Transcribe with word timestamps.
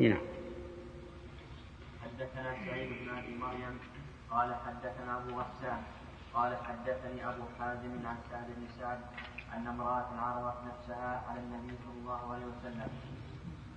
هنا 0.00 0.18
حدثنا 2.02 2.50
سعيد 2.66 2.88
بن 3.00 3.18
أبي 3.18 3.34
مريم 3.36 3.78
قال 4.30 4.54
حدثنا 4.54 5.16
أبو 5.18 5.40
غسان 5.40 5.82
قال 6.34 6.56
حدثني 6.56 7.28
أبو 7.28 7.42
حازم 7.58 8.06
عن 8.06 8.16
سعد 8.30 8.46
بن 8.56 8.66
سعد 8.78 9.00
أن 9.54 9.66
امرأة 9.66 10.08
عرضت 10.20 10.58
نفسها 10.68 11.22
على 11.28 11.40
النبي 11.40 11.74
صلى 11.84 11.98
الله 12.00 12.34
عليه 12.34 12.46
وسلم 12.46 12.88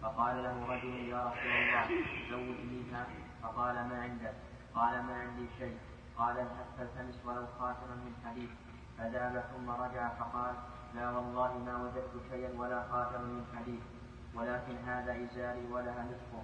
فقال 0.02 0.44
له 0.44 0.56
رجل 0.74 0.96
يا 1.14 1.22
رسول 1.28 1.52
الله 1.52 1.86
زوجنيها 2.30 3.08
فقال 3.44 3.76
ما 3.76 4.02
عندك؟ 4.02 4.34
قال 4.76 5.04
ما 5.04 5.16
عندي 5.16 5.48
شيء. 5.60 5.78
قال 6.18 6.36
فالتمس 6.78 7.26
ولو 7.26 7.46
خاتما 7.60 7.96
من 8.06 8.14
حديد؟ 8.26 8.50
فذهب 8.98 9.44
ثم 9.56 9.70
رجع 9.70 10.10
فقال 10.10 10.56
لا 10.96 11.10
والله 11.12 11.58
ما 11.58 11.78
وجدت 11.84 12.14
شيئا 12.32 12.60
ولا 12.60 12.84
خاتما 12.92 13.26
من 13.26 13.46
حديد. 13.56 13.82
ولكن 14.36 14.76
هذا 14.78 15.12
إزاري 15.24 15.66
ولها 15.72 16.06
نصفه 16.06 16.44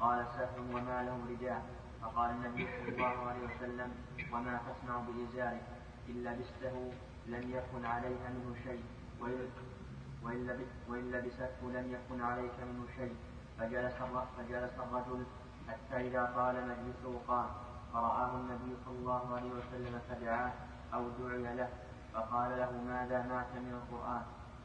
قال 0.00 0.26
سهل 0.26 0.74
وما 0.74 1.02
له 1.02 1.18
رجال 1.30 1.62
فقال 2.02 2.30
النبي 2.30 2.66
صلى 2.66 2.88
الله 2.88 3.28
عليه 3.28 3.44
وسلم 3.46 3.90
وما 4.32 4.60
تصنع 4.66 4.96
بإزارك 4.98 5.62
إن 6.08 6.24
لبسته 6.24 6.92
لم 7.26 7.50
يكن 7.50 7.84
عليها 7.84 8.28
منه 8.28 8.54
شيء. 8.64 8.84
وإن 10.88 11.10
لبسته 11.10 11.62
لم 11.62 11.92
يكن 11.92 12.22
عليك 12.22 12.56
منه 12.60 12.86
شيء. 12.96 13.16
فجلس 13.58 13.94
فجلس 14.38 14.72
الرجل 14.78 15.26
حتى 15.68 16.08
إذا 16.08 16.32
طال 16.36 16.54
مجلسه 16.68 17.20
قام. 17.28 17.50
فرآه 17.92 18.36
النبي 18.36 18.76
صلى 18.84 18.98
الله 18.98 19.36
عليه 19.36 19.50
وسلم 19.50 20.00
فدعاه 20.08 20.52
أو 20.94 21.08
دعي 21.08 21.54
له. 21.56 21.68
فقال 22.14 22.58
له 22.58 22.72
ماذا 22.72 23.22
مات 23.22 23.52
من 23.54 23.72
القرآن؟ 23.82 24.22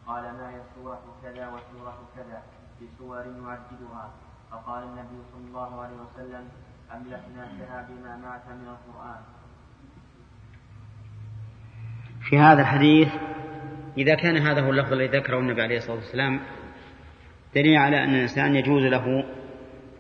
قال 0.08 0.24
ما 0.24 0.50
هي 0.50 0.62
سورة 0.76 1.02
كذا 1.24 1.48
وسورة 1.48 1.98
كذا 2.16 2.42
بسور 2.82 3.18
يعددها. 3.18 4.12
فقال 4.52 4.84
النبي 4.84 5.20
صلى 5.34 5.48
الله 5.48 5.82
عليه 5.82 5.96
وسلم 5.96 6.48
أملكناكها 6.94 7.88
بما 7.90 8.16
مات 8.18 8.42
من 8.48 8.68
القرآن. 8.68 9.22
في 12.30 12.38
هذا 12.38 12.62
الحديث 12.62 13.08
إذا 13.98 14.16
كان 14.16 14.38
هذا 14.38 14.62
هو 14.62 14.70
اللفظ 14.70 14.94
الذي 14.94 15.18
ذكره 15.18 15.40
النبي 15.40 15.62
عليه 15.62 15.78
الصلاة 15.78 15.96
والسلام 15.96 16.40
دليل 17.56 17.78
على 17.78 18.04
أن 18.04 18.10
الإنسان 18.10 18.56
يجوز 18.56 18.84
له 18.84 19.26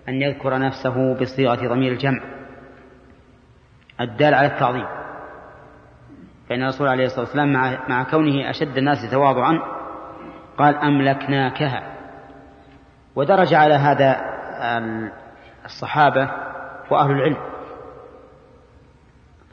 أن 0.09 0.21
يذكر 0.21 0.59
نفسه 0.59 1.13
بصيغة 1.13 1.67
ضمير 1.67 1.91
الجمع. 1.91 2.21
الدال 4.01 4.33
على 4.33 4.47
التعظيم. 4.47 4.87
فإن 6.49 6.63
الرسول 6.63 6.87
عليه 6.87 7.05
الصلاة 7.05 7.21
والسلام 7.21 7.53
مع, 7.53 7.87
مع 7.89 8.03
كونه 8.03 8.49
أشد 8.49 8.77
الناس 8.77 9.11
تواضعا 9.11 9.74
قال 10.57 10.75
أملكناكها. 10.75 11.95
ودرج 13.15 13.53
على 13.53 13.73
هذا 13.73 14.21
الصحابة 15.65 16.31
وأهل 16.91 17.11
العلم. 17.11 17.37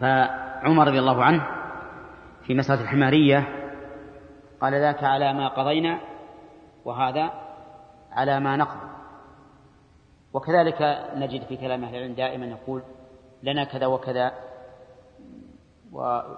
فعمر 0.00 0.86
رضي 0.88 0.98
الله 0.98 1.24
عنه 1.24 1.46
في 2.46 2.54
مسألة 2.54 2.82
الحمارية 2.82 3.48
قال 4.60 4.74
ذاك 4.74 5.04
على 5.04 5.32
ما 5.32 5.48
قضينا 5.48 6.00
وهذا 6.84 7.30
على 8.12 8.40
ما 8.40 8.56
نقضي. 8.56 8.92
وكذلك 10.32 11.08
نجد 11.14 11.44
في 11.44 11.56
كلام 11.56 11.84
أهل 11.84 11.94
العلم 11.94 12.14
دائما 12.14 12.46
يقول 12.46 12.82
لنا 13.42 13.64
كذا 13.64 13.86
وكذا 13.86 14.32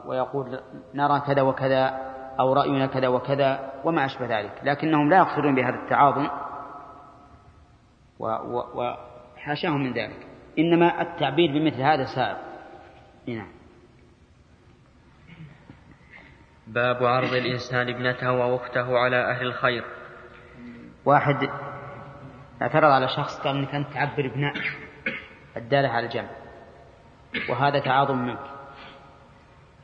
ويقول 0.07 0.61
نرى 0.95 1.21
كذا 1.21 1.43
وكذا. 1.43 2.14
أو 2.41 2.53
رأينا 2.53 2.87
كذا 2.87 3.09
وكذا 3.09 3.73
وما 3.85 4.05
أشبه 4.05 4.27
ذلك. 4.27 4.61
لكنهم 4.63 5.11
لا 5.11 5.17
يقصدون 5.17 5.55
بهذا 5.55 5.75
التعاظم 5.83 6.29
وحاشاهم 8.19 9.81
من 9.81 9.93
ذلك. 9.93 10.27
إنما 10.59 11.03
التعبير 11.03 11.53
بمثل 11.53 11.81
هذا 11.83 12.05
سائر 12.05 12.37
نعم. 13.27 13.49
باب 16.67 17.05
عرض 17.05 17.33
الإنسان 17.33 17.89
ابنته 17.89 18.33
وأخته 18.33 18.99
على 18.99 19.17
أهل 19.17 19.47
الخير. 19.47 19.85
واحد 21.05 21.51
اعترض 22.63 22.91
على 22.91 23.09
شخص 23.09 23.41
قال 23.41 23.57
إنك 23.57 23.75
أنت 23.75 23.93
تعبر 23.95 24.27
ابناء 24.27 24.55
الداله 25.57 25.89
على 25.89 26.07
الجمع 26.07 26.31
وهذا 27.51 27.79
تعاظم 27.79 28.19
منك. 28.19 28.55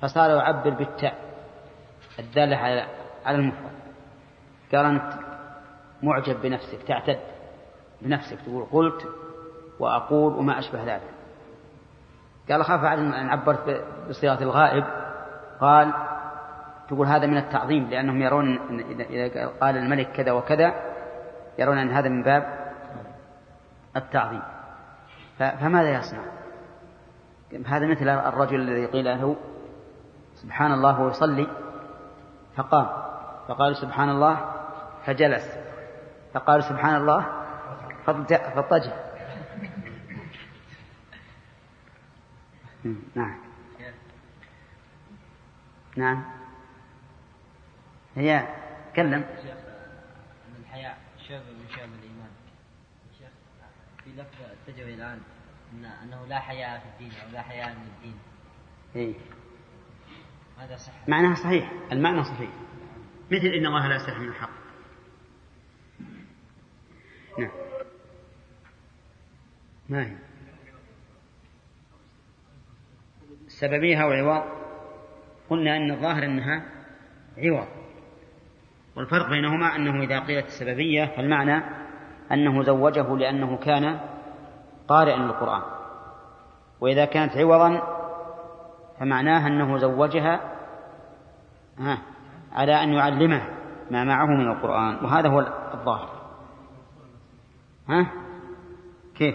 فصار 0.03 0.31
يعبر 0.31 0.71
بالتاء 0.71 1.30
الدالة 2.21 2.57
على 2.57 2.87
على 3.25 3.37
المفرد. 3.37 3.71
قال 4.75 4.87
أنت 4.87 5.13
معجب 6.03 6.43
بنفسك 6.43 6.83
تعتد 6.89 7.21
بنفسك 8.03 8.39
تقول 8.47 8.65
قلت 8.73 9.09
وأقول 9.79 10.33
وما 10.33 10.59
أشبه 10.59 10.85
ذلك. 10.85 11.11
قال 12.51 12.65
خاف 12.65 12.85
أن 12.85 13.29
عبرت 13.29 13.85
بصيغة 14.09 14.43
الغائب. 14.43 14.85
قال 15.61 15.93
تقول 16.89 17.07
هذا 17.07 17.27
من 17.27 17.37
التعظيم 17.37 17.89
لأنهم 17.91 18.23
يرون 18.23 18.59
إذا 19.11 19.47
قال 19.47 19.77
الملك 19.77 20.13
كذا 20.13 20.33
وكذا 20.33 20.75
يرون 21.59 21.79
أن 21.79 21.91
هذا 21.91 22.09
من 22.09 22.23
باب 22.23 22.73
التعظيم. 23.97 24.43
فماذا 25.39 25.91
يصنع؟ 25.91 26.23
هذا 27.67 27.87
مثل 27.87 28.09
الرجل 28.09 28.61
الذي 28.61 28.87
قيل 28.87 29.05
له 29.05 29.37
سبحان 30.35 30.73
الله 30.73 31.01
ويصلي. 31.01 31.47
فقام 32.57 32.87
فقال 33.49 33.77
سبحان 33.77 34.09
الله 34.09 34.55
فجلس. 35.07 35.59
فقال 36.35 36.65
سبحان 36.65 36.97
الله 36.97 37.27
فاضطجع. 38.07 39.11
نعم. 43.15 43.41
نعم. 45.97 46.25
هي 48.17 48.49
تكلم 48.93 49.25
الحياء 50.61 50.99
شعب 51.29 51.41
من 51.41 51.69
شعب 51.69 51.89
الإيمان. 51.89 52.31
شيخ 53.19 53.29
في 54.05 54.11
لفظ 54.11 54.39
اتجه 54.69 54.95
الآن 54.95 55.21
إن 55.73 55.85
أنه 55.85 56.27
لا 56.27 56.39
حياء 56.39 56.79
في 56.79 56.87
الدين 56.87 57.21
أو 57.21 57.29
لا 57.33 57.43
حياء 57.43 57.69
من 57.69 57.89
الدين. 57.97 58.19
صح 58.95 59.40
معناها 61.09 61.35
صحيح. 61.35 61.73
المعنى 61.93 62.25
صحيح. 62.25 62.51
مثل 63.31 63.47
إن 63.47 63.67
الله 63.67 63.89
لا 63.89 63.97
يستحي 63.97 64.19
من 64.19 64.29
الحق. 64.29 64.51
نعم. 67.39 67.51
ما 69.89 70.07
هي؟ 70.07 70.17
السببية 73.47 74.03
أو 74.03 74.11
عوض 74.11 74.43
قلنا 75.51 75.77
أن 75.77 75.91
الظاهر 75.91 76.25
أنها 76.25 76.67
عوض. 77.39 77.69
والفرق 78.97 79.29
بينهما 79.29 79.77
أنه 79.77 80.03
إذا 80.03 80.21
قيلت 80.21 80.47
السببية 80.47 81.05
فالمعنى 81.05 81.65
أنه 82.33 82.63
زوجه 82.63 83.17
لأنه 83.17 83.57
كان 83.57 84.01
قارئا 84.89 85.17
للقرآن. 85.17 85.63
وإذا 86.81 87.05
كانت 87.05 87.37
عوضا 87.37 88.00
فمعناه 89.01 89.47
أنه 89.47 89.79
زوجها 89.79 90.41
على 92.53 92.83
أن 92.85 92.93
يعلمه 92.93 93.43
ما 93.91 94.05
معه 94.05 94.27
من 94.27 94.51
القرآن 94.51 95.05
وهذا 95.05 95.29
هو 95.29 95.41
الظاهر. 95.75 96.21
ها؟ 97.89 98.13
كيف؟ 99.15 99.35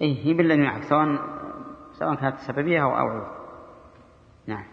إيه 0.00 0.26
هي 0.26 0.34
بالله 0.34 0.56
معك 0.56 0.82
سواء 0.82 1.18
سواء 1.92 2.14
كانت 2.14 2.36
سببية 2.38 2.82
أو 2.82 2.98
أو 2.98 3.26
نعم. 4.46 4.64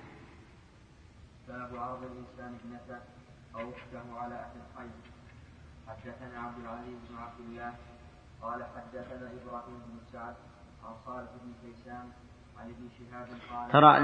باب 1.48 1.76
عرض 1.76 2.04
الإنسان 2.04 2.56
ابنته 2.64 3.00
أو 3.56 3.70
أخته 3.70 4.20
على 4.20 4.36
أهل 4.36 4.58
الخير. 4.72 4.92
حدثنا 5.88 6.40
عبد 6.40 6.58
العزيز 6.60 6.98
بن 7.10 7.18
عبد 7.18 7.40
الله 7.40 7.74
قال 8.42 8.64
حدثنا 8.64 9.32
إبراهيم 9.42 9.80
بن 9.88 10.00
سعد 10.12 10.36
عن 10.84 10.94
صالح 11.06 11.30
بن 11.44 11.54
كيسان 11.62 12.12
ترى 13.72 13.98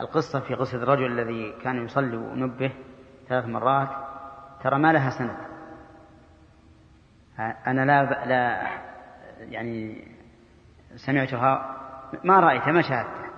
القصة 0.00 0.40
في 0.40 0.54
قصة 0.54 0.82
الرجل 0.82 1.06
الذي 1.06 1.52
كان 1.62 1.84
يصلي 1.84 2.16
ونبه 2.16 2.72
ثلاث 3.28 3.44
مرات 3.44 3.88
ترى 4.62 4.78
ما 4.78 4.92
لها 4.92 5.10
سند. 5.10 5.36
أنا 7.66 7.84
لا 7.84 8.26
لا 8.26 8.68
يعني 9.38 10.04
سمعتها 10.96 11.76
ما 12.24 12.40
رأيتها 12.40 12.72
ما 12.72 12.82
شاهدتها. 12.82 13.30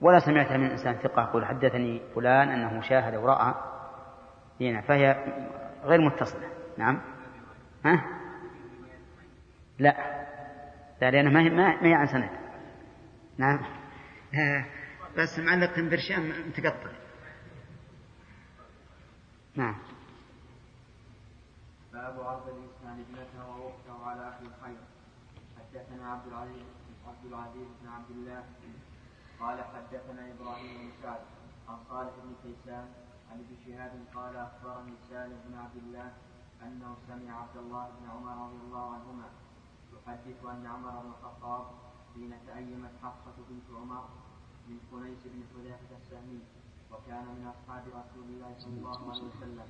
ولا 0.00 0.18
سمعتها 0.18 0.56
من 0.56 0.70
إنسان 0.70 0.94
ثقة 0.94 1.22
يقول 1.22 1.46
حدثني 1.46 2.02
فلان 2.14 2.48
أنه 2.48 2.80
شاهد 2.80 3.14
ورأى 3.14 3.54
هنا 4.60 4.80
فهي 4.80 5.16
غير 5.84 6.00
متصلة. 6.00 6.48
نعم. 6.78 7.00
ها؟ 7.84 8.04
لا. 9.78 9.94
لا 11.00 11.10
لأنها 11.10 11.32
ما 11.32 11.40
هي 11.40 11.50
ما 11.50 11.86
هي 11.86 11.94
عن 11.94 12.06
سند. 12.06 12.43
نعم. 13.38 13.58
بس 15.16 15.38
معلق 15.38 15.80
برشام 15.80 16.48
متقطع. 16.48 16.92
نعم. 19.56 19.76
باب 21.92 22.16
باب 22.16 22.26
عرض 22.26 22.48
الإنسان 22.48 23.04
ابنته 23.04 23.56
واخته 23.56 24.06
على 24.06 24.22
أهل 24.28 24.46
الخير. 24.46 24.80
حدثنا 25.58 26.12
عبد 26.12 26.26
العزيز 26.26 26.66
عبد 27.06 27.26
العزيز 27.26 27.68
بن 27.82 27.88
عبد 27.88 28.10
الله. 28.10 28.44
قال 29.40 29.64
حدثنا 29.64 30.32
إبراهيم 30.32 30.78
بن 30.78 30.90
سعد. 31.02 31.20
عن 31.68 31.76
صالح 31.88 32.12
بن 32.24 32.34
كيسان. 32.42 32.88
عن 33.30 33.38
ابن 33.40 33.56
شهاب 33.66 33.92
قال 34.14 34.36
أخبرني 34.36 34.94
سالم 35.10 35.38
بن 35.48 35.58
عبد 35.58 35.76
الله 35.76 36.12
أنه 36.62 36.96
سمع 37.08 37.42
عبد 37.42 37.56
الله 37.56 37.88
بن 38.00 38.10
عمر 38.10 38.46
رضي 38.46 38.56
الله 38.56 38.94
عنهما 38.94 39.28
يحدث 39.92 40.44
أن 40.44 40.66
عمر 40.66 40.90
بن 40.90 41.08
الخطاب 41.08 41.66
حين 42.14 42.32
تأيمت 42.46 42.90
حفصة 43.02 43.36
بنت 43.50 43.68
عمر 43.76 44.04
من 44.68 44.78
خنيس 44.90 45.22
بن 45.24 45.42
حذافة 45.50 45.96
السهمي 45.96 46.40
وكان 46.92 47.24
من 47.24 47.46
أصحاب 47.46 47.84
رسول 47.88 48.24
الله 48.24 48.54
صلى 48.58 48.76
الله 48.78 49.10
عليه 49.12 49.22
وسلم 49.22 49.68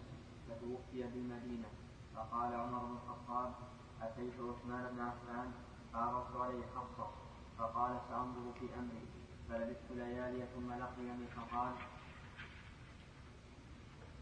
فتوفي 0.48 1.02
بالمدينة. 1.02 1.68
فقال 2.14 2.54
عمر 2.54 2.84
بن 2.84 2.96
الخطاب 2.96 3.54
أتيت 4.02 4.34
عثمان 4.40 4.84
بن 4.92 5.00
عفان؟ 5.00 5.52
فعرضت 5.92 6.36
عليه 6.36 6.64
حفصة. 6.76 7.10
فقال 7.58 8.00
سأنظر 8.08 8.52
في 8.60 8.66
أمري. 8.78 9.06
فلبثت 9.48 9.90
ليالي 9.90 10.46
ثم 10.54 10.72
لقيني 10.72 11.26
فقال 11.26 11.72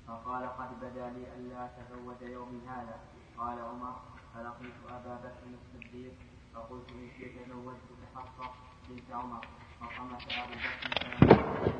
فقال 0.06 0.44
قد 0.58 0.80
بدا 0.80 1.10
لي 1.10 1.34
ألا 1.36 1.66
أتزوج 1.66 2.22
يومي 2.22 2.60
هذا. 2.68 3.00
قال 3.38 3.58
عمر 3.58 4.00
فلقيت 4.34 4.74
أبا 4.88 5.14
بكر 5.16 5.46
الصديق؟ 5.54 6.14
فقلت 6.54 6.88
إن 6.90 7.10
شئت 7.18 7.48
زوجتك 7.48 8.01
حفصة 8.16 8.50
بنت 8.88 9.12
عمر 9.12 9.46
أبو 9.82 10.54
بكر 10.54 11.72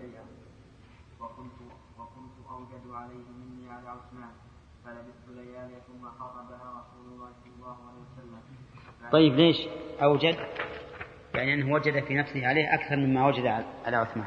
شيئا 0.00 0.24
وكنت 1.20 1.52
وكنت 1.98 2.36
أوجد 2.50 2.90
عليه 2.92 3.24
مني 3.38 3.70
على 3.70 3.88
عثمان 3.88 4.30
فلبثت 4.84 5.28
ليالي 5.28 5.80
ثم 5.86 6.06
رسول 6.78 7.12
الله 7.12 7.30
صلى 7.44 7.52
الله 7.58 7.76
عليه 7.88 8.00
وسلم 8.12 8.40
طيب 9.12 9.34
ليش؟ 9.34 9.56
أوجد 10.02 10.36
يعني 11.34 11.54
أنه 11.54 11.72
وجد 11.74 12.04
في 12.04 12.14
نفسه 12.14 12.46
عليه 12.46 12.74
أكثر 12.74 12.96
مما 12.96 13.26
وجد 13.26 13.46
على 13.86 13.96
عثمان. 13.96 14.26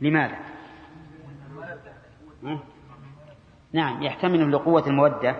لماذا؟ 0.00 0.38
نعم 3.72 4.02
يحتمل 4.02 4.52
لقوة 4.52 4.86
المودة 4.86 5.36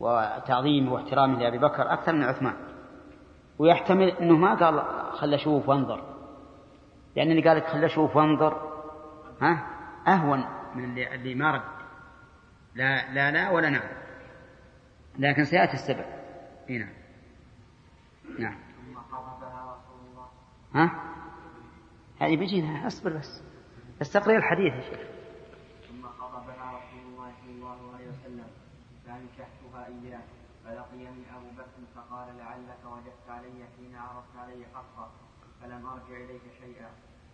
وتعظيمه 0.00 0.92
واحترامه 0.92 1.38
لأبي 1.38 1.58
بكر 1.58 1.92
أكثر 1.92 2.12
من 2.12 2.22
عثمان. 2.22 2.54
ويحتمل 3.60 4.08
أنه 4.08 4.36
ما 4.36 4.54
قال 4.54 4.82
خل 5.12 5.34
أشوف 5.34 5.68
وانظر. 5.68 6.16
لأن 7.16 7.30
اللي 7.30 7.48
قالت 7.48 7.66
خل 7.66 7.84
أشوف 7.84 8.16
وانظر. 8.16 8.52
ها؟ 9.40 9.66
أهون 10.08 10.44
من 10.74 10.84
اللي, 10.84 11.14
اللي 11.14 11.34
ما 11.34 11.50
رد. 11.50 11.62
لا 12.74 13.12
لا 13.12 13.30
لا 13.30 13.50
ولا 13.50 13.70
نعم. 13.70 13.88
لكن 15.18 15.44
سيأتي 15.44 15.72
السبب. 15.72 16.04
نعم. 16.68 16.92
نعم. 18.38 18.58
ها؟ 20.74 20.90
هذه 22.20 22.36
بيجينا. 22.36 22.86
أصبر 22.86 23.16
بس. 23.16 23.42
تقرير 24.12 24.38
الحديث 24.38 24.74
يا 24.74 24.80
شيخ. 24.80 25.00
ثم 25.88 26.06
خطبها 26.06 26.78
رسول 26.78 27.00
الله 27.12 27.32
صلى 27.42 27.50
الله 27.50 27.94
عليه 27.94 28.08
وسلم. 28.08 28.46
فانكحتها 29.06 29.86
اياه 29.86 30.22
فلقيني 30.64 31.24
أبو 31.36 31.50
بكر 31.56 31.80
فقال 31.94 32.28
وجدت 32.40 32.69
علي 33.30 33.66
حين 33.76 33.96
عرضت 33.96 34.36
علي 34.36 34.66
حقا 34.74 35.10
فلم 35.60 35.86
أرجع 35.86 36.16
إليك 36.24 36.42
شيئا. 36.60 36.90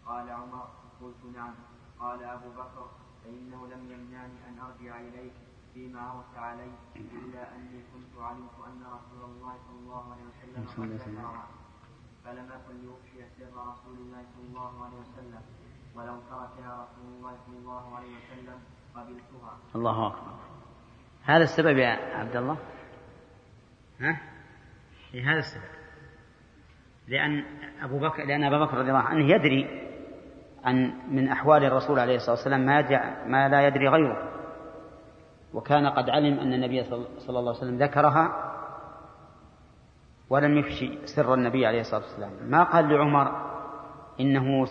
قال 0.06 0.30
عمر 0.30 0.68
قلت 1.00 1.24
نعم. 1.36 1.54
قال 2.00 2.24
أبو 2.24 2.50
بكر 2.50 2.90
فإنه 3.24 3.66
لم 3.66 3.92
يمنعني 3.92 4.48
أن 4.48 4.58
أرجع 4.58 5.00
إليك 5.00 5.32
فيما 5.74 6.00
عرضت 6.00 6.36
علي 6.36 6.70
إلا 6.96 7.54
أني 7.56 7.82
كنت 7.92 8.22
علمت 8.22 8.56
أن 8.66 8.82
رسول 8.82 9.30
الله 9.30 9.54
صلى 9.66 9.78
الله 9.78 10.12
عليه 10.12 10.24
وسلم 10.24 10.66
قد 10.76 10.90
ذكرها. 10.90 11.46
فلم 12.24 12.52
أكن 12.52 12.74
لأفشي 12.86 13.28
سر 13.38 13.56
رسول 13.72 13.96
الله 13.98 14.24
صلى 14.34 14.46
الله 14.48 14.84
عليه 14.84 14.96
وسلم 14.96 15.42
ولو 15.94 16.20
تركها 16.30 16.84
رسول 16.84 17.06
الله 17.16 17.36
صلى 17.46 17.58
الله 17.58 17.96
عليه 17.96 18.16
وسلم 18.16 18.60
قبلتها. 18.94 19.58
الله 19.74 20.06
أكبر. 20.06 20.38
هذا 21.24 21.44
السبب 21.44 21.76
يا 21.76 22.16
عبد 22.16 22.36
الله؟ 22.36 22.58
ها؟ 24.00 24.20
إيه 25.14 25.32
هذا 25.32 25.38
السبب. 25.38 25.75
لأن 27.08 27.44
أبو 27.82 27.98
بكر 27.98 28.24
لأن 28.24 28.44
أبا 28.44 28.64
بكر 28.64 28.78
رضي 28.78 28.88
الله 28.88 29.00
عنه 29.00 29.24
يدري 29.34 29.86
عن 30.64 30.92
من 31.10 31.28
أحوال 31.28 31.64
الرسول 31.64 31.98
عليه 31.98 32.16
الصلاة 32.16 32.36
والسلام 32.36 32.60
ما, 32.60 32.82
ما 33.26 33.48
لا 33.48 33.66
يدري 33.66 33.88
غيره. 33.88 34.32
وكان 35.54 35.86
قد 35.86 36.10
علم 36.10 36.38
أن 36.38 36.52
النبي 36.52 36.84
صلى 36.84 37.06
الله 37.28 37.40
عليه 37.40 37.58
وسلم 37.58 37.78
ذكرها 37.82 38.52
ولم 40.30 40.58
يفشي 40.58 40.98
سر 41.16 41.34
النبي 41.34 41.66
عليه 41.66 41.80
الصلاة 41.80 42.00
والسلام. 42.00 42.32
ما 42.42 42.62
قال 42.62 42.88
لعمر 42.88 43.32
إنه 44.20 44.64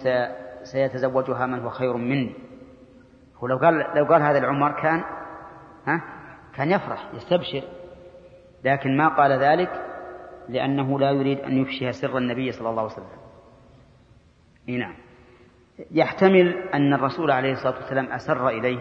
سيتزوجها 0.64 1.46
من 1.46 1.60
هو 1.60 1.70
خير 1.70 1.98
مني؟ 1.98 2.34
هو 3.38 3.48
لو 3.48 3.58
قال 3.58 3.86
لو 3.96 4.06
قال 4.06 4.22
هذا 4.22 4.40
لعمر 4.40 4.82
كان 4.82 5.04
ها 5.88 6.02
كان 6.56 6.72
يفرح 6.72 7.10
يستبشر. 7.14 7.64
لكن 8.64 8.98
ما 8.98 9.08
قال 9.08 9.32
ذلك 9.32 9.85
لأنه 10.50 11.00
لا 11.00 11.12
يريد 11.12 11.40
أن 11.40 11.58
يفشي 11.58 11.92
سر 11.92 12.18
النبي 12.18 12.52
صلى 12.52 12.70
الله 12.70 12.82
عليه 12.82 12.94
وسلم. 12.94 13.26
نعم. 14.68 14.96
يحتمل 15.92 16.58
أن 16.74 16.94
الرسول 16.94 17.32
عليه 17.32 17.52
الصلاة 17.52 17.76
والسلام 17.76 18.06
أسر 18.06 18.50
إليه 18.50 18.80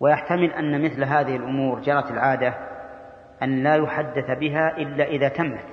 ويحتمل 0.00 0.52
أن 0.52 0.84
مثل 0.84 1.04
هذه 1.04 1.36
الأمور 1.36 1.80
جرت 1.80 2.10
العادة 2.10 2.54
أن 3.42 3.62
لا 3.62 3.76
يحدث 3.76 4.38
بها 4.40 4.76
إلا 4.76 5.04
إذا 5.04 5.28
تمت. 5.28 5.64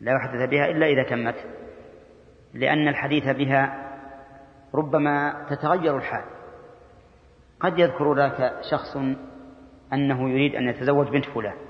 لا 0.00 0.12
يحدث 0.12 0.50
بها 0.50 0.66
إلا 0.66 0.86
إذا 0.86 1.02
تمت 1.02 1.36
لأن 2.54 2.88
الحديث 2.88 3.28
بها 3.28 3.88
ربما 4.74 5.46
تتغير 5.50 5.96
الحال. 5.96 6.24
قد 7.60 7.78
يذكر 7.78 8.14
ذاك 8.14 8.52
شخص 8.70 8.96
أنه 9.92 10.30
يريد 10.30 10.54
أن 10.54 10.68
يتزوج 10.68 11.08
بنت 11.08 11.24
فلان. 11.24 11.67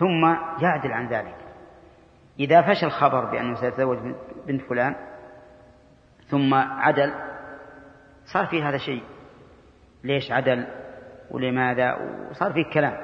ثم 0.00 0.24
يعدل 0.62 0.92
عن 0.92 1.08
ذلك. 1.08 1.36
إذا 2.38 2.62
فشى 2.62 2.86
الخبر 2.86 3.24
بأنه 3.24 3.54
سيتزوج 3.54 3.98
بنت 4.46 4.62
فلان 4.62 4.96
ثم 6.26 6.54
عدل 6.54 7.14
صار 8.24 8.46
في 8.46 8.62
هذا 8.62 8.78
شيء. 8.78 9.02
ليش 10.04 10.32
عدل؟ 10.32 10.66
ولماذا؟ 11.30 11.94
وصار 12.30 12.52
فيه 12.52 12.70
كلام. 12.72 12.96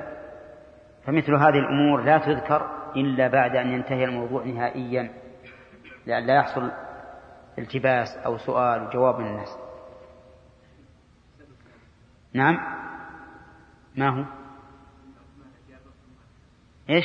فمثل 1.05 1.35
هذه 1.35 1.59
الأمور 1.59 2.03
لا 2.03 2.19
تذكر 2.19 2.71
إلا 2.97 3.29
بعد 3.29 3.57
أن 3.57 3.69
ينتهي 3.69 4.05
الموضوع 4.05 4.45
نهائيا. 4.45 5.11
لأن 6.07 6.27
لا 6.27 6.35
يحصل 6.35 6.71
التباس 7.59 8.17
أو 8.27 8.39
سؤال 8.39 8.83
وجواب 8.83 9.19
من 9.19 9.27
الناس. 9.27 9.59
نعم؟ 12.33 12.57
ما 13.97 14.09
هو؟ 14.09 14.36
إيش؟ 16.91 17.05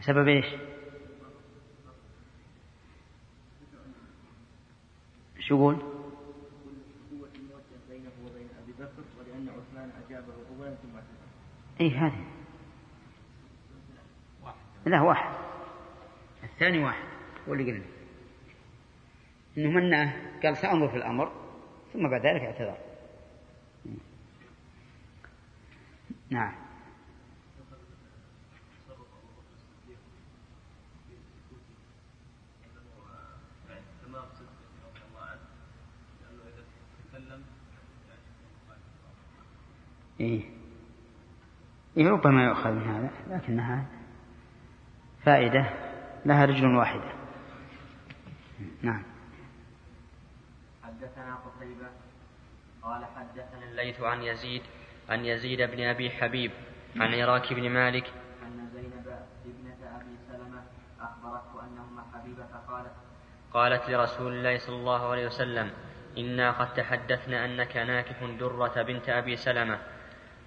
سبب 0.00 0.28
إيش؟ 0.28 0.46
شو 5.38 5.54
يقول؟ 5.54 5.76
اي 11.80 11.90
هذه. 11.90 12.24
لا 14.86 15.00
واحد. 15.02 15.34
الثاني 16.44 16.84
واحد. 16.84 17.08
هو 17.48 17.52
اللي 17.52 17.72
قلنا. 17.72 17.84
إنه 19.58 19.70
منه 19.70 20.12
قال 20.42 20.56
سانظر 20.56 20.88
في 20.88 20.96
الأمر 20.96 21.32
ثم 21.92 22.08
بعد 22.10 22.26
ذلك 22.26 22.42
اعتذر. 22.42 22.85
نعم. 26.30 26.52
إيه. 40.20 40.50
إيه 41.96 42.08
ربما 42.08 42.44
يؤخذ 42.44 42.70
من 42.70 42.82
هذا 42.82 43.10
لكنها 43.30 43.86
فائدة 45.24 45.70
لها 46.26 46.44
رجل 46.44 46.74
واحدة. 46.74 47.12
نعم. 48.82 49.02
حدثنا 50.84 51.34
قتيبة 51.34 51.90
قال 52.82 53.04
حدثنا 53.04 53.64
الليث 53.64 54.00
عن 54.00 54.22
يزيد 54.22 54.62
عن 55.08 55.24
يزيد 55.24 55.62
بن 55.62 55.82
أبي 55.82 56.10
حبيب 56.10 56.50
عن 56.96 57.14
عراك 57.14 57.52
بن 57.52 57.70
مالك. 57.70 58.06
أن 58.42 58.68
زينب 58.74 59.06
ابنة 59.46 59.80
أبي 60.00 60.16
سلمة 60.28 60.62
أخبرته 61.00 61.60
أن 61.62 61.78
أم 61.78 62.00
حبيبة 62.14 62.46
قالت 62.68 62.92
قالت 63.52 63.90
لرسول 63.90 64.32
الله 64.32 64.58
صلى 64.58 64.76
الله 64.76 65.10
عليه 65.10 65.26
وسلم 65.26 65.70
إنا 66.18 66.50
قد 66.50 66.74
تحدثنا 66.74 67.44
أنك 67.44 67.76
ناكح 67.76 68.24
درة 68.40 68.82
بنت 68.82 69.08
أبي 69.08 69.36
سلمة. 69.36 69.78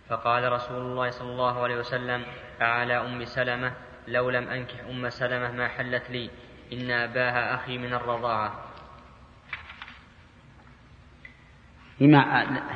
فقال 0.10 0.52
رسول 0.52 0.82
الله 0.82 1.10
صلى 1.10 1.32
الله 1.32 1.64
عليه 1.64 1.78
وسلم 1.78 2.26
أعلى 2.62 2.98
أم 2.98 3.26
سلمة 3.26 3.74
لو 4.08 4.30
لم 4.30 4.48
أنكح 4.48 4.80
أم 4.90 5.10
سلمة 5.10 5.52
ما 5.52 5.68
حلت 5.68 6.10
لي 6.10 6.30
إن 6.74 6.92
أباها 6.92 7.56
أخي 7.56 7.78
من 7.78 7.94
الرضاعة. 7.94 8.66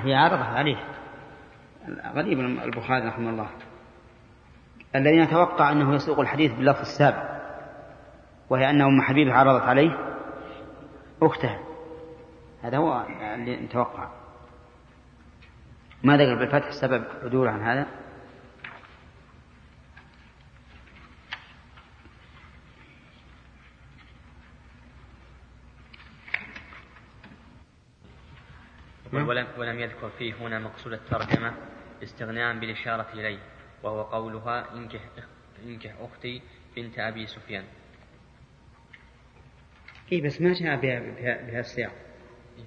هي 0.04 0.16
عرضت 0.16 0.46
عليه. 0.46 1.03
غريب 2.16 2.40
البخاري 2.40 3.08
رحمه 3.08 3.30
الله. 3.30 3.50
الذي 4.96 5.22
نتوقع 5.22 5.72
أنه 5.72 5.96
يسوق 5.96 6.20
الحديث 6.20 6.52
باللفظ 6.52 6.80
السابق 6.80 7.34
وهي 8.50 8.70
أن 8.70 8.82
أم 8.82 9.02
حبيبة 9.02 9.34
عرضت 9.34 9.64
عليه 9.64 9.98
أختها 11.22 11.60
هذا 12.64 12.78
هو 12.78 13.06
اللي 13.36 13.56
نتوقع 13.56 14.10
ما 16.04 16.18
ذكر 16.18 16.36
بالفتح 16.36 16.72
سبب 16.82 17.04
عدول 17.24 17.48
عن 17.48 17.62
هذا؟ 17.62 17.86
ولم, 29.22 29.48
ولم 29.58 29.80
يذكر 29.80 30.10
فيه 30.10 30.34
هنا 30.34 30.60
مقصود 30.60 30.94
الترجمة 30.94 31.54
استغناء 32.04 32.60
بالإشارة 32.60 33.08
إليه 33.14 33.40
وهو 33.84 34.02
قولها 34.02 34.74
انكح, 34.74 35.02
انكح 35.66 35.94
أختي 36.00 36.42
بنت 36.76 37.00
أبي 37.00 37.28
سفيان. 37.28 37.64
إيه 40.12 40.22
بس 40.22 40.42
ما 40.42 40.54
جاء 40.54 40.76
بها 40.76 41.60
السياق. 41.60 41.92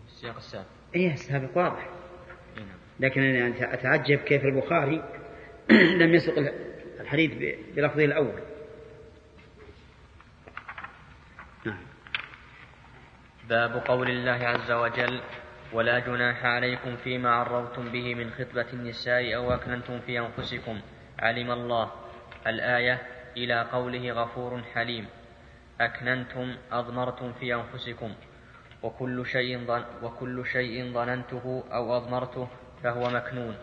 السياق 0.07 0.37
السابق. 0.37 0.67
إيه 0.95 1.13
السابق 1.13 1.59
واضح. 1.59 1.89
إيه 2.57 2.63
نعم. 2.63 2.79
لكن 3.01 3.23
أنا 3.23 3.75
أتعجب 3.75 4.19
كيف 4.19 4.45
البخاري 4.45 5.05
لم 6.01 6.15
يسق 6.15 6.53
الحديث 7.01 7.57
بلفظه 7.77 8.05
الأول. 8.05 8.43
نعم. 11.67 11.83
باب 13.49 13.83
قول 13.87 14.11
الله 14.11 14.47
عز 14.47 14.71
وجل 14.71 15.21
ولا 15.73 15.99
جناح 15.99 16.45
عليكم 16.45 16.97
فيما 16.97 17.31
عرضتم 17.31 17.89
به 17.93 18.15
من 18.15 18.31
خطبة 18.31 18.67
النساء 18.73 19.37
أو 19.37 19.55
أكننتم 19.55 20.01
في 20.01 20.21
أنفسكم. 20.21 20.81
علم 21.19 21.51
الله. 21.51 21.93
الآية 22.47 23.03
إلى 23.37 23.63
قوله 23.63 24.13
غفور 24.13 24.63
حليم. 24.63 25.07
أكننتم 25.81 26.57
أضمرتم 26.73 27.33
في 27.33 27.55
أنفسكم. 27.55 28.15
وكل 28.83 29.27
شيء 29.27 29.67
ظن 29.67 29.85
وكل 30.03 30.47
شيء 30.47 30.93
ظننته 30.93 31.65
أو 31.73 31.97
أضمرته 31.97 32.49
فهو 32.83 33.11
مكنون. 33.11 33.57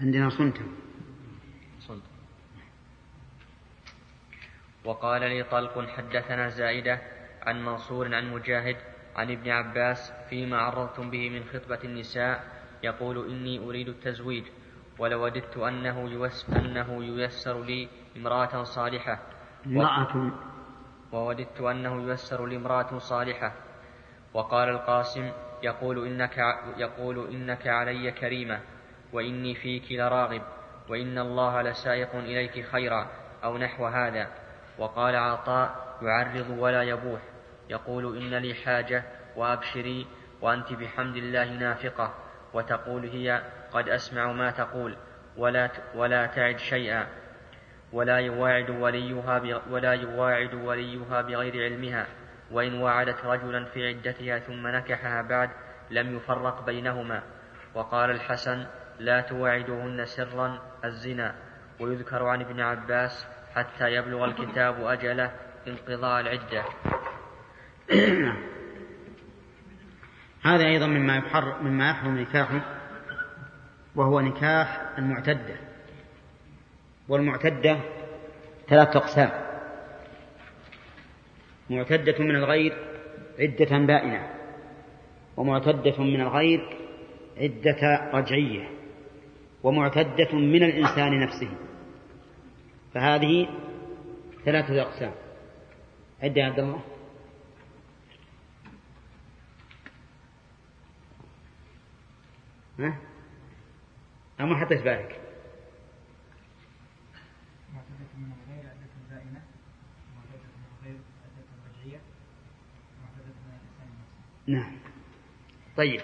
عندنا 0.00 0.28
صنتم. 0.28 0.76
صنت. 1.80 2.02
وقال 4.84 5.20
لي 5.20 5.42
طلق 5.42 5.88
حدثنا 5.88 6.48
زائدة 6.48 7.00
عن 7.42 7.64
منصور 7.64 8.14
عن 8.14 8.32
مجاهد 8.32 8.76
عن 9.18 9.30
ابن 9.30 9.50
عباس 9.50 10.12
فيما 10.30 10.58
عرضتم 10.58 11.10
به 11.10 11.30
من 11.30 11.44
خطبة 11.44 11.78
النساء 11.84 12.44
يقول 12.82 13.30
إني 13.30 13.58
أريد 13.58 13.88
التزويج 13.88 14.44
ولوددت 14.98 15.56
أنه 15.56 16.10
يوس 16.10 16.50
أنه 16.50 17.04
ييسر 17.04 17.62
لي 17.64 17.88
امرأة 18.16 18.62
صالحة. 18.62 19.18
امرأة. 19.66 20.32
ووددت 21.12 21.60
أنه 21.60 22.10
ييسر 22.10 22.46
لي 22.46 22.56
امرأة 22.56 22.98
صالحة. 22.98 23.52
وقال 24.34 24.68
القاسم 24.68 25.30
يقول 25.62 26.06
إنك 26.06 26.38
يقول 26.76 27.28
إنك 27.28 27.66
علي 27.66 28.10
كريمة 28.10 28.60
وإني 29.12 29.54
فيك 29.54 29.92
لراغب 29.92 30.42
وإن 30.88 31.18
الله 31.18 31.62
لسائق 31.62 32.14
إليك 32.14 32.66
خيرا 32.66 33.06
أو 33.44 33.58
نحو 33.58 33.86
هذا. 33.86 34.28
وقال 34.78 35.16
عطاء 35.16 35.96
يعرض 36.02 36.50
ولا 36.58 36.82
يبوح. 36.82 37.20
يقول 37.68 38.16
إن 38.16 38.34
لي 38.34 38.54
حاجة 38.54 39.02
وأبشري 39.36 40.06
وأنت 40.40 40.72
بحمد 40.72 41.16
الله 41.16 41.44
نافقة 41.44 42.14
وتقول 42.54 43.04
هي 43.04 43.42
قد 43.72 43.88
أسمع 43.88 44.32
ما 44.32 44.50
تقول 44.50 44.96
ولا 45.36 45.70
ولا 45.94 46.26
تعد 46.26 46.58
شيئا 46.58 47.06
ولا 47.92 48.18
يواعد 48.18 48.70
وليها 48.70 49.62
ولا 49.70 49.92
يواعد 49.92 50.54
وليها 50.54 51.20
بغير 51.20 51.64
علمها 51.64 52.06
وإن 52.50 52.82
وعدت 52.82 53.24
رجلا 53.24 53.64
في 53.64 53.88
عدتها 53.88 54.38
ثم 54.38 54.66
نكحها 54.66 55.22
بعد 55.22 55.50
لم 55.90 56.16
يفرق 56.16 56.64
بينهما 56.66 57.22
وقال 57.74 58.10
الحسن 58.10 58.66
لا 58.98 59.20
تواعدوهن 59.20 60.06
سرا 60.06 60.58
الزنا 60.84 61.34
ويذكر 61.80 62.26
عن 62.26 62.40
ابن 62.40 62.60
عباس 62.60 63.26
حتى 63.54 63.92
يبلغ 63.92 64.24
الكتاب 64.24 64.86
أجله 64.86 65.30
انقضاء 65.68 66.20
العدة 66.20 66.64
هذا 70.42 70.66
أيضا 70.66 70.86
مما 70.86 71.16
يحر 71.16 71.62
مما 71.62 71.90
يحرم 71.90 72.18
نكاحه 72.18 72.60
وهو 73.94 74.20
نكاح 74.20 74.98
المعتدة. 74.98 75.56
والمعتدة 77.08 77.78
ثلاثة 78.68 78.98
أقسام. 78.98 79.30
معتدة 81.70 82.18
من 82.18 82.36
الغير 82.36 82.76
عدة 83.38 83.78
بائنة 83.78 84.30
ومعتدة 85.36 86.02
من 86.02 86.20
الغير 86.20 86.76
عدة 87.36 88.10
رجعية 88.12 88.68
ومعتدة 89.62 90.32
من 90.32 90.62
الإنسان 90.62 91.20
نفسه. 91.20 91.50
فهذه 92.94 93.48
ثلاثة 94.44 94.82
أقسام. 94.82 95.12
عد 96.22 96.36
يا 96.36 96.44
عبد 96.44 96.58
الله. 96.58 96.97
ها؟ 102.78 102.98
أو 104.40 104.46
ما 104.46 104.56
حطيت 104.56 104.82
بالك 104.82 105.20
نعم. 114.48 114.72
طيب. 115.76 116.00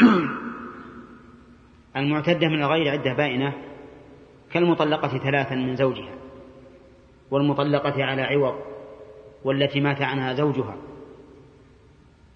المعتدة 1.96 2.48
من 2.48 2.62
الغير 2.62 2.92
عدة 2.92 3.12
بائنة 3.12 3.52
كالمطلقة 4.50 5.18
ثلاثا 5.18 5.54
من 5.54 5.76
زوجها 5.76 6.14
والمطلقة 7.30 8.04
على 8.04 8.22
عوض 8.22 8.58
والتي 9.44 9.80
مات 9.80 10.02
عنها 10.02 10.34
زوجها. 10.34 10.76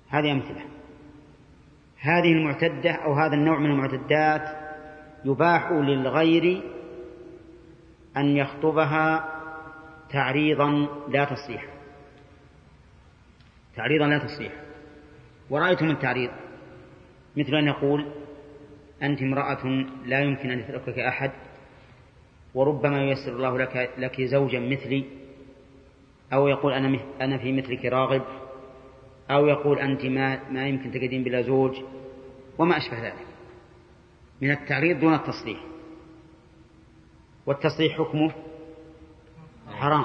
هذه 0.09 0.33
أمثلة. 0.33 0.76
هذه 2.07 2.33
المعتدة 2.33 2.91
أو 2.91 3.13
هذا 3.13 3.35
النوع 3.35 3.59
من 3.59 3.71
المعتدات 3.71 4.43
يباح 5.25 5.73
للغير 5.73 6.63
أن 8.17 8.37
يخطبها 8.37 9.33
تعريضا 10.11 10.89
لا 11.09 11.25
تصريح 11.25 11.67
تعريضا 13.77 14.07
لا 14.07 14.19
تصريح 14.19 14.53
ورأيتم 15.51 15.91
التعريض. 15.91 16.31
مثل 17.37 17.55
أن 17.55 17.67
يقول 17.67 18.13
أنت 19.03 19.23
امرأة 19.23 19.67
لا 20.07 20.21
يمكن 20.21 20.51
أن 20.51 20.59
يتركك 20.59 20.99
أحد 20.99 21.31
وربما 22.55 23.03
ييسر 23.03 23.33
الله 23.33 23.59
لك 23.59 23.91
لك 23.99 24.21
زوجا 24.21 24.61
مثلي 24.61 25.05
أو 26.33 26.49
يقول 26.49 26.73
أنا 26.73 26.99
أنا 27.21 27.39
في 27.39 27.53
مثلك 27.53 27.85
راغب 27.85 28.23
أو 29.31 29.47
يقول 29.47 29.79
أنت 29.79 30.05
ما 30.07 30.51
ما 30.51 30.69
يمكن 30.69 30.91
تجدين 30.91 31.25
بلا 31.25 31.43
زوج 31.43 31.81
وما 32.59 32.77
أشبه 32.77 33.03
ذلك. 33.03 33.27
من 34.43 34.51
التعريض 34.51 35.01
دون 35.01 35.15
التصريح. 35.15 35.61
والتصريح 37.47 37.99
حكمه 37.99 38.33
حرام. 39.71 40.05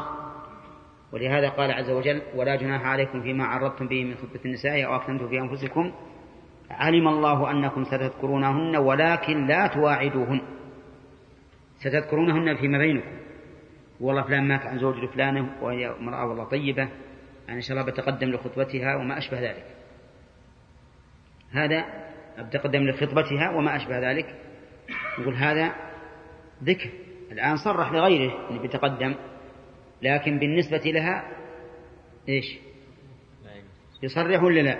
ولهذا 1.14 1.50
قال 1.50 1.72
عز 1.72 1.90
وجل 1.90 2.22
ولا 2.36 2.56
جناح 2.56 2.86
عليكم 2.86 3.22
فيما 3.22 3.46
عرضتم 3.46 3.88
به 3.88 4.04
من 4.04 4.16
خطبة 4.16 4.40
النساء 4.46 4.86
أو 4.86 4.96
أكتمتم 4.96 5.28
في 5.28 5.40
أنفسكم. 5.40 5.92
علم 6.72 7.08
الله 7.08 7.52
أنكم 7.52 7.84
ستذكرونهن 7.84 8.76
ولكن 8.76 9.48
لا 9.48 9.68
تواعدوهن. 9.68 10.42
ستذكرونهن 11.80 12.56
فيما 12.56 12.78
بينكم. 12.78 13.12
والله 14.00 14.22
فلان 14.22 14.48
مات 14.48 14.62
عن 14.62 14.80
زوج 14.80 14.96
لفلانة 14.96 15.50
وهي 15.62 15.88
امرأة 15.88 16.26
والله 16.28 16.44
طيبة. 16.44 16.90
شاء 17.62 17.78
الله 17.78 17.92
بتقدم 17.92 18.30
لخطبتها 18.30 18.96
وما 18.96 19.18
أشبه 19.18 19.40
ذلك. 19.40 19.66
هذا 21.52 21.86
بتقدم 22.40 22.84
لخطبتها 22.84 23.52
وما 23.56 23.76
أشبه 23.76 24.12
ذلك. 24.12 24.36
يقول 25.20 25.36
هذا 25.36 25.76
ذكر. 26.64 26.90
الآن 27.32 27.56
صرح 27.56 27.92
لغيره 27.92 28.50
اللي 28.50 28.60
بيتقدم 28.60 29.16
لكن 30.02 30.40
بالنسبة 30.40 30.92
لها 30.92 31.32
إيش؟ 32.30 32.58
يصرح 34.04 34.44
ولا 34.44 34.60
لا؟ 34.62 34.78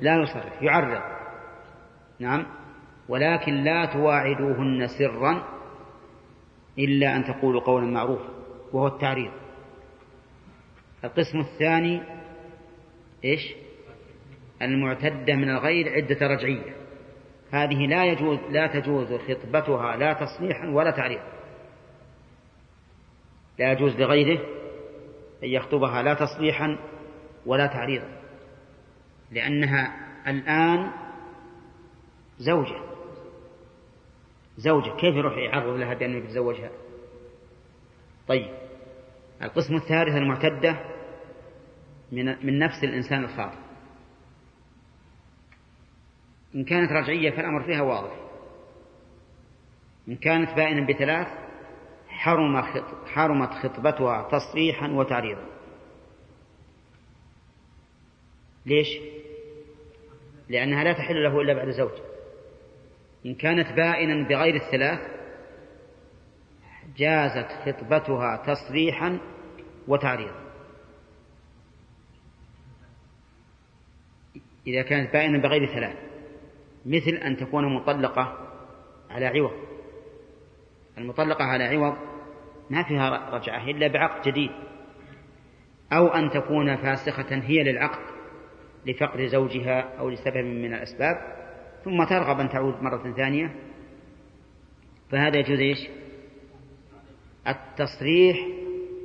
لا 0.00 0.22
يصرح 0.22 0.62
يعرض. 0.62 1.02
نعم. 2.20 2.46
ولكن 3.08 3.54
لا 3.54 3.84
تواعدوهن 3.84 4.86
سرا 4.98 5.58
إلا 6.78 7.16
أن 7.16 7.24
تقولوا 7.24 7.60
قولا 7.60 7.86
معروفا 7.86 8.28
وهو 8.72 8.86
التعريض. 8.86 9.32
القسم 11.04 11.40
الثاني 11.40 12.02
إيش؟ 13.24 13.54
المعتدة 14.62 15.34
من 15.34 15.50
الغير 15.50 15.92
عدة 15.92 16.26
رجعية. 16.26 16.76
هذه 17.50 17.86
لا 17.86 18.04
يجوز 18.04 18.38
لا 18.50 18.66
تجوز 18.66 19.12
خطبتها 19.12 19.96
لا 19.96 20.12
تصريحا 20.12 20.68
ولا 20.68 20.90
تعريضا 20.90 21.32
لا 23.58 23.72
يجوز 23.72 23.96
لغيره 23.96 24.40
أن 25.44 25.48
يخطبها 25.48 26.02
لا 26.02 26.14
تصريحا 26.14 26.78
ولا 27.46 27.66
تعريضا 27.66 28.18
لأنها 29.32 29.94
الآن 30.26 30.90
زوجة. 32.38 32.80
زوجة. 34.56 34.96
كيف 34.96 35.14
يروح 35.14 35.36
يعرض 35.36 35.76
لها 35.76 35.94
بأنه 35.94 36.16
يتزوجها؟ 36.16 36.70
طيب. 38.28 38.67
القسم 39.42 39.76
الثالث 39.76 40.16
المعتدة 40.16 40.84
من 42.12 42.46
من 42.46 42.58
نفس 42.58 42.84
الإنسان 42.84 43.24
الخاطئ. 43.24 43.58
إن 46.54 46.64
كانت 46.64 46.92
رجعية 46.92 47.30
فالأمر 47.30 47.62
فيها 47.62 47.82
واضح. 47.82 48.16
إن 50.08 50.16
كانت 50.16 50.50
بائنا 50.50 50.86
بثلاث 50.86 51.28
حرم 52.08 52.62
حرمت 53.06 53.50
خطبتها 53.50 54.28
تصريحا 54.30 54.88
وتعريضا. 54.88 55.44
ليش؟ 58.66 58.88
لأنها 60.48 60.84
لا 60.84 60.92
تحل 60.92 61.22
له 61.22 61.40
إلا 61.40 61.54
بعد 61.54 61.70
زوج. 61.70 61.92
إن 63.26 63.34
كانت 63.34 63.72
بائنا 63.72 64.28
بغير 64.28 64.54
الثلاث 64.54 65.17
جازت 66.98 67.48
خطبتها 67.64 68.36
تصريحا 68.36 69.18
وتعريضا. 69.88 70.48
إذا 74.66 74.82
كانت 74.82 75.12
بائنا 75.12 75.38
بغير 75.38 75.66
ثلاث 75.66 75.96
مثل 76.86 77.10
أن 77.10 77.36
تكون 77.36 77.74
مطلقة 77.74 78.48
على 79.10 79.26
عوض. 79.26 79.52
المطلقة 80.98 81.44
على 81.44 81.64
عوض 81.64 81.96
ما 82.70 82.82
فيها 82.82 83.30
رجعة 83.30 83.64
إلا 83.64 83.88
بعقد 83.88 84.28
جديد 84.28 84.50
أو 85.92 86.06
أن 86.06 86.30
تكون 86.30 86.76
فاسخة 86.76 87.34
هي 87.34 87.62
للعقد 87.62 88.02
لفقد 88.86 89.20
زوجها 89.20 89.80
أو 89.98 90.10
لسبب 90.10 90.44
من 90.44 90.74
الأسباب 90.74 91.16
ثم 91.84 92.04
ترغب 92.04 92.40
أن 92.40 92.48
تعود 92.48 92.82
مرة 92.82 93.12
ثانية. 93.16 93.54
فهذا 95.10 95.38
يجوز 95.38 95.60
إيش؟ 95.60 95.97
التصريح 97.48 98.36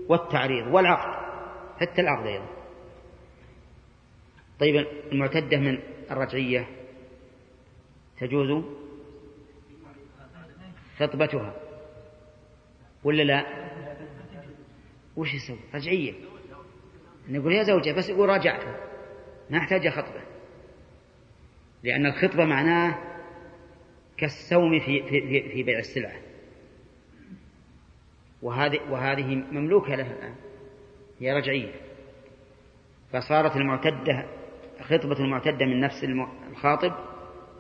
والتعريض 0.09 0.67
والعقد 0.67 1.23
حتى 1.79 2.01
العقد 2.01 2.27
أيضا. 2.27 2.47
طيب 4.59 4.87
المعتدة 5.11 5.57
من 5.57 5.79
الرجعية 6.11 6.67
تجوز 8.19 8.63
خطبتها 10.99 11.55
ولا 13.03 13.23
لا؟ 13.23 13.45
وش 15.17 15.33
يسوي؟ 15.33 15.59
رجعية. 15.73 16.13
نقول 17.29 17.53
يا 17.53 17.63
زوجة 17.63 17.91
بس 17.91 18.09
يقول 18.09 18.29
راجعته 18.29 18.75
ما 19.49 19.57
احتاج 19.57 19.89
خطبة. 19.89 20.21
لأن 21.83 22.05
الخطبة 22.05 22.45
معناه 22.45 22.97
كالسوم 24.17 24.79
في 24.79 25.03
في 25.03 25.49
في 25.49 25.63
بيع 25.63 25.79
السلعة. 25.79 26.22
وهذه 28.43 28.79
وهذه 28.89 29.35
مملوكة 29.35 29.95
له 29.95 30.11
الآن. 30.11 30.35
هي 31.19 31.33
رجعية. 31.33 31.71
فصارت 33.11 33.55
المعتدة 33.55 34.25
خطبة 34.81 35.19
المعتدة 35.19 35.65
من 35.65 35.79
نفس 35.79 36.03
الخاطب 36.51 36.93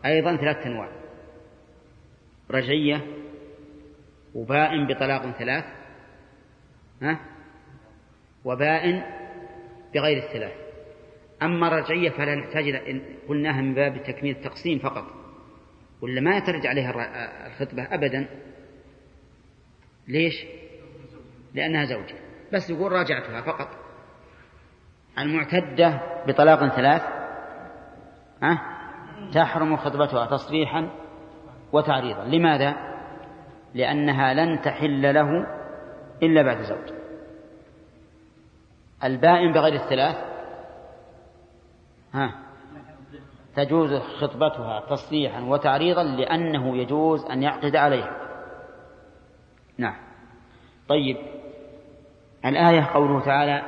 أيضا 0.05 0.35
ثلاثة 0.35 0.65
أنواع. 0.65 0.89
رجعية 2.51 3.01
وباء 4.35 4.85
بطلاق 4.85 5.31
ثلاث 5.31 5.65
ها؟ 7.01 7.19
وباء 8.45 8.83
بغير 9.93 10.23
الثلاث. 10.23 10.53
أما 11.41 11.67
الرجعية 11.67 12.09
فلا 12.09 12.35
نحتاج 12.35 12.67
إلى 12.67 13.01
قلناها 13.27 13.61
من 13.61 13.73
باب 13.73 14.03
تكميل 14.03 14.35
التقسيم 14.35 14.79
فقط. 14.79 15.05
ولا 16.01 16.21
ما 16.21 16.37
يترجع 16.37 16.69
عليها 16.69 17.47
الخطبة 17.47 17.83
أبدا. 17.83 18.27
ليش؟ 20.07 20.45
لأنها 21.53 21.85
زوجة. 21.85 22.15
بس 22.53 22.69
يقول 22.69 22.91
راجعتها 22.91 23.41
فقط. 23.41 23.67
المعتدة 25.19 26.01
بطلاق 26.27 26.75
ثلاث. 26.75 27.01
أه؟ 28.43 28.59
تحرم 29.33 29.77
خطبتها 29.77 30.25
تصريحا 30.25 30.89
وتعريضا. 31.71 32.23
لماذا؟ 32.23 32.75
لأنها 33.73 34.33
لن 34.33 34.61
تحل 34.61 35.13
له 35.13 35.47
إلا 36.23 36.41
بعد 36.41 36.61
زوج. 36.61 36.93
البائن 39.03 39.51
بغير 39.51 39.73
الثلاث. 39.73 40.17
ها؟ 42.13 42.43
تجوز 43.55 43.93
خطبتها 43.93 44.79
تصريحا 44.89 45.41
وتعريضا 45.41 46.03
لأنه 46.03 46.77
يجوز 46.77 47.25
أن 47.25 47.43
يعقد 47.43 47.75
عليها. 47.75 48.17
نعم. 49.77 49.95
طيب. 50.87 51.32
الآية 52.45 52.89
قوله 52.93 53.25
تعالى 53.25 53.61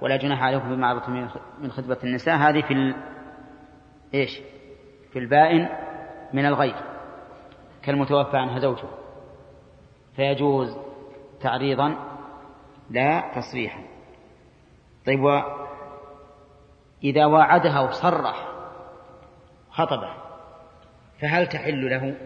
ولا 0.00 0.16
جناح 0.16 0.42
عليكم 0.42 0.68
بما 0.68 0.86
عرضتم 0.86 1.28
من 1.58 1.70
خطبة 1.70 1.98
النساء 2.04 2.36
هذه 2.36 2.62
في 2.62 2.74
ال... 2.74 2.94
إيش؟ 4.14 4.40
في 5.12 5.18
البائن 5.18 5.68
من 6.32 6.46
الغير 6.46 6.76
كالمتوفى 7.82 8.36
عنها 8.36 8.58
زوجه 8.58 8.88
فيجوز 10.16 10.76
تعريضا 11.40 11.96
لا 12.90 13.32
تصريحا. 13.34 13.82
طيب 15.06 15.42
إذا 17.04 17.26
واعدها 17.26 17.80
وصرح 17.80 18.48
خطبه 19.70 20.14
فهل 21.20 21.46
تحل 21.46 21.90
له 21.90 22.16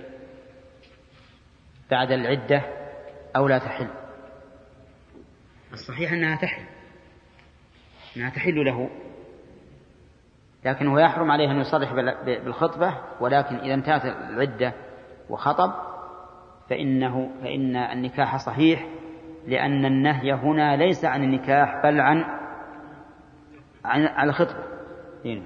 بعد 1.91 2.13
العدة 2.13 2.63
أو 3.37 3.49
لا 3.49 3.59
تحل؟ 3.59 4.02
الصحيح 5.73 6.13
أنها 6.13 6.37
تحل. 6.37 6.65
أنها 8.17 8.31
تحل 8.31 8.65
له. 8.65 8.91
لكنه 10.65 11.01
يحرم 11.01 11.31
عليه 11.31 11.51
أن 11.51 11.61
يصرح 11.61 11.93
بالخطبة 12.25 12.99
ولكن 13.21 13.57
إذا 13.57 13.75
انتهت 13.75 14.05
العدة 14.05 14.75
وخطب 15.31 15.73
فإنه 16.71 17.31
فإن 17.43 17.77
النكاح 17.77 18.37
صحيح 18.37 18.89
لأن 19.47 19.85
النهي 19.85 20.33
هنا 20.33 20.77
ليس 20.77 21.05
عن 21.05 21.25
النكاح 21.25 21.83
بل 21.83 22.01
عن 22.01 22.25
على 23.85 24.31
الخطبة. 24.31 24.65
هنا 25.25 25.43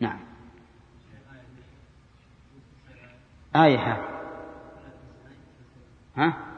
نعم. 0.00 0.20
آية. 3.56 4.04
ها؟ 6.16 6.53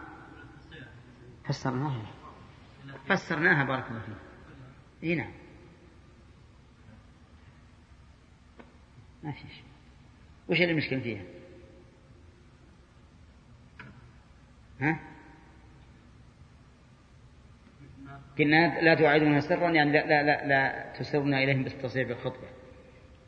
فسرناها. 1.49 2.07
فسرناها 3.09 3.65
بارك 3.65 3.85
الله 3.91 4.01
فيك. 4.01 4.17
إي 5.03 5.15
نعم. 5.15 5.33
ما 9.23 9.33
في 9.33 9.39
شيء 9.39 9.65
وش 10.49 10.61
اللي 10.61 10.73
المشكلة 10.73 11.01
فيها؟ 11.01 11.23
ها؟ 14.81 15.01
قلنا 18.39 18.81
لا 18.81 18.95
توعدون 18.95 19.41
سرا 19.41 19.71
يعني 19.71 19.93
لا 19.93 20.07
لا 20.07 20.23
لا, 20.23 20.47
لا 20.47 20.93
تسرون 20.99 21.35
إليهم 21.35 21.65
بالتصريح 21.65 22.09
بالخطبة. 22.09 22.49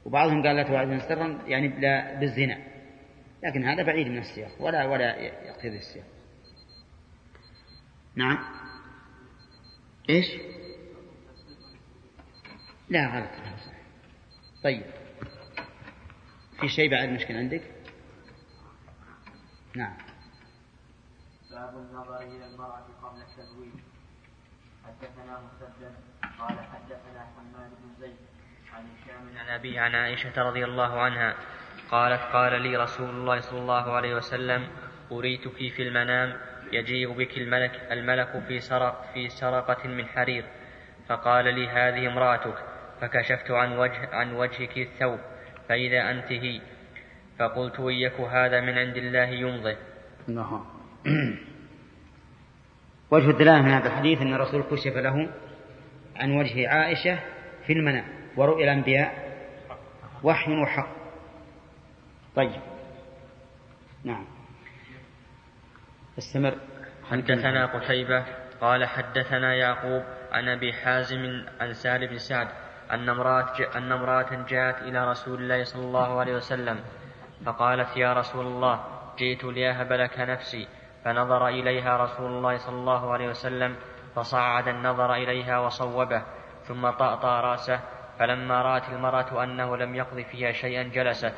وبعضهم 0.05 0.43
قال 0.43 0.57
لا 0.57 0.63
توعدون 0.63 1.01
سرا 1.01 1.43
يعني 1.47 1.69
لا 1.69 2.21
بالزنا. 2.21 2.59
لكن 3.43 3.65
هذا 3.65 3.83
بعيد 3.83 4.07
من 4.07 4.19
السياق 4.19 4.63
ولا 4.63 4.85
ولا 4.85 5.17
يقتضي 5.17 5.79
السياق. 5.79 6.18
نعم. 8.19 8.39
إيش؟ 10.11 10.27
لا 12.89 13.07
غلط. 13.07 13.31
طيب. 14.65 14.83
في 16.61 16.69
شيء 16.69 16.91
بعد 16.91 17.09
مشكلة 17.09 17.39
عندك؟ 17.39 17.63
نعم. 19.77 19.97
باب 21.51 21.77
النظر 21.77 22.21
إلى 22.21 22.47
المرأة 22.47 22.87
قبل 23.03 23.21
التزويج. 23.21 23.73
حدثنا 24.85 25.41
مسدد 25.41 25.95
قال 26.39 26.61
حدثنا 26.61 27.27
حماد 27.37 27.71
بن 27.71 28.01
زيد 28.01 28.17
عن 28.73 28.87
هشام 28.97 29.39
عن 29.39 29.49
أبي 29.49 29.79
عن 29.79 29.95
عائشة 29.95 30.43
رضي 30.43 30.65
الله 30.65 31.01
عنها 31.01 31.35
قالت 31.91 32.23
قال 32.23 32.63
لي 32.63 32.77
رسول 32.77 33.11
الله 33.11 33.41
صلى 33.41 33.61
الله 33.61 33.93
عليه 33.93 34.15
وسلم 34.15 34.69
أريتك 35.13 35.57
في 35.57 35.83
المنام 35.83 36.58
يجيء 36.73 37.13
بك 37.13 37.39
الملك 37.39 37.81
الملك 37.91 38.43
في 38.49 38.61
سرق 38.61 39.05
في 39.15 39.29
سرقة 39.29 39.89
من 39.89 40.07
حرير. 40.07 40.45
فقال 41.09 41.55
لي 41.55 41.69
هذه 41.69 42.07
امرأتك 42.07 42.55
فكشفت 43.01 43.51
عن 43.51 43.79
وجه 43.79 44.09
عن 44.13 44.33
وجهك 44.33 44.79
الثوب 44.79 45.19
فإذا 45.69 46.11
أنت 46.11 46.33
هي. 46.33 46.61
فقلت 47.39 47.81
ويك 47.81 48.21
هذا 48.21 48.61
من 48.61 48.79
عند 48.79 48.97
الله 48.97 49.29
يمضي. 49.29 49.77
نعم. 50.29 50.65
وجه 53.11 53.31
الدلالة 53.31 53.63
من 53.63 53.71
هذا 53.71 53.87
الحديث 53.87 54.21
أن 54.21 54.35
الرسول 54.35 54.63
كشف 54.63 54.97
له 54.97 55.29
عن 56.17 56.33
وجه 56.33 56.69
عائشة 56.69 57.19
في 57.67 57.73
المنام 57.73 58.05
ورؤيا 58.37 58.65
الأنبياء. 58.65 59.29
وحي 60.23 60.53
وحق. 60.53 60.89
طيب. 62.37 62.61
نعم. 64.05 64.38
استمر. 66.19 66.55
حدثنا 67.11 67.67
قتيبة 67.67 68.25
قال 68.61 68.85
حدثنا 68.85 69.55
يعقوب 69.55 70.03
عن 70.33 70.49
أبي 70.49 70.73
حازم 70.73 71.45
عن 71.61 71.73
سهل 71.73 72.09
بن 72.09 72.19
سعد 72.19 72.49
أن 72.91 73.09
امرأة 73.09 73.77
أن 73.77 73.93
امرأة 73.93 74.45
جاءت 74.49 74.83
إلى 74.83 75.11
رسول 75.11 75.43
الله 75.43 75.65
صلى 75.65 75.83
الله 75.83 76.21
عليه 76.21 76.35
وسلم 76.35 76.81
فقالت 77.47 77.97
يا 77.97 78.13
رسول 78.13 78.47
الله 78.47 78.85
جئت 79.19 79.45
لأهب 79.45 79.93
لك 79.93 80.21
نفسي 80.21 80.69
فنظر 81.05 81.49
إليها 81.49 81.97
رسول 81.97 82.31
الله 82.31 82.57
صلى 82.57 82.77
الله 82.77 83.13
عليه 83.13 83.29
وسلم 83.29 83.77
فصعد 84.15 84.69
النظر 84.69 85.15
إليها 85.15 85.59
وصوبه 85.59 86.23
ثم 86.65 86.91
طأطأ 86.91 87.41
رأسه 87.41 87.81
فلما 88.19 88.63
رأت 88.63 88.89
المرأة 88.89 89.45
أنه 89.45 89.77
لم 89.77 89.95
يقض 89.95 90.21
فيها 90.21 90.53
شيئا 90.53 90.83
جلست 90.83 91.35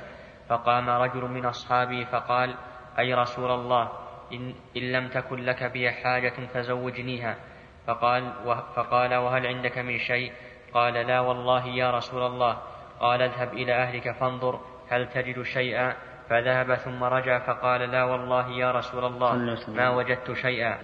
فقام 0.48 0.90
رجل 0.90 1.24
من 1.24 1.46
أصحابه 1.46 2.04
فقال 2.04 2.54
أي 2.98 3.14
رسول 3.14 3.50
الله 3.50 4.09
إن, 4.32 4.54
إن 4.76 4.92
لم 4.92 5.08
تكن 5.08 5.44
لك 5.44 5.64
بها 5.64 5.90
حاجة 5.90 6.34
فزوجنيها. 6.54 7.36
فقال, 7.86 8.32
فقال 8.76 9.14
وهل 9.14 9.46
عندك 9.46 9.78
من 9.78 9.98
شيء؟ 9.98 10.32
قال 10.74 10.94
لا 10.94 11.20
والله 11.20 11.66
يا 11.66 11.90
رسول 11.90 12.22
الله. 12.22 12.58
قال 13.00 13.22
اذهب 13.22 13.52
إلى 13.52 13.72
أهلك 13.72 14.10
فانظر 14.10 14.60
هل 14.90 15.08
تجد 15.08 15.42
شيئا. 15.42 15.94
فذهب 16.28 16.74
ثم 16.74 17.04
رجع 17.04 17.38
فقال 17.38 17.80
لا 17.80 18.04
والله 18.04 18.48
يا 18.50 18.70
رسول 18.70 19.04
الله 19.04 19.58
ما 19.68 19.88
وجدت 19.90 20.32
شيئا. 20.32 20.78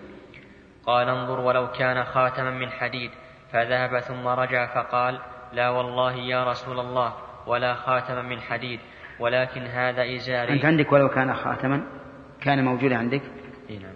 قال 0.87 1.09
انظر 1.09 1.41
ولو 1.41 1.71
كان 1.71 2.05
خاتما 2.05 2.51
من 2.51 2.71
حديد. 2.71 3.11
فذهب 3.53 4.01
ثم 4.01 4.29
رجع 4.29 4.67
فقال 4.67 5.21
لا 5.53 5.69
والله 5.69 6.15
يا 6.15 6.45
رسول 6.45 6.81
الله 6.81 7.15
ولا 7.47 7.75
خاتما 7.75 8.23
من 8.23 8.41
حديد. 8.41 8.81
ولكن 9.21 9.63
هذا 9.63 10.17
إزاري. 10.17 10.53
أنت 10.53 10.65
عندك 10.65 10.93
ولو 10.93 11.09
كان 11.09 11.35
خاتما؟ 11.35 12.06
كان 12.43 12.65
موجودا 12.65 12.97
عندك؟ 12.97 13.23
إيه 13.71 13.79
نعم. 13.79 13.95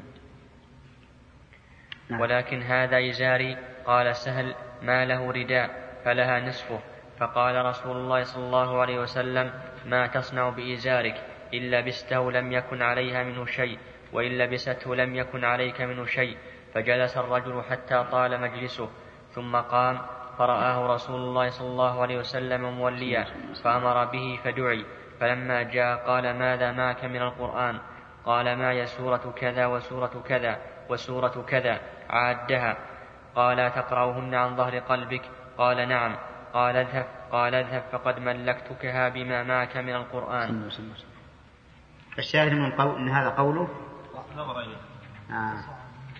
نعم. 2.10 2.20
ولكن 2.20 2.62
هذا 2.62 3.08
إزاري 3.08 3.56
قال 3.86 4.16
سهل 4.16 4.54
ما 4.82 5.04
له 5.04 5.30
رداء 5.30 5.70
فلها 6.04 6.40
نصفه. 6.40 6.80
فقال 7.18 7.64
رسول 7.64 7.96
الله 7.96 8.22
صلى 8.22 8.44
الله 8.44 8.80
عليه 8.80 9.00
وسلم 9.00 9.52
ما 9.86 10.06
تصنع 10.06 10.48
بإزارك 10.48 11.14
إن 11.54 11.70
لبسته 11.70 12.32
لم 12.32 12.52
يكن 12.52 12.82
عليها 12.82 13.24
منه 13.24 13.44
شيء 13.44 13.78
وإن 14.12 14.38
لبسته 14.38 14.94
لم 14.94 15.14
يكن 15.14 15.44
عليك 15.44 15.80
منه 15.80 16.04
شيء. 16.04 16.36
فجلس 16.74 17.16
الرجل 17.16 17.62
حتى 17.70 18.04
طال 18.10 18.40
مجلسه 18.40 18.90
ثم 19.34 19.56
قام 19.56 19.98
فرآه 20.38 20.94
رسول 20.94 21.20
الله 21.20 21.48
صلى 21.48 21.68
الله 21.68 22.02
عليه 22.02 22.18
وسلم 22.18 22.62
موليا 22.78 23.26
فأمر 23.64 24.04
به 24.04 24.38
فدعي. 24.44 24.84
فلما 25.20 25.62
جاء 25.62 26.06
قال 26.06 26.38
ماذا 26.38 26.72
معك 26.72 27.04
من 27.04 27.22
القرآن؟ 27.22 27.78
قال 28.24 28.58
معي 28.58 28.86
سورة 28.86 29.34
كذا 29.36 29.66
وسورة 29.66 30.22
كذا 30.28 30.58
وسورة 30.90 31.44
كذا 31.48 31.80
عادها. 32.10 32.76
قال 33.34 33.72
تقرأهن 33.74 34.34
عن 34.34 34.56
ظهر 34.56 34.78
قلبك؟ 34.78 35.22
قال 35.58 35.88
نعم. 35.88 36.16
قال 36.54 36.76
اذهب. 36.76 37.06
قال 37.32 37.54
اذهب 37.54 37.82
فقد 37.92 38.18
ملكتكها 38.18 39.08
بما 39.08 39.42
معك 39.42 39.76
من 39.76 39.94
القرآن. 39.94 40.68
الشاهد 42.18 42.52
من 42.52 42.72
قول 42.72 42.96
ان 42.96 43.08
هذا 43.08 43.28
قوله؟ 43.28 43.68
نظر 44.36 44.60
اليها 44.60 44.80
آه. 45.30 45.54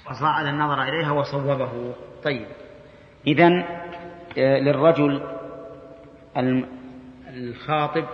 فصعد 0.04 0.46
النظر 0.46 0.82
إليها 0.82 1.12
وصوبه. 1.12 1.94
طيب. 2.24 2.46
اذا 3.26 3.48
آه، 4.38 4.58
للرجل 4.58 5.22
الخاطب 7.26 8.04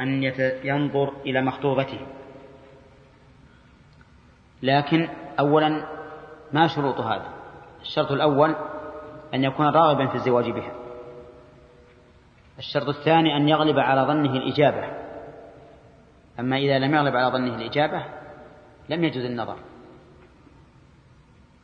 أن 0.00 0.22
ينظر 0.64 1.12
إلى 1.26 1.42
مخطوبته. 1.42 2.06
لكن 4.62 5.08
اولا 5.38 5.86
ما 6.52 6.66
شروط 6.66 7.00
هذا؟ 7.00 7.28
الشرط 7.80 8.12
الأول 8.12 8.54
أن 9.34 9.44
يكون 9.44 9.66
راغبا 9.66 10.06
في 10.06 10.14
الزواج 10.14 10.50
بها. 10.50 10.72
الشرط 12.58 12.88
الثاني 12.88 13.36
أن 13.36 13.48
يغلب 13.48 13.78
على 13.78 14.02
ظنه 14.02 14.32
الإجابة. 14.32 14.84
أما 16.40 16.56
إذا 16.56 16.78
لم 16.78 16.94
يغلب 16.94 17.16
على 17.16 17.32
ظنه 17.32 17.54
الإجابة 17.54 18.04
لم 18.88 19.04
يجوز 19.04 19.24
النظر. 19.24 19.56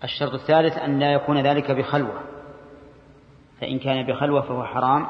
الشرط 0.05 0.35
الثالث 0.35 0.79
أن 0.79 0.99
لا 0.99 1.13
يكون 1.13 1.43
ذلك 1.43 1.71
بخلوة. 1.71 2.21
فإن 3.61 3.79
كان 3.79 4.07
بخلوة 4.07 4.43
فهو 4.43 4.65
حرام 4.65 5.07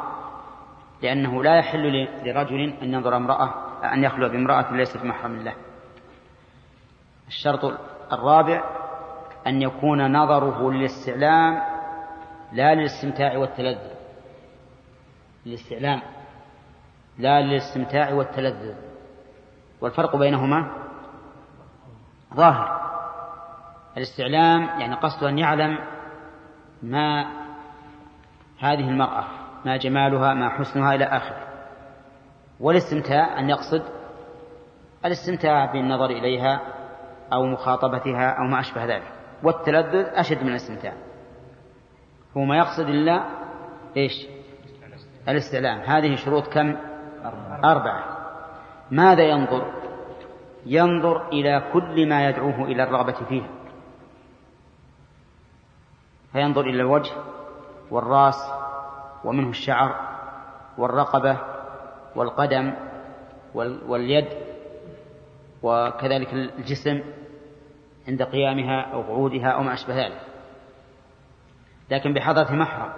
لأنه 1.02 1.42
لا 1.42 1.58
يحل 1.58 2.08
لرجل 2.24 2.74
أن 2.82 2.94
ينظر 2.94 3.16
امرأة 3.16 3.54
أن 3.84 4.04
يخلو 4.04 4.28
بامرأة 4.28 4.72
ليست 4.72 5.04
محرم 5.04 5.36
له 5.36 5.54
الشرط 7.28 7.64
الرابع 8.12 8.64
أن 9.46 9.62
يكون 9.62 10.12
نظره 10.12 10.70
للاستعلام 10.70 11.62
لا 12.52 12.74
للاستمتاع 12.74 13.36
والتلذذ. 13.38 13.90
للاستعلام 15.46 16.02
لا 17.18 17.40
للاستمتاع 17.40 18.12
والتلذذ. 18.12 18.74
والفرق 19.80 20.16
بينهما 20.16 20.72
ظاهر. 22.34 22.86
الاستعلام 23.96 24.80
يعني 24.80 24.94
قصده 24.94 25.28
أن 25.28 25.38
يعلم 25.38 25.78
ما 26.82 27.26
هذه 28.60 28.88
المرأة 28.88 29.24
ما 29.64 29.76
جمالها 29.76 30.34
ما 30.34 30.48
حسنها 30.48 30.94
إلى 30.94 31.04
آخره. 31.04 31.46
والاستمتاع 32.60 33.38
أن 33.38 33.50
يقصد 33.50 33.82
الاستمتاع 35.04 35.72
بالنظر 35.72 36.10
إليها 36.10 36.75
أو 37.32 37.46
مخاطبتها 37.46 38.30
أو 38.30 38.44
ما 38.44 38.60
أشبه 38.60 38.84
ذلك. 38.84 39.12
والتلذذ 39.42 40.06
أشد 40.14 40.42
من 40.42 40.48
الاستمتاع. 40.48 40.92
هو 42.36 42.44
ما 42.44 42.56
يقصد 42.56 42.88
إلا 42.88 43.26
إيش؟ 43.96 44.26
الاستعلام. 45.28 45.80
هذه 45.80 46.14
شروط 46.14 46.46
كم؟ 46.46 46.76
أربعة. 47.64 48.04
ماذا 48.90 49.22
ينظر؟ 49.22 49.72
ينظر 50.66 51.28
إلى 51.28 51.62
كل 51.72 52.08
ما 52.08 52.28
يدعوه 52.28 52.64
إلى 52.64 52.82
الرغبة 52.82 53.24
فيها 53.28 53.48
فينظر 56.32 56.60
إلى 56.60 56.82
الوجه 56.82 57.12
والرأس 57.90 58.52
ومنه 59.24 59.48
الشعر 59.48 59.94
والرقبة 60.78 61.38
والقدم 62.16 62.72
واليد 63.54 64.28
وكذلك 65.66 66.32
الجسم 66.32 67.00
عند 68.08 68.22
قيامها 68.22 68.80
أو 68.80 69.02
قعودها 69.02 69.48
أو 69.48 69.62
ما 69.62 69.74
أشبه 69.74 70.06
ذلك. 70.06 70.20
لكن 71.90 72.14
بحضرة 72.14 72.52
محرم 72.52 72.92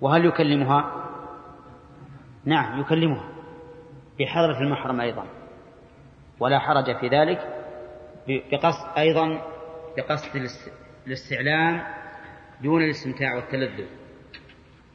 وهل 0.00 0.24
يكلمها؟ 0.24 1.08
نعم 2.44 2.80
يكلمها 2.80 3.28
بحضرة 4.18 4.58
المحرم 4.60 5.00
أيضا. 5.00 5.26
ولا 6.40 6.58
حرج 6.58 6.96
في 6.96 7.08
ذلك 7.08 7.64
بقصد 8.28 8.98
أيضا 8.98 9.42
بقصد 9.96 10.48
الاستعلام 11.06 11.82
دون 12.62 12.82
الاستمتاع 12.82 13.34
والتلذذ. 13.34 13.86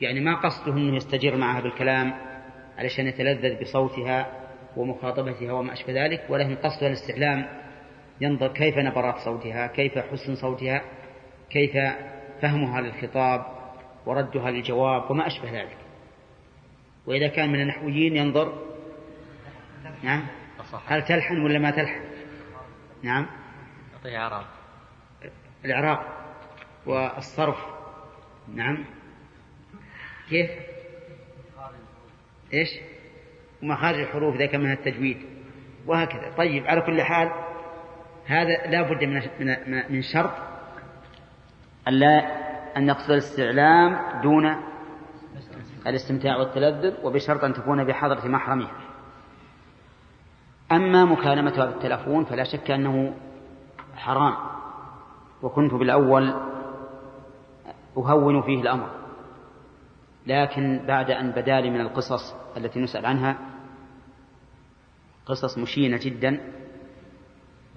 يعني 0.02 0.20
ما 0.20 0.36
قصده 0.36 0.74
أنه 0.74 0.96
يستجر 0.96 1.36
معها 1.36 1.62
بالكلام 1.62 2.14
علشان 2.78 3.08
يتلذذ 3.08 3.62
بصوتها 3.62 4.47
ومخاطبتها 4.78 5.52
وما 5.52 5.74
أشبه 5.74 6.06
ذلك 6.06 6.26
ولكن 6.30 6.56
قصده 6.56 6.88
الاستعلام. 6.88 7.48
ينظر 8.22 8.48
كيف 8.48 8.78
نبرات 8.78 9.18
صوتها 9.18 9.68
كيف 9.68 9.98
حسن 9.98 10.36
صوتها 10.36 10.82
كيف 11.50 11.78
فهمها 12.42 12.82
للخطاب 12.82 13.46
وردها 14.06 14.52
للجواب 14.52 15.12
وما 15.12 15.28
أشبه 15.28 15.52
ذلك. 15.52 15.78
وإذا 17.08 17.28
كان 17.28 17.52
من 17.52 17.62
النحويين 17.62 18.16
ينظر 18.16 18.68
نعم 20.04 20.28
هل 20.86 21.06
تلحن 21.06 21.42
ولا 21.44 21.60
ما 21.60 21.72
تلحن؟ 21.72 22.02
نعم. 23.04 23.28
يعطيه 23.94 24.18
إعراب. 24.18 24.46
الإعراب 25.66 26.00
والصرف. 26.86 27.66
نعم. 28.56 28.86
كيف؟ 30.30 30.52
إيش؟ 32.54 32.70
ومخارج 33.64 34.00
الحروف 34.00 34.36
إذا 34.36 34.46
كان 34.46 34.62
منها 34.62 34.74
التجويد 34.74 35.18
وهكذا. 35.88 36.34
طيب 36.38 36.68
على 36.68 36.82
كل 36.82 37.02
حال 37.02 37.32
هذا 38.26 38.68
لا 38.68 38.82
بد 38.82 39.04
من 39.04 39.22
من 39.90 40.02
شرط. 40.02 40.32
ألا 41.88 42.48
أن 42.78 42.86
نقصد 42.86 43.12
الاستعلام 43.12 44.22
دون 44.22 44.56
الاستمتاع 45.88 46.38
والتلذذ 46.38 47.06
وبشرط 47.06 47.44
أن 47.44 47.54
تكون 47.54 47.84
بحضرة 47.84 48.28
محرمها. 48.28 48.72
أما 50.72 51.06
مكالمتها 51.06 51.66
بالتلفون 51.66 52.26
فلا 52.26 52.44
شك 52.44 52.72
أنه 52.72 53.14
حرام. 53.96 54.36
وكنت 55.42 55.74
بالأول 55.74 56.34
أهون 57.98 58.42
فيه 58.42 58.62
الأمر. 58.62 58.90
لكن 60.28 60.86
بعد 60.88 61.12
أن 61.12 61.32
بدا 61.32 61.62
لي 61.62 61.70
من 61.70 61.82
القصص 61.82 62.36
التي 62.58 62.80
نسأل 62.80 63.06
عنها 63.06 63.38
قصص 65.26 65.58
مشينة 65.58 66.00
جدا. 66.02 66.54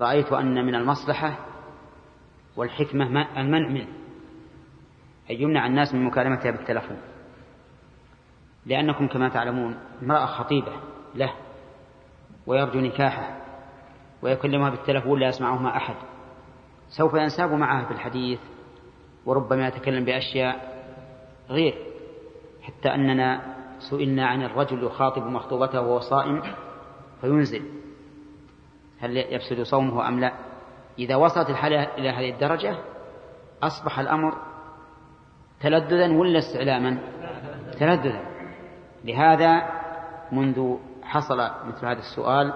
رأيت 0.01 0.33
أن 0.33 0.67
من 0.67 0.75
المصلحة 0.75 1.39
والحكمة 2.57 3.07
المنع 3.41 3.69
منه 3.69 3.89
أن 5.31 5.35
يمنع 5.35 5.67
الناس 5.67 5.95
من 5.95 6.05
مكالمتها 6.05 6.51
بالتلفون. 6.51 7.01
لأنكم 8.67 9.09
كما 9.09 9.29
تعلمون 9.29 9.79
امرأة 10.03 10.27
خطيبة 10.27 10.73
له 11.15 11.35
ويرجو 12.47 12.81
نكاحه 12.81 13.41
ويكلمها 14.23 14.71
بالتلفون 14.71 15.21
لا 15.21 15.29
يسمعهما 15.29 15.77
أحد. 15.77 15.95
سوف 16.89 17.15
ينساب 17.15 17.53
معها 17.53 17.85
في 17.85 17.91
الحديث 17.91 18.41
وربما 19.27 19.69
يتكلم 19.69 20.05
بأشياء 20.05 20.81
غير 21.51 21.75
حتى 22.63 22.95
أننا 22.95 23.60
سئلنا 23.81 24.27
عن 24.27 24.43
الرجل 24.43 24.85
يخاطب 24.85 25.23
مخطوبته 25.23 25.81
وهو 25.81 26.01
صائم 26.01 26.43
فينزل. 27.21 27.63
هل 29.01 29.17
يفسد 29.17 29.63
صومه 29.63 30.09
أم 30.09 30.21
لا؟ 30.21 30.33
إذا 30.99 31.17
وصلت 31.17 31.51
الحالة 31.51 31.83
إلى 31.83 32.11
هذه 32.11 32.31
الدرجة 32.31 32.79
أصبح 33.63 33.99
الأمر 33.99 34.35
تلذذا 35.61 36.13
ولا 36.13 36.39
استعلاما؟ 36.39 36.99
تلذذا. 37.79 38.21
لهذا 39.05 39.71
منذ 40.33 40.77
حصل 41.03 41.51
مثل 41.65 41.87
هذا 41.87 41.99
السؤال 41.99 42.55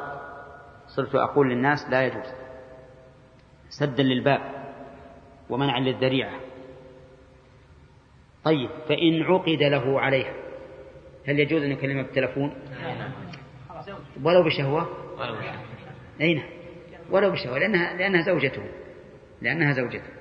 صرت 0.96 1.14
أقول 1.14 1.50
للناس 1.50 1.78
لا 1.90 2.06
يجوز. 2.06 2.32
سدا 3.68 4.02
للباب 4.02 4.40
ومنعا 5.50 5.80
للذريعة. 5.80 6.40
طيب 8.44 8.70
فإن 8.88 9.22
عقد 9.22 9.62
له 9.62 10.00
عليها. 10.00 10.43
هل 11.28 11.38
يجوز 11.38 11.62
أن 11.62 11.70
يكلمها 11.70 12.02
بالتلفون؟ 12.02 12.54
ولو 14.22 14.42
بشهوة؟ 14.42 14.88
أين 16.20 16.42
ولو 17.10 17.30
بشهوة 17.30 17.58
لأنها, 17.58 17.96
لأنها 17.96 18.22
زوجته. 18.22 18.62
لأنها 19.42 19.72
زوجته. 19.72 20.12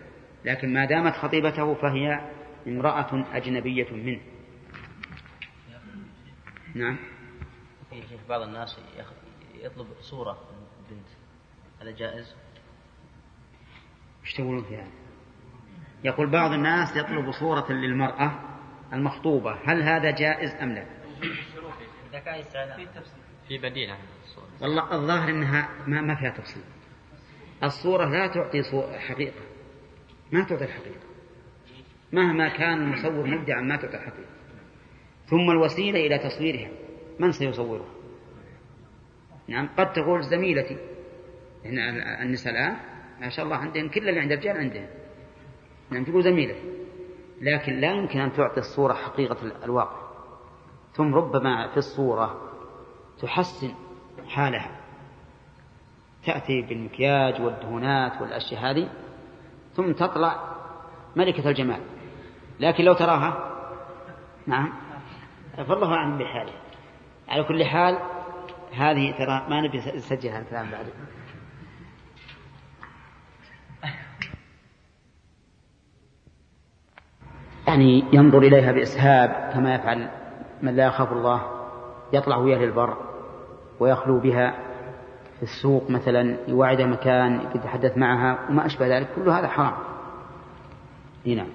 لكن 0.46 0.74
ما 0.74 0.86
دامت 0.86 1.14
خطيبته 1.14 1.74
فهي 1.74 2.32
امرأة 2.68 3.26
أجنبية 3.38 3.92
منه. 3.92 4.22
نعم. 6.76 6.98
بعض 8.30 8.42
الناس 8.42 8.80
يطلب 9.62 9.88
صورة 10.02 10.38
بنت. 10.90 11.08
هذا 11.82 11.92
جائز؟ 11.92 12.36
إيش 14.24 14.34
تقولون 14.34 14.64
في 14.64 14.76
هذا؟ 14.76 14.92
يقول 16.04 16.32
بعض 16.32 16.52
الناس 16.52 16.98
يطلب 16.98 17.32
صورة 17.32 17.72
للمرأة 17.72 18.53
المخطوبة. 18.94 19.58
هل 19.66 19.84
هذا 19.84 20.12
جائز 20.12 20.52
أم 20.62 20.74
لا؟ 20.74 20.86
في 23.48 23.58
بديل 23.58 23.90
عن 23.90 23.98
الصورة. 24.24 24.48
والله 24.62 24.96
الظاهر 24.96 25.30
أنها 25.30 25.70
ما, 25.88 26.02
ما 26.02 26.16
فيها 26.16 26.30
تفصيل. 26.30 26.64
الصورة 27.64 28.06
لا 28.06 28.28
تعطي 28.28 28.64
حقيقة. 29.00 29.42
ما 30.32 30.44
تعطي 30.44 30.64
الحقيقة. 30.64 31.04
مهما 32.12 32.50
كان 32.50 32.82
المصور 32.82 33.28
مبدعا 33.28 33.62
ما 33.62 33.76
تعطي 33.76 33.98
الحقيقة. 33.98 34.30
ثم 35.26 35.52
الوسيلة 35.52 36.00
إلى 36.00 36.18
تصويرها. 36.18 36.70
من 37.20 37.32
سيصورها؟ 37.32 37.90
نعم 39.48 39.70
قد 39.78 39.94
تقول 39.94 40.24
زميلتي. 40.24 40.78
هنا 41.66 42.22
النساء 42.24 42.54
الآن 42.54 42.76
ما 43.22 43.30
شاء 43.30 43.46
الله 43.46 43.56
عندهم 43.56 43.90
كل 43.90 44.10
اللي 44.10 44.20
عند 44.20 44.32
الرجال 44.32 44.58
عندهم. 44.58 44.88
نعم 45.90 46.04
تقول 46.04 46.24
زميلتي. 46.24 46.83
لكن 47.44 47.80
لا 47.80 47.92
يمكن 47.92 48.20
أن 48.20 48.34
تعطي 48.34 48.60
الصورة 48.60 48.94
حقيقة 48.94 49.38
الواقع. 49.64 50.04
ثم 50.94 51.16
ربما 51.16 51.68
في 51.68 51.78
الصورة 51.78 52.42
تحسن 53.22 53.74
حالها. 54.28 54.72
تأتي 56.26 56.62
بالمكياج 56.62 57.42
والدهونات 57.42 58.22
والأشياء 58.22 58.62
هذه 58.62 58.90
ثم 59.74 59.92
تطلع 59.92 60.56
ملكة 61.16 61.50
الجمال. 61.50 61.82
لكن 62.60 62.84
لو 62.84 62.94
تراها 62.94 63.50
نعم 64.48 64.74
فالله 65.58 65.94
أعلم 65.94 66.18
بحاله. 66.18 66.54
على 67.28 67.44
كل 67.44 67.66
حال 67.66 68.00
هذه 68.74 69.12
ترى 69.12 69.46
ما 69.50 69.62
نبي 69.62 69.78
نسجلها 69.78 70.40
الكلام 70.40 70.72
بعد. 70.72 70.86
يعني 77.74 78.04
ينظر 78.14 78.38
إليها 78.38 78.72
بإسهاب 78.72 79.50
كما 79.54 79.76
يفعل 79.76 80.10
من 80.62 80.76
لا 80.76 80.86
يخاف 80.86 81.12
الله 81.12 81.42
يطلع 82.14 82.38
وياه 82.38 82.58
للبر 82.58 82.98
ويخلو 83.80 84.20
بها 84.20 84.56
في 85.38 85.44
السوق 85.44 85.90
مثلا 85.90 86.38
يوعد 86.48 86.82
مكان 86.82 87.42
يتحدث 87.56 87.98
معها 87.98 88.50
وما 88.50 88.66
أشبه 88.66 88.98
ذلك 88.98 89.08
كل 89.16 89.30
هذا 89.30 89.48
حرام. 89.48 89.74
نعم. 91.26 91.48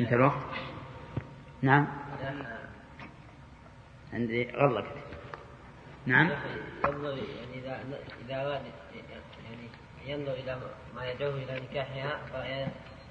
انتهى 0.00 0.14
الوقت؟ 0.14 0.34
نعم. 1.62 1.86
عندي 4.12 4.50
غلقت 4.50 4.94
نعم. 6.06 6.30
ينظر 6.84 7.08
يعني 7.08 7.78
إذا 8.24 8.62
يعني 9.44 9.68
ينظر 10.06 10.32
إلى 10.32 10.58
ما 10.96 11.10
يدعوه 11.10 11.34
إلى 11.34 11.60
نكاحها 11.60 12.18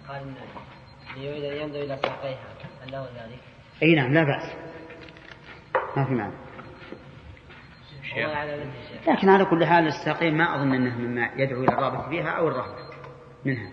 قال 0.07 0.21
إن 0.21 0.35
يريد 1.17 1.43
أن 1.43 1.57
ينظر 1.57 1.81
إلى 1.83 1.97
ساقيها 2.01 2.53
هل 2.83 2.91
له 2.91 3.03
ذلك؟ 3.03 3.39
أي 3.83 3.95
نعم 3.95 4.13
لا 4.13 4.23
بأس. 4.23 4.55
ما 5.97 6.05
في 6.05 6.13
معنى 6.13 6.33
لكن 9.07 9.29
على 9.29 9.45
كل 9.45 9.65
حال 9.65 9.87
الساقين 9.87 10.37
ما 10.37 10.55
أظن 10.55 10.73
أنه 10.73 10.97
مما 10.97 11.29
يدعو 11.35 11.63
إلى 11.63 11.73
الرغبة 11.73 12.09
فيها 12.09 12.29
أو 12.29 12.47
الرهبة 12.47 12.75
منها. 13.45 13.71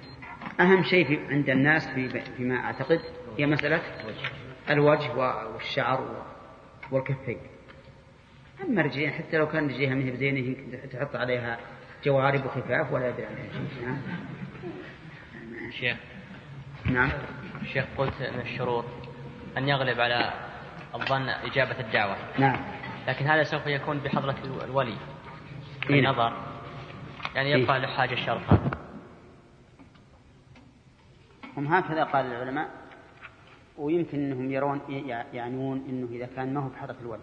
أهم 0.61 0.83
شيء 0.83 1.07
في 1.07 1.35
عند 1.35 1.51
الناس 1.51 1.89
في 1.89 2.09
فيما 2.37 2.57
أعتقد 2.57 3.01
هي 3.39 3.47
مسألة 3.47 3.83
الوجه 4.71 5.13
والشعر 5.55 6.25
والكفين. 6.91 7.39
أما 8.65 8.81
الرجلين 8.81 9.11
حتى 9.11 9.39
لو 9.39 9.49
كان 9.49 9.69
رجليها 9.69 9.95
من 9.95 10.11
بزينة 10.11 10.39
يمكن 10.39 10.89
تحط 10.89 11.17
عليها 11.17 11.59
جوارب 12.05 12.45
وخفاف 12.45 12.93
ولا 12.93 13.09
يدري 13.09 13.27
عنها 13.27 13.43
شيء. 13.53 13.87
نعم. 13.87 13.99
شيخ. 15.71 15.97
نعم. 16.85 17.11
شيخ 17.73 17.85
قلت 17.99 18.23
من 18.23 18.41
الشروط 18.41 18.85
أن 19.59 19.69
يغلب 19.69 20.01
على 20.01 20.33
الظن 20.95 21.29
إجابة 21.29 21.81
الدعوة. 21.81 22.17
نعم. 22.39 22.57
لكن 23.09 23.27
هذا 23.27 23.43
سوف 23.43 23.67
يكون 23.67 23.99
بحضرة 23.99 24.37
الولي. 24.65 24.97
في 25.87 25.95
إيه؟ 25.95 26.09
نظر. 26.09 26.33
يعني 27.35 27.51
يبقى 27.51 27.77
إيه؟ 27.77 27.83
له 27.83 27.89
حاجة 27.89 28.13
الشرط 28.13 28.41
هم 31.57 31.67
هكذا 31.67 32.05
قال 32.05 32.27
العلماء 32.27 32.71
ويمكن 33.79 34.19
إنهم 34.19 34.51
يرون 34.51 34.81
يعنون 35.33 35.85
إنه 35.89 36.09
إذا 36.11 36.29
كان 36.37 36.55
ما 36.55 36.61
هو 36.61 36.69
بحضرة 36.69 36.97
الولي 37.01 37.23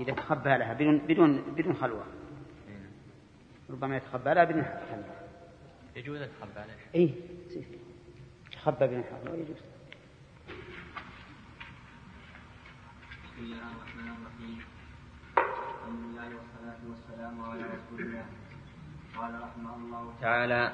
إذا 0.00 0.12
تخبى 0.12 0.58
لها 0.58 0.72
بدون 0.72 0.98
بدون 0.98 1.42
بدون 1.56 1.74
خلوة. 1.74 2.04
ربما 3.70 3.96
يتخبى 3.96 4.34
لها 4.34 4.44
بدون 4.44 4.62
خلوة. 4.62 5.04
يجوز 5.96 6.20
يتخبى 6.20 6.54
لها 6.54 6.76
اي 6.94 7.14
تخبى 8.64 8.86
بدون 8.86 9.04
خلوه 9.24 9.36
يجوز 9.36 9.60
بسم 13.24 13.38
الله 13.44 13.60
الرحمن 13.76 14.08
الرحيم. 14.16 14.58
الحمد 15.36 16.00
لله 16.04 16.28
والصلاة 16.36 16.80
والسلام 16.88 17.34
على 17.44 17.62
رسول 17.76 18.00
الله. 18.00 18.24
قال 19.18 19.32
رحمه 19.42 19.74
الله 19.76 20.04
تعالى 20.20 20.72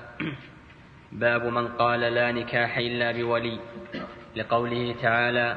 باب 1.13 1.43
من 1.45 1.69
قال 1.69 2.01
لا 2.01 2.33
نكاح 2.33 2.79
إلا 2.79 3.13
بولي. 3.13 3.59
لقوله 4.37 4.95
تعالى 5.03 5.49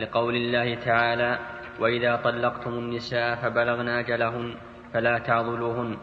لقول 0.00 0.34
الله 0.36 0.74
تعالى 0.74 1.38
وإذا 1.80 2.16
طلقتم 2.16 2.70
النساء 2.70 3.34
فبلغن 3.42 3.88
أجلهن 3.88 4.54
فلا 4.92 5.18
تعضلوهن 5.18 5.96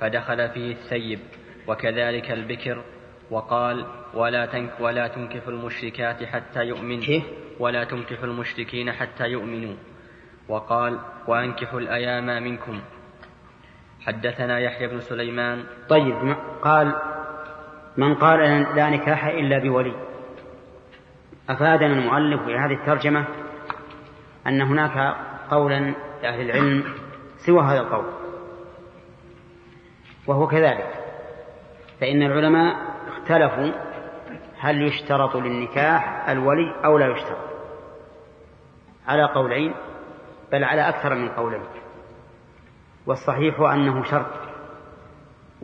فدخل 0.00 0.48
فيه 0.48 0.72
الثيب 0.72 1.20
وكذلك 1.68 2.30
البكر 2.30 2.84
وقال 3.32 3.86
ولا 4.14 4.46
تنك 4.46 4.80
ولا 4.80 5.08
تنكح 5.08 5.46
المشركات 5.48 6.24
حتى 6.24 6.60
يؤمنوا؟ 6.60 7.20
ولا 7.58 7.84
تنكح 7.84 8.22
المشركين 8.22 8.92
حتى 8.92 9.24
يؤمنوا. 9.24 9.74
وقال 10.48 10.98
وأنكحوا 11.26 11.80
الأيام 11.80 12.42
منكم. 12.42 12.80
حدثنا 14.00 14.58
يحيى 14.58 14.86
بن 14.86 15.00
سليمان. 15.00 15.64
طيب 15.88 16.36
قال 16.62 16.94
من 17.96 18.14
قال 18.14 18.40
لا 18.76 18.90
نكاح 18.90 19.24
إلا 19.24 19.58
بولي. 19.58 19.94
أفادنا 21.48 21.92
المؤلف 21.92 22.40
بهذه 22.42 22.74
الترجمة 22.80 23.24
أن 24.46 24.60
هناك 24.60 25.16
قولا 25.50 25.94
لأهل 26.22 26.40
العلم 26.40 26.84
سوى 27.36 27.62
هذا 27.62 27.80
القول 27.80 28.04
وهو 30.26 30.46
كذلك. 30.46 30.88
فإن 32.00 32.22
العلماء 32.22 32.91
اختلفوا 33.22 33.72
هل 34.58 34.82
يشترط 34.82 35.36
للنكاح 35.36 36.28
الولي 36.28 36.74
أو 36.84 36.98
لا 36.98 37.06
يشترط. 37.06 37.52
على 39.06 39.24
قولين 39.24 39.74
بل 40.52 40.64
على 40.64 40.88
أكثر 40.88 41.14
من 41.14 41.28
قولين. 41.28 41.62
والصحيح 43.06 43.60
أنه 43.60 44.04
شرط. 44.04 44.26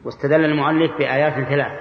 واستدل 0.05 0.45
المؤلف 0.45 0.99
بآيات 0.99 1.49
ثلاث. 1.49 1.81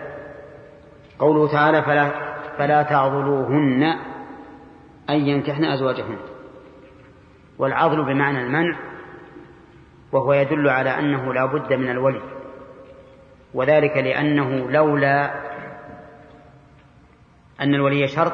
قوله 1.20 1.52
تعالى 1.52 1.82
فلا, 1.82 2.12
فلا 2.58 2.84
تعضلوهن 2.84 3.84
أن 5.10 5.16
ينكحن 5.16 5.66
أزواجهن. 5.66 6.18
والعضل 7.60 8.06
بمعنى 8.06 8.42
المنع 8.42 8.78
وهو 10.12 10.34
يدل 10.34 10.70
على 10.70 10.90
أنه 10.90 11.34
لا 11.34 11.46
بد 11.46 11.74
من 11.74 11.90
الولي. 11.90 12.22
وذلك 13.54 13.98
لأنه 13.98 14.72
لولا 14.72 15.48
أن 17.62 17.76
الولي 17.76 18.08
شرط 18.08 18.34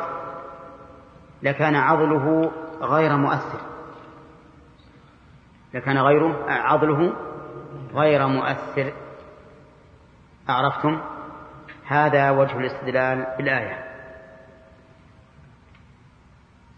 لكان 1.43 1.75
عضله 1.75 2.51
غير 2.81 3.17
مؤثر. 3.17 3.59
لكان 5.73 5.97
غيره 5.97 6.45
عضله 6.47 7.13
غير 7.93 8.27
مؤثر. 8.27 8.93
أعرفتم 10.49 11.01
هذا 11.85 12.31
وجه 12.31 12.57
الاستدلال 12.57 13.27
بالآية. 13.37 13.83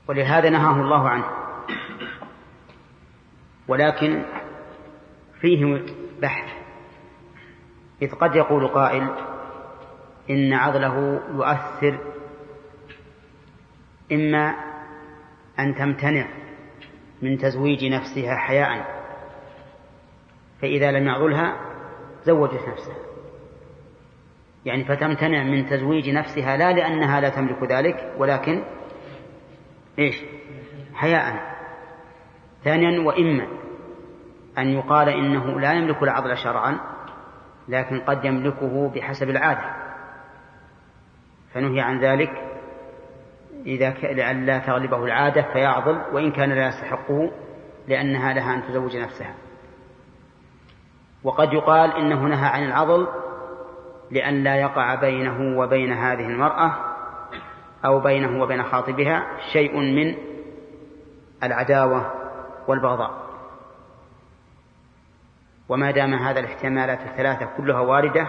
ولهذا 0.07 0.49
نهاه 0.49 0.81
الله 0.81 1.09
عنه. 1.09 1.25
ولكن 3.67 4.25
فيه 5.41 5.85
بحث. 6.21 6.53
إذ 8.01 8.15
قد 8.15 8.35
يقول 8.35 8.67
قائل 8.67 9.09
إن 10.29 10.53
عضله 10.53 11.21
يؤثر 11.33 11.99
إما 14.11 14.55
أن 15.59 15.75
تمتنع 15.75 16.27
من 17.21 17.37
تزويج 17.37 17.85
نفسها 17.85 18.35
حياء 18.35 18.95
فإذا 20.61 20.91
لم 20.91 21.07
يعضلها 21.07 21.55
زوجت 22.23 22.53
نفسها. 22.53 22.95
يعني 24.65 24.85
فتمتنع 24.85 25.43
من 25.43 25.65
تزويج 25.65 26.09
نفسها 26.09 26.57
لا 26.57 26.73
لأنها 26.73 27.21
لا 27.21 27.29
تملك 27.29 27.63
ذلك 27.63 28.13
ولكن 28.17 28.63
إيش؟ 29.99 30.15
حياء. 30.93 31.55
ثانيا 32.63 33.01
وإما 33.01 33.47
أن 34.57 34.67
يقال 34.67 35.09
إنه 35.09 35.59
لا 35.59 35.73
يملك 35.73 36.03
العضل 36.03 36.37
شرعا 36.37 36.79
لكن 37.67 37.99
قد 37.99 38.25
يملكه 38.25 38.89
بحسب 38.89 39.29
العادة. 39.29 39.75
فنهي 41.53 41.81
عن 41.81 41.99
ذلك 41.99 42.54
إذا 43.65 43.89
لأن 43.89 44.45
لا 44.45 44.59
تغلبه 44.59 45.05
العادة 45.05 45.41
فيعضل 45.53 46.01
وإن 46.11 46.31
كان 46.31 46.49
لا 46.49 46.67
يستحقه 46.67 47.31
لأنها 47.87 48.33
لها 48.33 48.53
أن 48.53 48.63
تزوج 48.63 48.97
نفسها. 48.97 49.35
وقد 51.23 51.53
يقال 51.53 51.91
إنه 51.91 52.21
نهى 52.23 52.47
عن 52.47 52.63
العضل 52.63 53.07
لأن 54.11 54.43
لا 54.43 54.55
يقع 54.55 54.95
بينه 54.95 55.59
وبين 55.59 55.93
هذه 55.93 56.27
المرأة 56.27 56.75
أو 57.85 57.99
بينه 57.99 58.43
وبين 58.43 58.63
خاطبها 58.63 59.27
شيء 59.53 59.77
من 59.79 60.15
العداوة 61.43 62.11
والبغضاء. 62.67 63.25
وما 65.69 65.91
دام 65.91 66.13
هذا 66.13 66.39
الاحتمالات 66.39 66.99
الثلاثة 66.99 67.45
كلها 67.57 67.79
واردة 67.79 68.27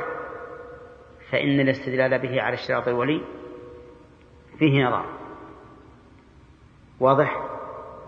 فإن 1.30 1.60
الاستدلال 1.60 2.18
به 2.18 2.42
على 2.42 2.54
اشتراط 2.54 2.88
الولي 2.88 3.22
فيه 4.58 4.84
نظر. 4.84 5.15
واضح؟ 7.00 7.42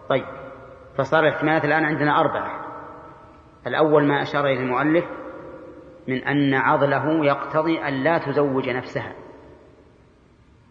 طيب. 0.08 0.24
فصار 0.96 1.26
الاحتمالات 1.26 1.64
الآن 1.64 1.84
عندنا 1.84 2.20
أربعة. 2.20 2.64
الأول 3.66 4.04
ما 4.04 4.22
أشار 4.22 4.46
إليه 4.46 4.60
المؤلف 4.60 5.04
من 6.08 6.24
أن 6.24 6.54
عضله 6.54 7.24
يقتضي 7.24 7.78
أن 7.78 7.94
لا 7.94 8.18
تزوج 8.18 8.68
نفسها. 8.68 9.12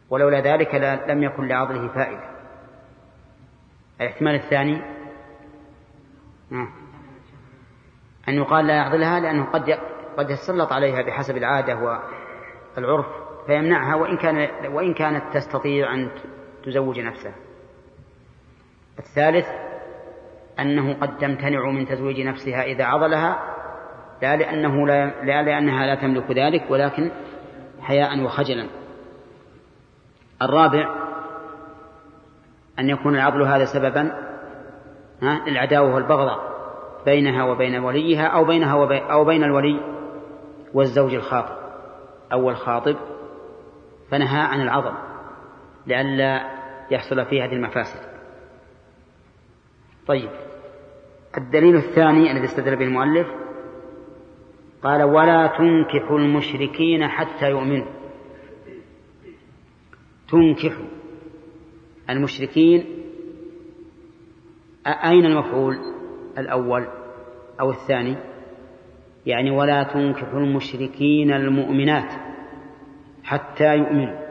ولولا 0.10 0.39
ذلك 0.39 0.75
لم 1.10 1.23
يكن 1.23 1.47
لعضله 1.47 1.88
فائدة. 1.88 2.30
الاحتمال 4.01 4.36
الثاني؟ 4.36 4.82
أن 8.30 8.34
يقال 8.34 8.67
لا 8.67 8.75
يعضلها 8.75 9.19
لأنه 9.19 9.45
قد 9.45 9.80
قد 10.17 10.30
يتسلط 10.30 10.73
عليها 10.73 11.01
بحسب 11.01 11.38
العادة 11.38 12.01
والعرف 12.77 13.06
فيمنعها 13.47 13.95
وإن 13.95 14.17
كان 14.17 14.49
وإن 14.73 14.93
كانت 14.93 15.23
تستطيع 15.34 15.93
أن 15.93 16.10
تزوج 16.63 16.99
نفسها. 16.99 17.47
الثالث 19.00 19.46
أنه 20.60 20.94
قد 20.94 21.18
تمتنع 21.18 21.70
من 21.70 21.86
تزويج 21.86 22.22
نفسها 22.22 22.64
إذا 22.64 22.86
عضلها 22.86 23.40
لا 24.22 24.36
لأنه 24.36 24.88
لا, 24.88 25.06
لا 25.24 25.44
لأنها 25.44 25.86
لا 25.86 25.96
تملك 25.96 26.32
ذلك 26.32 26.64
ولكن 26.70 27.12
حياء 27.82 28.24
وخجلا. 28.24 28.68
الرابع 30.42 31.08
أن 32.80 32.90
يكون 32.90 33.16
العضل 33.16 33.42
هذا 33.42 33.66
سببا 33.66 34.28
للعداوة 35.22 35.96
والبغضاء 35.96 36.58
بينها 37.06 37.44
وبين 37.44 37.76
وليها 37.76 38.28
أو 38.28 38.46
بينها 38.46 38.76
وبين 38.76 39.04
أو 39.04 39.26
بين 39.26 39.44
الولي 39.44 39.80
والزوج 40.74 41.14
الخاطب 41.14 41.56
أو 42.32 42.50
الخاطب 42.50 42.96
فنهى 44.12 44.42
عن 44.42 44.62
العظم 44.62 44.94
لئلا 45.88 46.42
يحصل 46.92 47.26
فيه 47.26 47.46
هذه 47.46 47.54
المفاسد 47.54 48.07
طيب. 50.08 50.30
الدليل 51.38 51.76
الثاني 51.76 52.32
الذي 52.32 52.46
استدل 52.46 52.76
به 52.76 52.86
المؤلف 52.86 53.28
قال 54.84 55.04
ولا 55.04 55.48
تنكحوا 55.48 56.20
المشركين 56.20 57.08
حتى 57.08 57.50
يؤمنوا. 57.50 57.88
تنكحوا 60.30 60.86
المشركين. 62.10 62.86
أين 64.88 65.26
المفعول 65.26 65.76
الأول 66.38 66.88
أو 67.60 67.72
الثاني؟ 67.72 68.15
يعني 69.26 69.52
ولا 69.52 69.84
تنكحوا 69.84 70.39
المشركين 70.39 71.34
المؤمنات 71.34 72.13
حتى 73.24 73.76
يؤمنوا. 73.76 74.28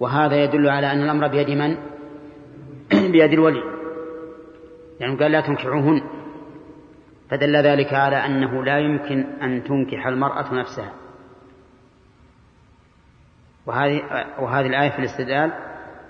وهذا 0.00 0.44
يدل 0.44 0.68
على 0.68 0.92
أن 0.92 1.02
الأمر 1.02 1.28
بيد 1.28 1.50
من؟ 1.50 1.76
بيد 3.12 3.32
الولي. 3.32 3.73
يعني 5.04 5.16
قال 5.18 5.32
لا 5.32 5.40
تنكحوهن. 5.40 6.02
فدل 7.30 7.56
ذلك 7.56 7.94
على 7.94 8.16
أنه 8.16 8.64
لا 8.64 8.78
يمكن 8.78 9.24
أن 9.42 9.64
تنكح 9.64 10.06
المرأة 10.06 10.54
نفسها. 10.54 10.92
وهذه 13.66 14.02
وهذه 14.38 14.66
الآية 14.66 14.90
في 14.90 14.98
الاستدلال 14.98 15.52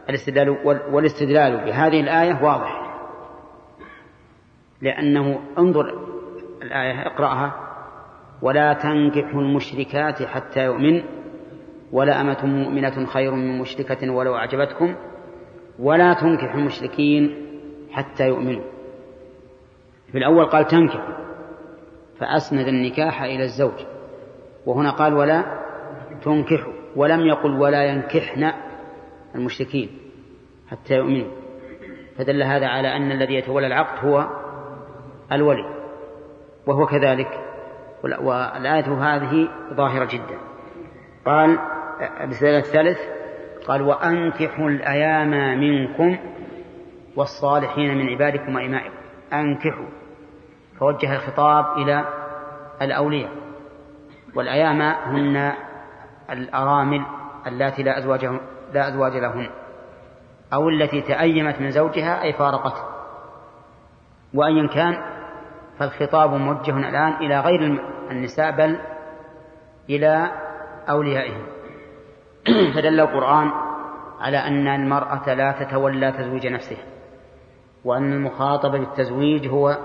الاستدلال 0.08 0.48
والاستدلال 0.90 1.64
بهذه 1.64 2.00
الآية 2.00 2.42
واضح. 2.42 2.96
لأنه 4.82 5.40
انظر 5.58 6.08
الآية 6.62 7.06
اقرأها. 7.06 7.54
ولا 8.42 8.72
تنكحوا 8.72 9.40
المشركات 9.40 10.22
حتى 10.22 10.64
يؤمن. 10.64 11.02
ولا 11.92 12.20
أمة 12.20 12.46
مؤمنة 12.46 13.06
خير 13.06 13.30
من 13.34 13.58
مشركة 13.58 14.10
ولو 14.10 14.36
أعجبتكم. 14.36 14.94
ولا 15.78 16.14
تنكحوا 16.14 16.60
المشركين 16.60 17.36
حتى 17.92 18.28
يؤمنوا. 18.28 18.73
في 20.12 20.18
الأول 20.18 20.46
قال 20.46 20.66
تنكحوا 20.66 21.14
فأسند 22.20 22.68
النكاح 22.68 23.22
إلى 23.22 23.42
الزوج 23.42 23.86
وهنا 24.66 24.90
قال 24.90 25.14
ولا 25.14 25.44
تنكحوا 26.22 26.72
ولم 26.96 27.20
يقل 27.20 27.60
ولا 27.60 27.84
ينكحن 27.84 28.52
المشركين 29.34 29.88
حتى 30.70 30.94
يؤمنوا. 30.94 31.30
فدل 32.18 32.42
هذا 32.42 32.66
على 32.66 32.96
أن 32.96 33.12
الذي 33.12 33.34
يتولى 33.34 33.66
العقد 33.66 34.06
هو 34.06 34.28
الولي 35.32 35.64
وهو 36.66 36.86
كذلك 36.86 37.40
والآية 38.02 38.94
هذه 38.94 39.48
ظاهرة 39.74 40.04
جدا. 40.04 40.38
قال 41.26 41.58
الاستدلال 42.20 42.56
الثالث 42.56 42.98
قال 43.66 43.82
وأنكحوا 43.82 44.68
الأيام 44.68 45.60
منكم 45.60 46.18
والصالحين 47.16 47.98
من 47.98 48.08
عبادكم 48.08 48.54
وإمائكم. 48.54 49.03
أنكحوا 49.40 49.86
فوجه 50.80 51.16
الخطاب 51.16 51.78
إلى 51.78 52.04
الأولياء. 52.82 53.30
والأيام 54.34 54.82
هن 54.82 55.52
الأرامل 56.30 57.06
اللاتي 57.46 57.82
لا 57.82 57.98
أزواج 57.98 58.24
لا 58.72 58.88
أزواج 58.88 59.16
لهن. 59.16 59.50
أو 60.52 60.68
التي 60.68 61.00
تأيمت 61.00 61.60
من 61.60 61.70
زوجها 61.70 62.22
أي 62.22 62.32
فارقته 62.32 62.82
وأيا 64.34 64.68
كان 64.68 65.02
فالخطاب 65.78 66.30
موجه 66.30 66.76
الآن 66.78 67.12
إلى 67.12 67.40
غير 67.40 67.80
النساء 68.10 68.50
بل 68.50 68.78
إلى 69.90 70.30
أوليائهم. 70.88 71.46
فدل 72.74 73.00
القرآن 73.00 73.50
على 74.20 74.36
أن 74.38 74.68
المرأة 74.68 75.34
لا 75.34 75.52
تتولى 75.52 76.12
تزويج 76.12 76.46
نفسها. 76.46 76.93
وأن 77.84 78.12
المخاطب 78.12 78.70
بالتزويج 78.70 79.48
هو 79.48 79.78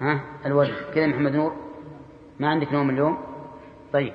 ها 0.00 0.20
الولي 0.46 0.74
كذا 0.94 1.06
محمد 1.06 1.32
نور؟ 1.32 1.56
ما 2.40 2.48
عندك 2.48 2.72
نوم 2.72 2.90
اليوم؟ 2.90 3.18
طيب. 3.92 4.12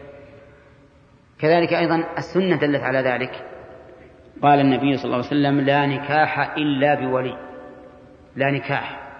كذلك 1.39 1.73
أيضا 1.73 2.03
السنة 2.17 2.55
دلت 2.55 2.81
على 2.81 2.99
ذلك. 2.99 3.49
قال 4.41 4.59
النبي 4.59 4.97
صلى 4.97 5.05
الله 5.05 5.17
عليه 5.17 5.27
وسلم 5.27 5.59
لا 5.61 5.85
نكاح 5.85 6.55
إلا 6.57 6.95
بولي. 6.95 7.37
لا 8.35 8.51
نكاح 8.51 9.13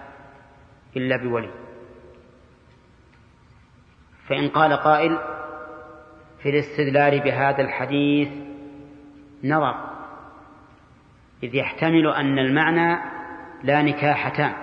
إلا 0.96 1.16
بولي. 1.16 1.50
فإن 4.28 4.48
قال 4.48 4.72
قائل 4.72 5.18
في 6.42 6.48
الاستدلال 6.50 7.20
بهذا 7.20 7.62
الحديث 7.62 8.28
نظر. 9.44 9.74
إذ 11.42 11.54
يحتمل 11.54 12.08
أن 12.08 12.38
المعنى 12.38 13.13
لا 13.64 13.82
نكاح 13.82 14.28
تام 14.28 14.54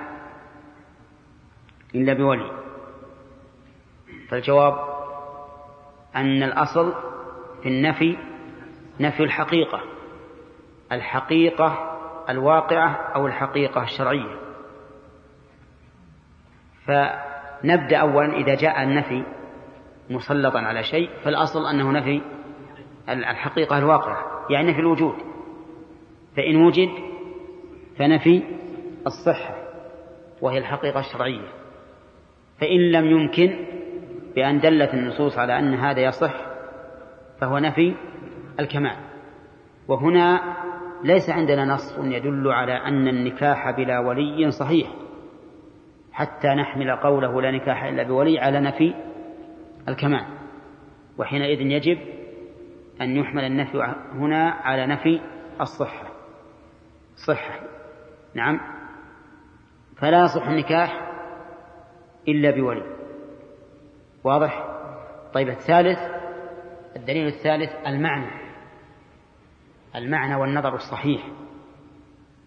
إلا 1.96 2.14
بولي 2.14 2.52
فالجواب 4.30 4.74
أن 6.16 6.44
الأصل 6.44 6.94
في 7.64 7.70
النفي 7.70 8.18
نفي 9.00 9.24
الحقيقة 9.24 9.82
الحقيقة 10.92 11.98
الواقعة 12.30 12.90
أو 13.16 13.28
الحقيقة 13.28 13.84
الشرعية. 13.84 14.40
فنبدأ 16.86 17.98
أولا 17.98 18.34
إذا 18.34 18.56
جاء 18.56 18.84
النفي 18.84 19.24
مسلطا 20.10 20.60
على 20.60 20.84
شيء 20.84 21.10
فالأصل 21.24 21.66
أنه 21.66 21.92
نفي 21.92 22.22
الحقيقة 23.10 23.78
الواقعة 23.78 24.48
يعني 24.50 24.72
نفي 24.72 24.80
الوجود. 24.80 25.16
فإن 26.38 26.56
وجد 26.56 26.90
فنفي 27.98 28.61
الصحة 29.08 29.56
وهي 30.42 30.58
الحقيقة 30.58 31.00
الشرعية. 31.00 31.48
فإن 32.62 32.92
لم 32.92 33.06
يمكن 33.06 33.66
بأن 34.36 34.60
دلت 34.60 34.94
النصوص 34.94 35.38
على 35.38 35.60
أن 35.60 35.74
هذا 35.74 36.02
يصح 36.02 36.34
فهو 37.42 37.58
نفي 37.58 37.96
الكمال. 38.60 38.98
وهنا 39.88 40.56
ليس 41.04 41.30
عندنا 41.30 41.66
نص 41.66 41.98
يدل 41.98 42.52
على 42.52 42.74
أن 42.74 43.08
النكاح 43.08 43.72
بلا 43.72 44.00
ولي 44.00 44.52
صحيح. 44.52 44.88
حتى 46.12 46.48
نحمل 46.48 46.96
قوله 46.96 47.42
لا 47.42 47.52
نكاح 47.52 47.84
إلا 47.84 48.04
بولي 48.04 48.40
على 48.40 48.60
نفي 48.60 48.94
الكمال. 49.90 50.26
وحينئذ 51.18 51.62
يجب 51.62 51.98
أن 53.02 53.18
يحمل 53.18 53.44
النفي 53.44 53.96
هنا 54.14 54.50
على 54.50 54.88
نفي 54.88 55.22
الصحة. 55.62 56.08
صحة. 57.28 57.60
نعم. 58.34 58.81
فلا 60.02 60.24
يصح 60.24 60.48
النكاح 60.48 61.12
إلا 62.28 62.52
بولي. 62.52 62.84
واضح؟ 64.24 64.68
طيب 65.34 65.50
الثالث 65.50 66.00
الدليل 66.96 67.28
الثالث 67.28 67.88
المعنى. 67.88 68.32
المعنى 69.96 70.36
والنظر 70.36 70.76
الصحيح. 70.76 71.28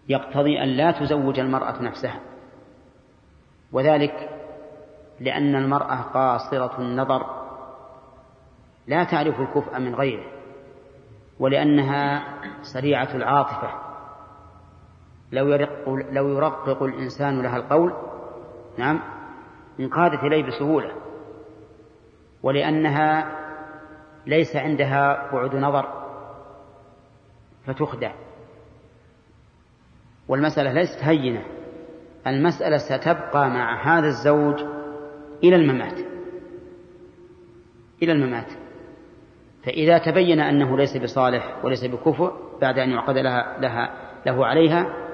يقتضي 0.09 0.63
أن 0.63 0.67
لا 0.67 0.91
تزوج 0.91 1.39
المرأة 1.39 1.81
نفسها. 1.81 2.19
وذلك 3.71 4.29
لأن 5.19 5.55
المرأة 5.55 6.01
قاصرة 6.01 6.81
النظر. 6.81 7.45
لا 8.87 9.03
تعرف 9.03 9.39
الكفء 9.39 9.79
من 9.79 9.95
غيره 9.95 10.31
ولأنها 11.39 12.23
سريعة 12.61 13.15
العاطفة. 13.15 13.84
لو 15.31 15.47
يرق 15.47 15.89
لو 15.89 16.29
يرقق 16.29 16.83
الإنسان 16.83 17.41
لها 17.41 17.57
القول 17.57 17.93
نعم 18.77 18.99
انقادت 19.79 20.23
إليه 20.23 20.43
بسهولة 20.43 20.91
ولأنها 22.43 23.35
ليس 24.27 24.55
عندها 24.55 25.31
بعد 25.33 25.55
نظر 25.55 26.05
فتخدع. 27.65 28.11
والمسألة 30.27 30.73
ليست 30.73 30.99
هينة 31.03 31.45
المسألة 32.27 32.77
ستبقى 32.77 33.49
مع 33.49 33.97
هذا 33.97 34.07
الزوج 34.07 34.59
إلى 35.43 35.55
الممات 35.55 35.99
إلى 38.03 38.11
الممات. 38.11 38.51
فإذا 39.63 39.97
تبين 39.97 40.39
أنه 40.39 40.77
ليس 40.77 40.97
بصالح 40.97 41.65
وليس 41.65 41.85
بكفء 41.85 42.33
بعد 42.61 42.79
أن 42.79 42.89
يعقد 42.89 43.17
لها, 43.17 43.59
لها 43.59 43.93
له 44.25 44.45
عليها 44.45 45.04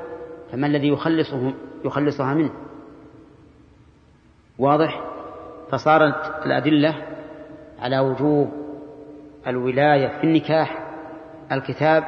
فما 0.52 0.68
الذي 0.68 0.88
يخلصه 0.88 1.54
يخلصها 1.86 2.34
منه؟ 2.34 2.52
واضح؟ 4.60 5.02
فصارت 5.72 6.46
الأدلة 6.46 7.08
على 7.80 8.00
وجوب 8.00 8.52
الولاية 9.48 10.08
في 10.08 10.24
النكاح 10.24 10.88
الكتاب 11.52 12.04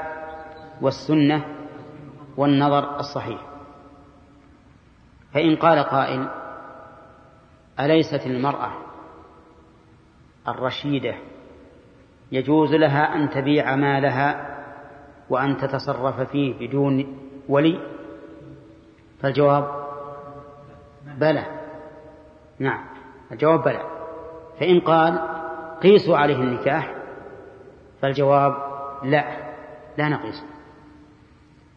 والسنة 0.81 1.45
والنظر 2.37 2.99
الصحيح. 2.99 3.41
فإن 5.33 5.55
قال 5.55 5.79
قائل 5.79 6.29
أليست 7.79 8.25
المرأة 8.25 8.71
الرشيدة 10.47 11.15
يجوز 12.31 12.73
لها 12.73 13.15
أن 13.15 13.29
تبيع 13.29 13.75
مالها 13.75 14.57
وأن 15.29 15.57
تتصرف 15.57 16.21
فيه 16.21 16.67
بدون 16.67 17.17
ولي؟ 17.49 17.92
فالجواب 19.23 19.67
بلى. 21.17 21.45
نعم 22.59 22.85
الجواب 23.31 23.63
بلى. 23.63 23.81
فإن 24.59 24.79
قال 24.79 25.19
قيسوا 25.83 26.17
عليه 26.17 26.35
النكاح 26.35 26.95
فالجواب 28.01 28.53
لا 29.03 29.23
لا 29.97 30.09
نقيس. 30.09 30.43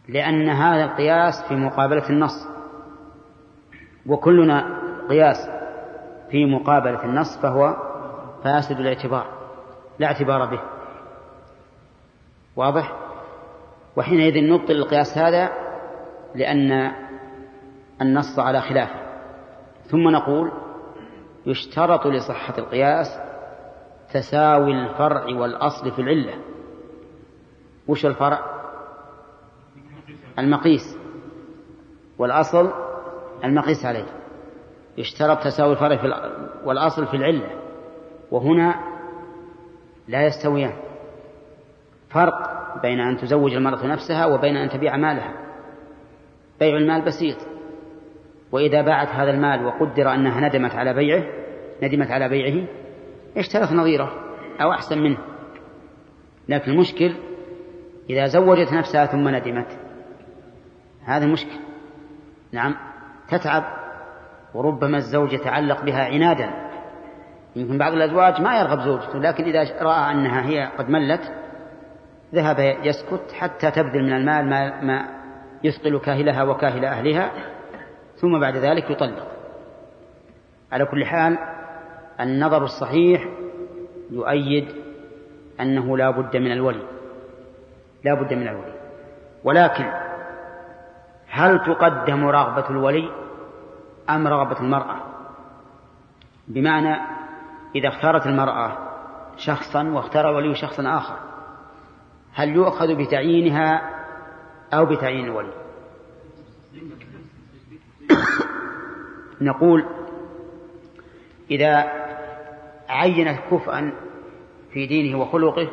لأن 0.07 0.49
هذا 0.49 0.83
القياس 0.83 1.43
في 1.47 1.55
مقابلة 1.55 2.09
النص. 2.09 2.47
وكلنا 4.05 4.79
قياس 5.09 5.49
في 6.31 6.45
مقابلة 6.45 7.05
النص 7.05 7.37
فهو 7.37 7.75
فاسد 8.43 8.79
الاعتبار 8.79 9.25
لا 9.99 10.07
اعتبار 10.07 10.45
به. 10.45 10.61
واضح؟ 12.55 12.93
وحينئذ 13.95 14.43
نبطل 14.43 14.73
القياس 14.73 15.17
هذا 15.17 15.49
لأن 16.35 16.91
النص 18.01 18.39
على 18.39 18.61
خلافه 18.61 18.99
ثم 19.85 20.09
نقول 20.09 20.51
يشترط 21.45 22.07
لصحة 22.07 22.53
القياس 22.57 23.19
تساوي 24.13 24.71
الفرع 24.71 25.25
والأصل 25.25 25.91
في 25.91 25.99
العلة. 26.01 26.33
وش 27.87 28.05
الفرع؟ 28.05 28.39
المقيس. 30.39 30.97
والأصل 32.17 32.71
المقيس 33.43 33.85
عليه. 33.85 34.05
يشترط 34.97 35.43
تساوي 35.43 35.71
الفرع 35.71 35.95
في 35.97 36.31
والأصل 36.63 37.07
في 37.07 37.13
العلة. 37.13 37.49
وهنا 38.31 38.75
لا 40.07 40.25
يستويان. 40.25 40.73
فرق 42.09 42.57
بين 42.81 42.99
أن 42.99 43.17
تزوج 43.17 43.53
المرأة 43.53 43.85
نفسها 43.85 44.25
وبين 44.25 44.55
أن 44.57 44.69
تبيع 44.69 44.97
مالها. 44.97 45.33
بيع 46.59 46.77
المال 46.77 47.01
بسيط. 47.01 47.56
وإذا 48.51 48.81
باعت 48.81 49.07
هذا 49.07 49.29
المال 49.29 49.65
وقدر 49.65 50.13
أنها 50.13 50.47
ندمت 50.47 50.75
على 50.75 50.93
بيعه 50.93 51.23
ندمت 51.83 52.11
على 52.11 52.29
بيعه 52.29 52.67
اشترت 53.37 53.71
نظيره 53.71 54.11
أو 54.61 54.71
أحسن 54.71 54.99
منه. 54.99 55.17
لكن 56.49 56.71
المشكل 56.71 57.13
إذا 58.09 58.25
زوجت 58.25 58.73
نفسها 58.73 59.05
ثم 59.05 59.29
ندمت. 59.29 59.77
هذا 61.05 61.25
مشكل. 61.25 61.59
نعم. 62.51 62.75
تتعب 63.29 63.63
وربما 64.53 64.97
الزوج 64.97 65.33
يتعلق 65.33 65.83
بها 65.83 66.05
عنادا. 66.05 66.49
يمكن 67.55 67.77
بعض 67.77 67.93
الأزواج 67.93 68.41
ما 68.41 68.59
يرغب 68.59 68.79
زوجته 68.79 69.19
لكن 69.19 69.43
إذا 69.43 69.81
رأى 69.81 70.11
أنها 70.11 70.45
هي 70.45 70.71
قد 70.77 70.89
ملت 70.89 71.33
ذهب 72.35 72.59
يسكت 72.83 73.31
حتى 73.33 73.71
تبذل 73.71 74.03
من 74.03 74.13
المال 74.13 74.49
ما, 74.49 74.81
ما 74.81 75.07
يثقل 75.63 75.99
كاهلها 75.99 76.43
وكاهل 76.43 76.85
أهلها. 76.85 77.31
ثم 78.21 78.39
بعد 78.39 78.57
ذلك 78.57 78.89
يطلق. 78.89 79.27
على 80.71 80.85
كل 80.85 81.05
حال 81.05 81.37
النظر 82.19 82.63
الصحيح 82.63 83.27
يؤيد 84.11 84.67
أنه 85.59 85.97
لا 85.97 86.09
بد 86.09 86.37
من 86.37 86.51
الولي. 86.51 86.83
لا 88.05 88.13
بد 88.13 88.33
من 88.33 88.47
الولي. 88.47 88.73
ولكن 89.43 89.91
هل 91.27 91.59
تقدم 91.59 92.25
رغبة 92.25 92.69
الولي 92.69 93.09
أم 94.09 94.27
رغبة 94.27 94.59
المرأة؟ 94.59 94.95
بمعنى 96.47 96.95
إذا 97.75 97.87
اختارت 97.87 98.25
المرأة 98.25 98.77
شخصا 99.37 99.83
واختار 99.83 100.29
الولي 100.29 100.55
شخصا 100.55 100.97
آخر 100.97 101.15
هل 102.33 102.49
يؤخذ 102.49 102.95
بتعيينها 102.95 103.81
أو 104.73 104.85
بتعيين 104.85 105.25
الولي؟ 105.25 105.66
نقول 109.41 109.85
إذا 111.51 111.91
عينت 112.89 113.39
كفءا 113.51 113.93
في 114.73 114.87
دينه 114.87 115.19
وخلقه 115.19 115.71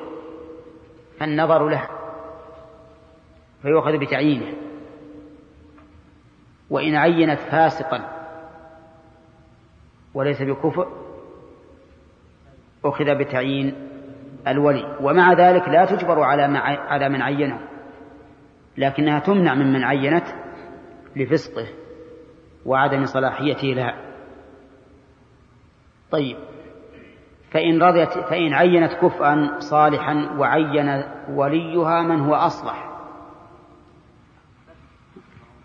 فالنظر 1.19 1.69
له 1.69 1.89
فيؤخذ 3.63 3.99
بتعيينه. 3.99 4.57
وإن 6.71 6.95
عينت 6.95 7.41
فاسقا 7.41 8.29
وليس 10.15 10.43
بكفء 10.43 10.89
أخذ 12.85 13.15
بتعيين 13.19 13.75
الولي. 14.49 14.99
ومع 15.01 15.33
ذلك 15.33 15.69
لا 15.69 15.85
تجبر 15.85 16.21
على 16.21 16.43
على 16.59 17.09
من 17.09 17.23
عينه 17.23 17.61
لكنها 18.79 19.19
تمنع 19.19 19.55
ممن 19.55 19.85
عينت 19.85 20.27
لفسقه. 21.17 21.84
وعدم 22.67 23.05
صلاحيته 23.05 23.69
لها. 23.69 23.95
طيب. 26.11 26.37
فإن 27.51 27.83
رضيت 27.83 28.13
فإن 28.13 28.55
عينت 28.55 28.93
كفءا 28.93 29.57
صالحا 29.59 30.37
وعين 30.39 31.05
وليها 31.29 32.03
من 32.03 32.21
هو 32.21 32.35
أصلح. 32.35 32.91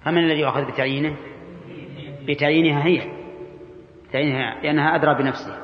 فمن 0.05 0.17
الذي 0.17 0.39
يؤخذ 0.39 0.71
بتعيينه؟ 0.71 1.15
بتعيينها 2.27 2.85
هي. 2.85 3.01
تعيينها 4.11 4.61
لأنها 4.61 4.95
أدرى 4.95 5.15
بنفسها. 5.15 5.57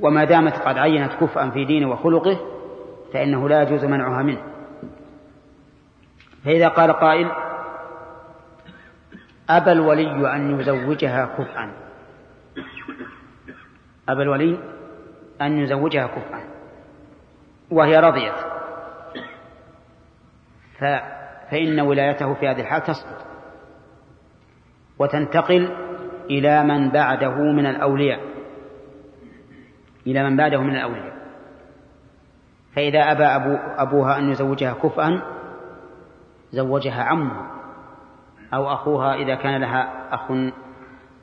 وما 0.00 0.24
دامت 0.24 0.56
قد 0.56 0.78
عينت 0.78 1.12
كفءا 1.12 1.50
في 1.50 1.64
دينه 1.64 1.90
وخلقه 1.90 2.38
فإنه 3.12 3.48
لا 3.48 3.62
يجوز 3.62 3.84
منعها 3.84 4.22
منه. 4.22 4.42
فإذا 6.44 6.68
قال 6.68 6.92
قائل 6.92 7.30
أبى 9.56 9.72
الولي 9.72 10.36
أن 10.36 10.60
يزوجها 10.60 11.26
كفءا. 11.26 11.72
أبى 14.08 14.22
الولي 14.22 14.58
أن 15.42 15.58
يزوجها 15.58 16.06
كفءا. 16.06 16.40
وهي 17.70 17.96
رضيت. 17.96 18.34
ف... 20.78 20.84
فإن 21.50 21.80
ولايته 21.80 22.34
في 22.34 22.48
هذه 22.48 22.60
الحال 22.60 22.82
تسقط. 22.82 23.26
وتنتقل 24.98 25.76
إلى 26.30 26.64
من 26.64 26.90
بعده 26.90 27.34
من 27.34 27.66
الأولياء. 27.66 28.20
إلى 30.06 30.30
من 30.30 30.36
بعده 30.36 30.62
من 30.62 30.76
الأولياء. 30.76 31.20
فإذا 32.76 33.12
أبى 33.12 33.24
أبو 33.24 33.56
أبوها 33.56 34.18
أن 34.18 34.30
يزوجها 34.30 34.72
كفءا 34.72 35.22
زوجها 36.52 37.02
عمها 37.02 37.59
أو 38.54 38.72
أخوها 38.72 39.14
إذا 39.14 39.34
كان 39.34 39.60
لها 39.60 40.14
أخ 40.14 40.30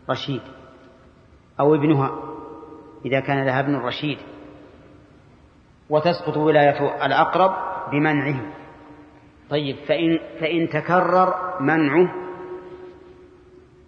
رشيد 0.10 0.42
أو 1.60 1.76
ابنها 1.76 2.12
إذا 3.06 3.20
كان 3.20 3.46
لها 3.46 3.60
ابن 3.60 3.76
رشيد. 3.76 4.18
وتسقط 5.90 6.38
ولاية 6.38 7.06
الأقرب 7.06 7.52
بمنعه. 7.92 8.42
طيب 9.50 9.76
فإن 9.76 10.20
فإن 10.40 10.70
تكرر 10.70 11.62
منعه 11.62 12.14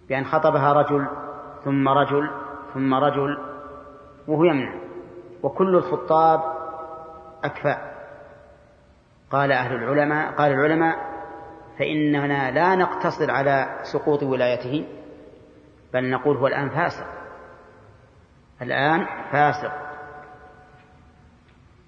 بأن 0.08 0.24
خطبها 0.24 0.72
رجل 0.72 1.08
ثم 1.64 1.88
رجل 1.88 2.30
ثم 2.74 2.94
رجل 2.94 3.38
وهو 4.28 4.44
يمنع. 4.44 4.74
وكل 5.42 5.76
الخطاب 5.76 6.40
أكفاء. 7.44 7.90
قال 9.30 9.52
أهل 9.52 9.74
العلماء 9.74 10.32
قال 10.32 10.52
العلماء 10.52 11.09
فإننا 11.80 12.50
لا 12.50 12.76
نقتصر 12.76 13.30
على 13.30 13.78
سقوط 13.82 14.22
ولايته 14.22 14.86
بل 15.92 16.10
نقول 16.10 16.36
هو 16.36 16.46
الآن 16.46 16.68
فاسق. 16.70 17.06
الآن 18.62 19.06
فاسق. 19.32 19.72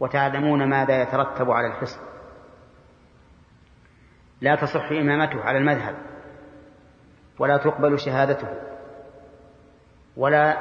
وتعلمون 0.01 0.69
ماذا 0.69 1.03
يترتب 1.03 1.51
على 1.51 1.67
الفسق 1.67 2.01
لا 4.41 4.55
تصح 4.55 4.91
إمامته 4.91 5.45
على 5.45 5.59
المذهب 5.59 5.95
ولا 7.39 7.57
تقبل 7.57 7.99
شهادته 7.99 8.49
ولا 10.17 10.57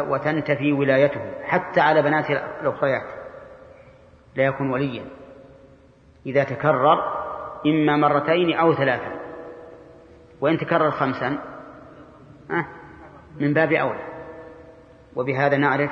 وتنتفي 0.00 0.72
ولايته 0.72 1.44
حتى 1.44 1.80
على 1.80 2.02
بنات 2.02 2.30
الأخريات 2.30 3.06
لا 4.34 4.44
يكون 4.44 4.70
وليا. 4.70 5.06
إذا 6.26 6.44
تكرر 6.44 7.15
إما 7.66 7.96
مرتين 7.96 8.56
أو 8.56 8.74
ثلاثا 8.74 9.12
وإن 10.40 10.58
تكرر 10.58 10.90
خمسا 10.90 11.38
من 13.40 13.54
باب 13.54 13.72
أولى 13.72 14.06
وبهذا 15.16 15.56
نعرف 15.56 15.90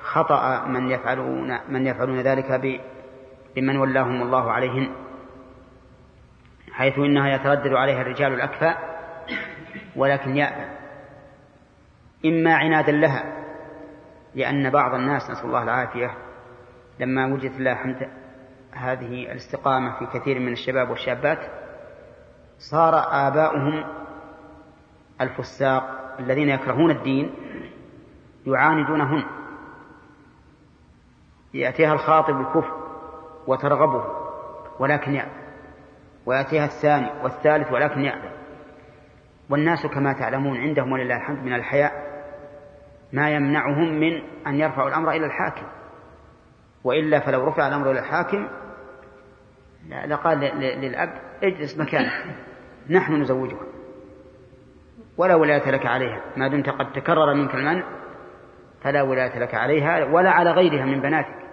خطأ 0.00 0.64
من 0.66 0.90
يفعلون 0.90 1.58
من 1.68 1.86
يفعلون 1.86 2.20
ذلك 2.20 2.60
بمن 3.56 3.76
ولاهم 3.76 4.22
الله 4.22 4.52
عليهن 4.52 4.88
حيث 6.72 6.98
إنها 6.98 7.34
يتردد 7.34 7.72
عليها 7.72 8.02
الرجال 8.02 8.32
الأكفاء 8.32 8.94
ولكن 9.96 10.36
يأبى. 10.36 10.64
إما 12.24 12.54
عنادا 12.54 12.92
لها 12.92 13.24
لأن 14.34 14.70
بعض 14.70 14.94
الناس 14.94 15.30
نسأل 15.30 15.46
الله 15.46 15.62
العافية 15.62 16.14
لما 17.00 17.26
وجدت 17.26 17.56
الله 17.56 17.74
حمد 17.74 18.08
هذه 18.74 19.32
الاستقامة 19.32 19.98
في 19.98 20.18
كثير 20.18 20.38
من 20.38 20.52
الشباب 20.52 20.90
والشابات 20.90 21.38
صار 22.58 22.94
آباؤهم 22.96 23.84
الفساق 25.20 26.14
الذين 26.18 26.48
يكرهون 26.48 26.90
الدين 26.90 27.34
يعاندونهن 28.46 29.24
يأتيها 31.54 31.92
الخاطب 31.92 32.40
الكفر 32.40 32.84
وترغبه 33.46 34.04
ولكن 34.78 35.14
يأبى 35.14 35.44
ويأتيها 36.26 36.64
الثاني 36.64 37.22
والثالث 37.22 37.72
ولكن 37.72 38.00
يأبى 38.00 38.28
والناس 39.50 39.86
كما 39.86 40.12
تعلمون 40.12 40.56
عندهم 40.56 40.92
ولله 40.92 41.16
الحمد 41.16 41.38
من 41.38 41.52
الحياء 41.52 41.92
ما 43.12 43.30
يمنعهم 43.30 44.00
من 44.00 44.22
أن 44.46 44.54
يرفعوا 44.54 44.88
الأمر 44.88 45.10
إلى 45.10 45.26
الحاكم. 45.26 45.66
وإلا 46.84 47.20
فلو 47.20 47.44
رفع 47.44 47.68
الأمر 47.68 47.90
إلى 47.90 47.98
الحاكم 47.98 48.48
لقال 50.06 50.38
للأب 50.80 51.20
اجلس 51.42 51.78
مكانك. 51.78 52.12
نحن 52.90 53.22
نزوجها 53.22 53.66
ولا 55.16 55.34
ولاية 55.34 55.70
لك 55.70 55.86
عليها. 55.86 56.22
ما 56.36 56.48
دمت 56.48 56.68
قد 56.68 56.92
تكرر 56.92 57.34
منك 57.34 57.54
المنع 57.54 57.84
فلا 58.82 59.02
ولاية 59.02 59.38
لك 59.38 59.54
عليها 59.54 60.04
ولا 60.04 60.30
على 60.30 60.50
غيرها 60.50 60.84
من 60.84 61.00
بناتك. 61.00 61.44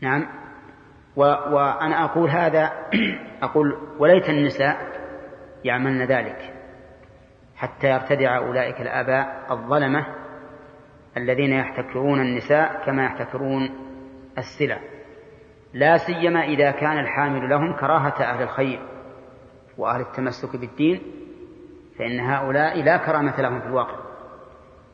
نعم. 0.00 0.26
و 1.16 1.22
وأنا 1.22 2.04
أقول 2.04 2.30
هذا 2.30 2.72
أقول 3.42 3.78
وليت 3.98 4.28
النساء 4.28 4.76
يعملن 5.64 6.02
ذلك 6.02 6.54
حتى 7.56 7.90
يرتدع 7.90 8.36
أولئك 8.36 8.80
الآباء 8.80 9.46
الظلمة 9.50 10.06
الذين 11.16 11.52
يحتكرون 11.52 12.20
النساء 12.20 12.82
كما 12.86 13.04
يحتكرون 13.04 13.70
السلع. 14.38 14.80
لا 15.74 15.96
سيما 15.96 16.44
إذا 16.44 16.70
كان 16.70 16.98
الحامل 16.98 17.50
لهم 17.50 17.72
كراهة 17.76 18.22
أهل 18.22 18.42
الخير 18.42 18.80
وأهل 19.78 20.00
التمسك 20.00 20.56
بالدين 20.56 21.02
فإن 21.98 22.20
هؤلاء 22.20 22.82
لا 22.82 22.96
كرامة 22.96 23.40
لهم 23.40 23.60
في 23.60 23.66
الواقع. 23.66 23.96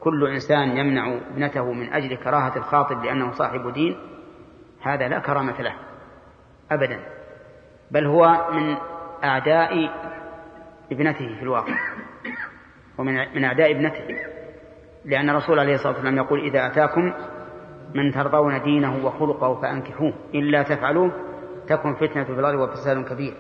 كل 0.01 0.27
إنسان 0.27 0.77
يمنع 0.77 1.19
ابنته 1.33 1.73
من 1.73 1.93
أجل 1.93 2.17
كراهة 2.17 2.57
الخاطب 2.57 3.05
لأنه 3.05 3.33
صاحب 3.33 3.73
دين 3.73 3.97
هذا 4.83 5.09
لا 5.09 5.19
كرامة 5.19 5.63
له 5.63 5.75
أبدا. 6.71 7.01
بل 7.91 8.07
هو 8.07 8.49
من 8.53 8.77
أعداء 9.25 9.91
ابنته 10.93 11.35
في 11.37 11.43
الواقع 11.43 11.75
ومن 12.99 13.15
من 13.35 13.45
أعداء 13.45 13.71
ابنته 13.71 14.05
لأن 15.05 15.31
الرسول 15.31 15.59
عليه 15.59 15.75
الصلاة 15.75 15.93
والسلام 15.93 16.17
يقول 16.17 16.41
إذا 16.41 16.67
أتاكم 16.67 17.13
من 17.95 18.13
ترضون 18.13 18.63
دينه 18.63 19.07
وخلقه 19.07 19.61
فأنكحوه. 19.61 20.13
إلا 20.35 20.63
تفعلوه 20.63 21.13
تكن 21.69 21.95
فتنة 21.95 22.25
في 22.25 22.31
الأرض 22.31 22.59
وفساد 22.59 23.05
كبير. 23.05 23.35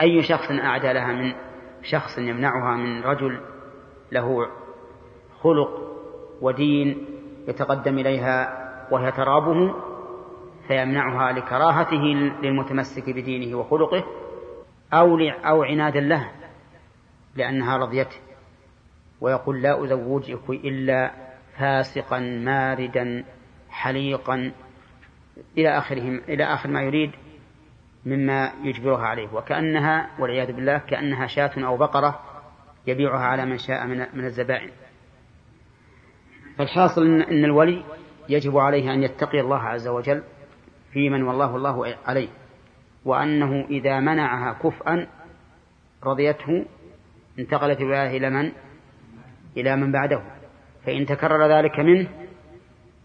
أي 0.00 0.22
شخص 0.22 0.50
أعدى 0.50 0.92
لها 0.92 1.12
من 1.12 1.34
شخص 1.82 2.18
يمنعها 2.18 2.76
من 2.76 3.02
رجل 3.02 3.40
له 4.12 4.46
خلق 5.40 5.68
ودين 6.40 7.06
يتقدم 7.48 7.98
إليها 7.98 8.64
وهي 8.90 9.12
ترابه 9.12 9.74
فيمنعها 10.68 11.32
لكراهته 11.32 12.02
للمتمسك 12.42 13.10
بدينه 13.10 13.58
وخلقه 13.58 14.04
أو 14.92 15.18
أو 15.20 15.62
عنادا 15.62 16.00
له 16.00 16.30
لأنها 17.36 17.76
رضيته. 17.76 18.16
ويقول 19.20 19.62
لا 19.62 19.84
أزوجك 19.84 20.50
إلا 20.50 21.23
فاسقا 21.58 22.20
ماردا 22.20 23.24
حليقا 23.70 24.52
إلى 25.58 25.78
آخره 25.78 26.20
إلى 26.28 26.44
آخر 26.44 26.68
ما 26.68 26.82
يريد 26.82 27.10
مما 28.06 28.52
يجبرها 28.62 29.06
عليه. 29.06 29.28
وكأنها 29.32 30.10
والعياذ 30.18 30.52
بالله 30.52 30.78
كأنها 30.78 31.26
شاة 31.26 31.52
أو 31.56 31.76
بقرة 31.76 32.20
يبيعها 32.86 33.24
على 33.24 33.46
من 33.46 33.58
شاء 33.58 33.86
من 33.86 34.24
الزبائن. 34.24 34.70
فالحاصل 36.58 37.02
أن 37.02 37.44
الولي 37.44 37.84
يجب 38.28 38.58
عليه 38.58 38.94
أن 38.94 39.02
يتقي 39.02 39.40
الله 39.40 39.60
عز 39.60 39.88
وجل 39.88 40.22
في 40.92 41.10
من 41.10 41.22
والله 41.22 41.56
الله 41.56 41.94
عليه. 42.06 42.28
وأنه 43.04 43.64
إذا 43.70 44.00
منعها 44.00 44.52
كفءا 44.52 45.06
رضيته 46.04 46.64
انتقلت 47.38 47.80
الولاية 47.80 48.16
إلى 48.18 48.30
من؟ 48.30 48.52
إلى 49.56 49.76
من 49.76 49.92
بعده. 49.92 50.22
فإن 50.86 51.06
تكرر 51.06 51.58
ذلك 51.58 51.80
منه 51.80 52.08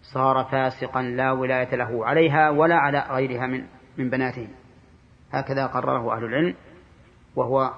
صار 0.01 0.43
فاسقا 0.51 1.01
لا 1.01 1.32
ولاية 1.32 1.75
له 1.75 2.05
عليها 2.05 2.49
ولا 2.49 2.75
على 2.75 3.05
غيرها 3.09 3.47
من 3.47 3.65
من 3.97 4.09
بناتهم 4.09 4.49
هكذا 5.32 5.65
قرره 5.65 6.17
أهل 6.17 6.23
العلم 6.23 6.55
وهو 7.36 7.73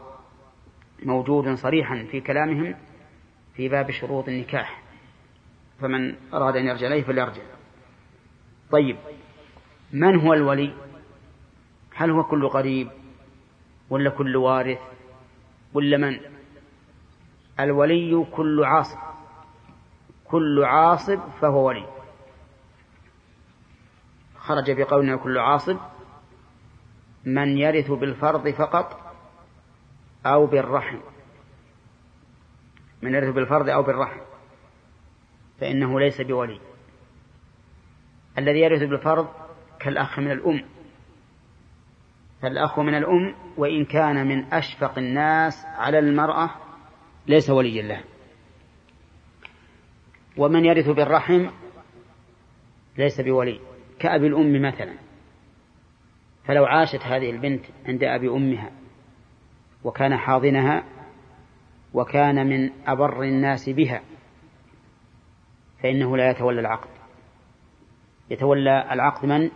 موجود 1.04 1.56
صريحا 1.56 2.08
في 2.12 2.22
كلامهم 2.22 2.76
في 3.56 3.70
باب 3.70 3.91
شروط 3.91 4.28
النكاح. 4.28 4.82
فمن 5.80 6.16
أراد 6.34 6.56
أن 6.56 6.66
يرجع 6.66 6.88
إليه 6.88 7.04
فليرجع. 7.04 7.41
طيب 8.72 8.97
من 9.93 10.20
هو 10.20 10.34
الولي؟ 10.34 10.74
هل 11.95 12.12
هو 12.12 12.24
كل 12.24 12.49
قريب 12.49 12.89
ولا 13.89 14.10
كل 14.10 14.36
وارث 14.36 14.80
ولا 15.74 15.97
من؟ 15.97 16.20
الولي 17.60 18.26
كل 18.32 18.64
عاصب 18.64 19.11
كل 20.32 20.64
عاصب 20.64 21.20
فهو 21.42 21.68
ولي. 21.68 21.88
خرج 24.36 24.72
بقولنا 24.72 25.16
كل 25.16 25.38
عاصب 25.38 25.78
من 27.26 27.58
يرث 27.58 27.92
بالفرض 27.92 28.50
فقط 28.50 29.14
أو 30.26 30.46
بالرحم. 30.46 31.00
من 33.02 33.14
يرث 33.14 33.36
بالفرض 33.36 33.70
أو 33.70 33.84
بالرحم. 33.84 34.20
فإنه 35.60 36.00
ليس 36.00 36.22
بولي. 36.22 36.60
الذي 38.38 38.60
يرث 38.60 38.84
بالفرض 38.84 39.28
كالأخ 39.80 40.20
من 40.20 40.32
الأم. 40.32 40.66
فالأخ 42.42 42.80
من 42.80 42.96
الأم 42.96 43.36
وإن 43.58 43.86
كان 43.86 44.28
من 44.28 44.54
أشفق 44.54 44.98
الناس 44.98 45.66
على 45.66 46.00
المرأة 46.00 46.50
ليس 47.28 47.50
وليا 47.50 47.82
له. 47.82 48.11
ومن 50.38 50.66
يرث 50.66 50.90
بالرحم 50.90 51.50
ليس 52.98 53.22
بولي 53.22 53.60
كأبي 54.00 54.28
الأم 54.28 54.62
مثلا. 54.62 54.94
فلو 56.46 56.66
عاشت 56.66 57.02
هذه 57.04 57.30
البنت 57.30 57.66
عند 57.86 58.04
أبي 58.04 58.30
أمها 58.30 58.72
وكان 59.84 60.18
حاضنها 60.18 60.84
وكان 61.94 62.48
من 62.48 62.72
أبر 62.88 63.24
الناس 63.24 63.70
بها 63.70 64.02
فإنه 65.84 66.18
لا 66.18 66.30
يتولى 66.30 66.60
العقد. 66.60 66.90
يتولى 68.30 68.94
العقد 68.94 69.26
من؟ 69.26 69.52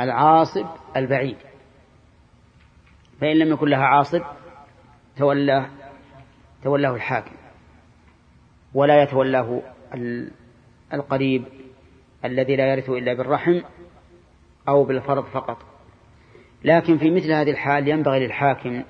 العاصب 0.00 0.66
البعيد. 0.96 1.36
فإن 3.20 3.38
لم 3.38 3.52
يكن 3.52 3.68
لها 3.68 3.84
عاصب 3.84 4.22
تولاه 5.16 5.70
تولاه 6.62 6.94
الحاكم. 6.94 7.39
ولا 8.74 9.02
يتولاه 9.02 9.62
القريب 10.92 11.44
الذي 12.24 12.56
لا 12.56 12.72
يرث 12.72 12.90
إلا 12.90 13.14
بالرحم 13.14 13.60
أو 14.68 14.84
بالفرض 14.84 15.24
فقط. 15.24 15.56
لكن 16.64 16.98
في 16.98 17.10
مثل 17.10 17.32
هذه 17.32 17.50
الحال 17.50 17.88
ينبغي 17.88 18.26
للحاكم 18.26 18.82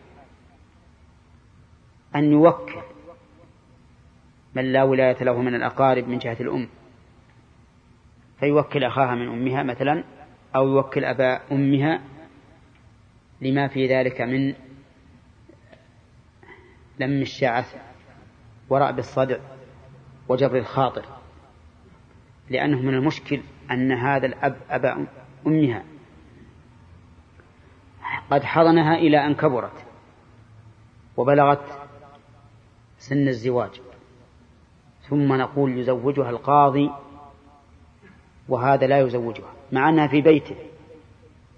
أن 2.14 2.32
يوكل 2.32 2.80
من 4.54 4.72
لا 4.72 4.82
ولاية 4.82 5.24
له 5.24 5.42
من 5.42 5.54
الأقارب 5.54 6.08
من 6.08 6.18
جهة 6.18 6.36
الأم 6.40 6.68
فيوكل 8.40 8.84
أخاها 8.84 9.14
من 9.14 9.28
أمها 9.28 9.62
مثلا 9.62 10.04
أو 10.56 10.68
يوكل 10.68 11.04
أبا 11.04 11.40
أمها 11.52 12.00
لما 13.40 13.68
في 13.68 13.86
ذلك 13.86 14.20
من 14.20 14.54
لم 16.98 17.22
الشعث 17.22 17.74
ورأب 18.68 18.98
الصدع 18.98 19.38
وجبر 20.30 20.58
الخاطر 20.58 21.04
لأنه 22.50 22.80
من 22.80 22.94
المشكل 22.94 23.40
أن 23.70 23.92
هذا 23.92 24.26
الأب 24.26 24.56
أبا 24.70 25.06
أمها 25.46 25.84
قد 28.30 28.44
حضنها 28.44 28.94
إلى 28.94 29.26
أن 29.26 29.34
كبرت 29.34 29.84
وبلغت 31.16 31.64
سن 32.98 33.28
الزواج 33.28 33.80
ثم 35.08 35.32
نقول 35.32 35.78
يزوجها 35.78 36.30
القاضي 36.30 36.90
وهذا 38.48 38.86
لا 38.86 39.00
يزوجها 39.00 39.52
مع 39.72 39.88
أنها 39.88 40.06
في 40.06 40.20
بيته 40.20 40.56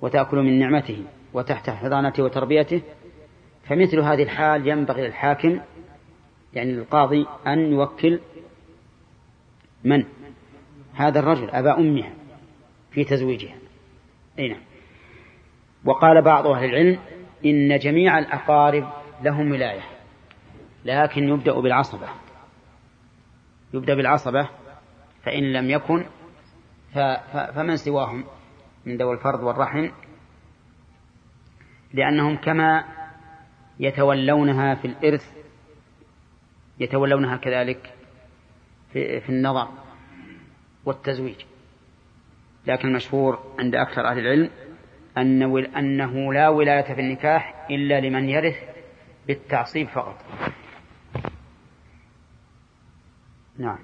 وتأكل 0.01 0.37
من 0.37 0.59
نعمته 0.59 1.05
وتحت 1.35 1.71
حضانته 1.71 2.23
وتربيته 2.23 2.83
فمثل 3.65 4.01
هذه 4.01 4.23
الحال 4.23 4.69
ينبغي 4.69 5.07
للحاكم 5.07 5.61
يعني 6.55 6.73
للقاضي 6.73 7.27
أن 7.47 7.73
يوكل 7.73 8.21
من؟ 9.85 10.05
هذا 10.95 11.21
الرجل 11.21 11.51
أبا 11.51 11.79
أمها 11.79 12.13
في 12.91 13.05
تزويجها. 13.05 13.55
أي 14.39 14.49
نعم. 14.49 14.61
وقال 15.85 16.23
بعض 16.23 16.47
أهل 16.47 16.65
العلم 16.65 16.99
إن 17.45 17.79
جميع 17.79 18.19
الأقارب 18.19 18.93
لهم 19.23 19.51
ولاية 19.51 19.83
لكن 20.85 21.29
يبدأ 21.29 21.61
بالعصبة. 21.61 22.09
يبدأ 23.75 23.95
بالعصبة 23.95 24.49
فإن 25.23 25.53
لم 25.53 25.71
يكن 25.71 26.05
فمن 27.55 27.77
سواهم 27.77 28.25
من 28.87 28.97
ذوي 28.97 29.15
الفرض 29.15 29.43
والرحم؟ 29.43 29.89
لأنهم 31.95 32.37
كما 32.37 32.85
يتولونها 33.81 34.75
في 34.75 34.85
الإرث 34.85 35.33
يتولونها 36.81 37.37
كذلك 37.37 37.95
في, 38.93 39.21
في 39.21 39.29
النظر 39.29 39.69
والتزويج. 40.85 41.45
لكن 42.67 42.89
المشهور 42.89 43.55
عند 43.59 43.75
أكثر 43.75 44.09
أهل 44.09 44.19
العلم 44.19 44.51
أن 45.17 45.57
أنه 45.77 46.33
لا 46.33 46.49
ولاية 46.49 46.95
في 46.95 47.01
النكاح 47.01 47.67
إلا 47.71 48.01
لمن 48.01 48.29
يرث 48.29 48.57
بالتعصيب 49.27 49.89
فقط. 49.89 50.17
نعم. 53.59 53.79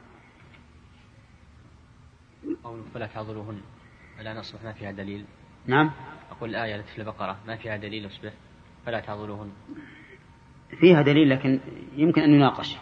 قول 2.64 2.82
فلا 2.94 3.06
تعذروهن. 3.06 3.60
ألا 4.20 4.34
نصبح 4.34 4.62
ما 4.62 4.72
فيها 4.72 4.90
دليل. 4.90 5.24
نعم. 5.66 5.90
أقول 6.30 6.50
الآية 6.50 6.76
التي 6.76 6.92
في 6.92 6.98
البقرة. 6.98 7.38
ما 7.46 7.56
فيها 7.56 7.76
دليل 7.76 8.06
أصبح 8.06 8.32
فلا 8.86 9.00
تعذروهن. 9.00 9.52
فيها 10.80 11.02
دليل 11.02 11.30
لكن 11.30 11.60
يمكن 11.96 12.22
أن 12.22 12.34
يناقش. 12.34 12.76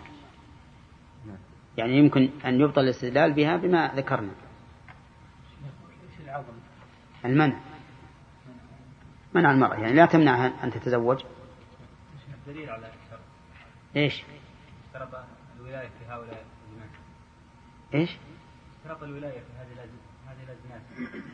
يعني 1.76 1.98
يمكن 1.98 2.30
أن 2.44 2.60
يبطل 2.60 2.80
الاستدلال 2.80 3.32
بها 3.32 3.56
بما 3.56 3.92
ذكرنا 3.96 4.32
المنع 7.24 7.60
منع 9.34 9.50
المرأة 9.50 9.74
يعني 9.76 9.92
لا 9.92 10.06
تمنعها 10.06 10.64
أن 10.64 10.70
تتزوج 10.70 11.24
دليل 12.46 12.70
على 12.70 12.90
إيش؟ 13.96 14.24
اشترط 14.86 15.08
الولاية 15.56 15.88
في 15.88 16.04
هؤلاء 16.08 16.44
الأزمان 16.44 16.88
إيش؟ 17.94 18.16
اشترط 18.78 19.02
الولاية 19.02 19.40
في 19.40 19.52
هذه 19.58 20.42
الأزمان 20.42 20.80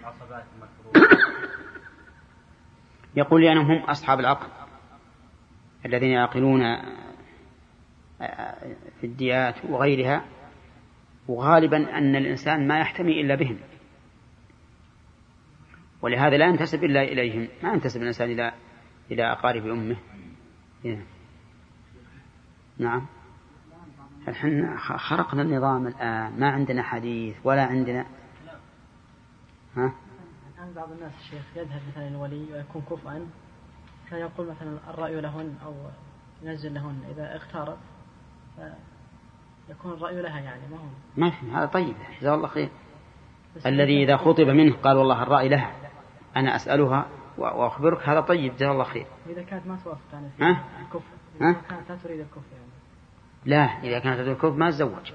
العصبات 0.01 0.45
المكروهة 0.55 1.19
يقول 3.17 3.43
لأنهم 3.43 3.71
هم 3.71 3.83
أصحاب 3.83 4.21
العقل 4.21 4.49
الذين 5.87 6.11
يعقلون 6.11 6.63
في 9.01 9.07
الديات 9.07 9.65
وغيرها 9.65 10.25
وغالبا 11.29 11.99
أن 11.99 12.17
الإنسان 12.17 12.69
ما 12.69 12.79
يحتمي 12.79 13.21
إلا 13.21 13.35
بهم 13.35 13.59
ولهذا 16.03 16.37
لا 16.37 16.47
ينتسب 16.47 16.85
إلا 16.85 17.03
إليهم 17.03 17.49
ما 17.63 17.73
ينتسب 17.73 18.01
الإنسان 18.01 18.31
إلى 18.31 18.53
إلى 19.11 19.33
أقارب 19.33 19.67
أمه. 19.67 19.97
نعم 22.79 23.07
الحين 24.29 24.79
خرقنا 24.79 25.43
النظام 25.43 25.87
الآن 25.87 26.41
ما 26.41 26.51
عندنا 26.51 26.83
حديث 26.83 27.37
ولا 27.45 27.65
عندنا 27.65 28.07
ها؟ 29.77 29.93
الآن 30.55 30.73
بعض 30.75 30.93
الناس 30.93 31.13
الشيخ 31.21 31.57
يذهب 31.57 31.81
مثلا 31.89 32.09
الولي 32.09 32.53
ويكون 32.53 32.83
كفءا 32.83 33.27
فيقول 34.09 34.51
مثلا 34.51 34.79
الرأي 34.91 35.21
لهن 35.21 35.55
أو 35.65 35.75
ينزل 36.43 36.75
لهن 36.75 37.03
إذا 37.11 37.37
اختارت 37.37 37.79
يكون 39.69 39.93
الرأي 39.93 40.23
لها 40.23 40.41
يعني 40.41 40.63
ما 40.71 40.77
هو. 40.77 40.89
ما 41.17 41.31
في 41.31 41.51
هذا 41.51 41.67
طيب 41.67 41.95
جزاه 42.21 42.35
الله 42.35 42.49
خير. 42.49 42.69
الذي 43.67 44.05
إذا 44.05 44.17
خطب 44.17 44.47
منه 44.47 44.77
قال 44.77 44.97
والله 44.97 45.23
الرأي 45.23 45.49
لها 45.49 45.73
أنا 46.37 46.57
أسألها 46.57 47.07
وأخبرك 47.39 48.09
هذا 48.09 48.21
طيب 48.21 48.57
جزاه 48.57 48.73
الله 48.73 48.85
خير. 48.85 49.07
إذا 49.27 49.43
كانت 49.43 49.67
ما 49.67 49.79
توافق 49.85 50.01
يعني 50.13 50.29
ها؟ 50.41 50.65
الكفر 50.81 51.01
ها؟ 51.41 51.53
كانت 51.53 51.91
لا 51.91 51.97
تريد 51.97 52.21
الكفر 52.21 52.53
يعني. 52.53 52.73
لا 53.45 53.89
إذا 53.89 53.99
كانت 53.99 54.17
تريد 54.17 54.29
الكفر 54.29 54.51
ما 54.51 54.71
تزوج. 54.71 55.13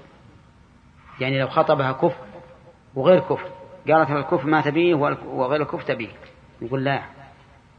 يعني 1.20 1.40
لو 1.40 1.48
خطبها 1.48 1.92
كفر 1.92 2.24
وغير 2.94 3.20
كفر 3.20 3.50
قالت 3.88 4.10
الكفر 4.10 4.46
ما 4.46 4.60
تبيه 4.60 4.94
وغير 4.94 5.62
الكفر 5.62 5.82
تبيه. 5.82 6.12
يقول 6.62 6.84
لا 6.84 7.02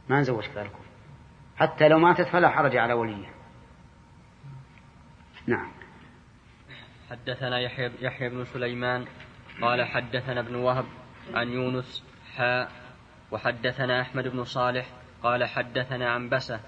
ما 0.08 0.20
نزوجك 0.20 0.50
غير 0.54 0.64
الكفر. 0.64 0.84
حتى 1.56 1.88
لو 1.88 1.98
ماتت 1.98 2.26
فلا 2.26 2.48
حرج 2.48 2.76
على 2.76 2.92
وليه 2.92 3.39
نعم. 5.46 5.70
حدثنا 7.10 7.60
يحيى, 7.60 7.90
يحيى 8.00 8.28
بن 8.28 8.44
سليمان 8.44 9.04
قال 9.60 9.84
حدثنا 9.84 10.40
ابن 10.40 10.54
وهب 10.54 10.84
عن 11.34 11.48
يونس 11.52 12.04
حاء 12.36 12.70
وحدثنا 13.30 14.00
أحمد 14.00 14.28
بن 14.28 14.44
صالح 14.44 14.86
قال 15.22 15.44
حدثنا 15.44 16.10
عن 16.10 16.28
بسة 16.28 16.60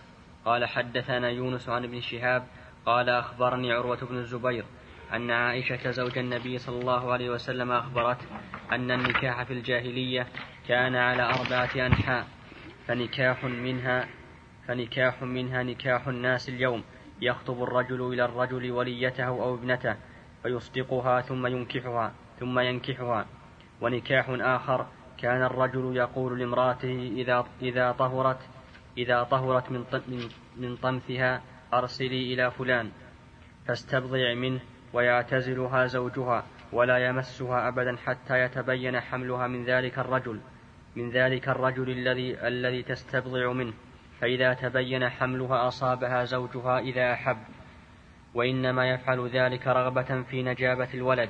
قال 0.45 0.65
حدثنا 0.65 1.31
يونس 1.31 1.69
عن 1.69 1.85
ابن 1.85 2.01
شهاب 2.01 2.47
قال 2.87 3.09
أخبرني 3.09 3.73
عروة 3.73 3.99
بن 4.11 4.17
الزبير 4.17 4.65
أن 5.13 5.31
عائشة 5.31 5.91
زوج 5.91 6.19
النبي 6.19 6.59
صلى 6.59 6.81
الله 6.81 7.13
عليه 7.13 7.31
وسلم 7.31 7.73
أخبرته 7.73 8.27
أن 8.73 8.91
النكاح 8.91 9.43
في 9.43 9.53
الجاهلية 9.53 10.27
كان 10.69 10.97
على 10.97 11.23
أربعة 11.23 11.87
أنحاء 11.87 12.27
فنكاح 12.87 13.45
منها 13.45 14.09
فنكاح 14.69 15.23
منها 15.23 15.63
نكاح 15.63 16.09
الناس 16.09 16.49
اليوم. 16.49 16.85
يخطب 17.23 17.63
الرجل 17.63 18.13
إلى 18.13 18.25
الرجل 18.25 18.71
وليته 18.71 19.25
أو 19.25 19.55
ابنته 19.55 19.97
فيصدقها 20.43 21.21
ثم 21.21 21.47
ينكحها 21.47 22.13
ثم 22.41 22.59
ينكحها. 22.59 23.27
ونكاح 23.81 24.27
آخر 24.29 24.87
كان 25.19 25.43
الرجل 25.43 25.97
يقول 25.97 26.39
لامرأته 26.39 27.13
إذا 27.17 27.47
إذا 27.63 27.93
طهرت 27.93 28.39
إذا 28.99 29.23
طهرت 29.23 29.71
من 29.71 29.85
من 30.57 30.77
طمثها 30.77 31.43
أرسلي 31.75 32.35
إلى 32.35 32.51
فلان 32.51 32.91
فاستبضع 33.67 34.35
منه 34.35 34.61
ويعتزلها 34.93 35.87
زوجها 35.87 36.45
ولا 36.73 36.99
يمسها 36.99 37.69
أبدا 37.69 37.97
حتى 37.97 38.41
يتبين 38.41 39.01
حملها 39.01 39.47
من 39.47 39.65
ذلك 39.65 39.99
الرجل 39.99 40.41
من 40.97 41.11
ذلك 41.11 41.49
الرجل 41.49 41.91
الذي 41.91 42.47
الذي 42.47 42.83
تستبضع 42.83 43.53
منه. 43.53 43.73
فإذا 44.23 44.55
تبين 44.55 45.09
حملها 45.09 45.69
أصابها 45.69 46.25
زوجها 46.25 46.79
إذا 46.79 47.13
أحب 47.13 47.37
وإنما 48.35 48.91
يفعل 48.91 49.29
ذلك 49.29 49.67
رغبة 49.67 50.23
في 50.23 50.43
نجابة 50.43 50.89
الولد. 50.95 51.29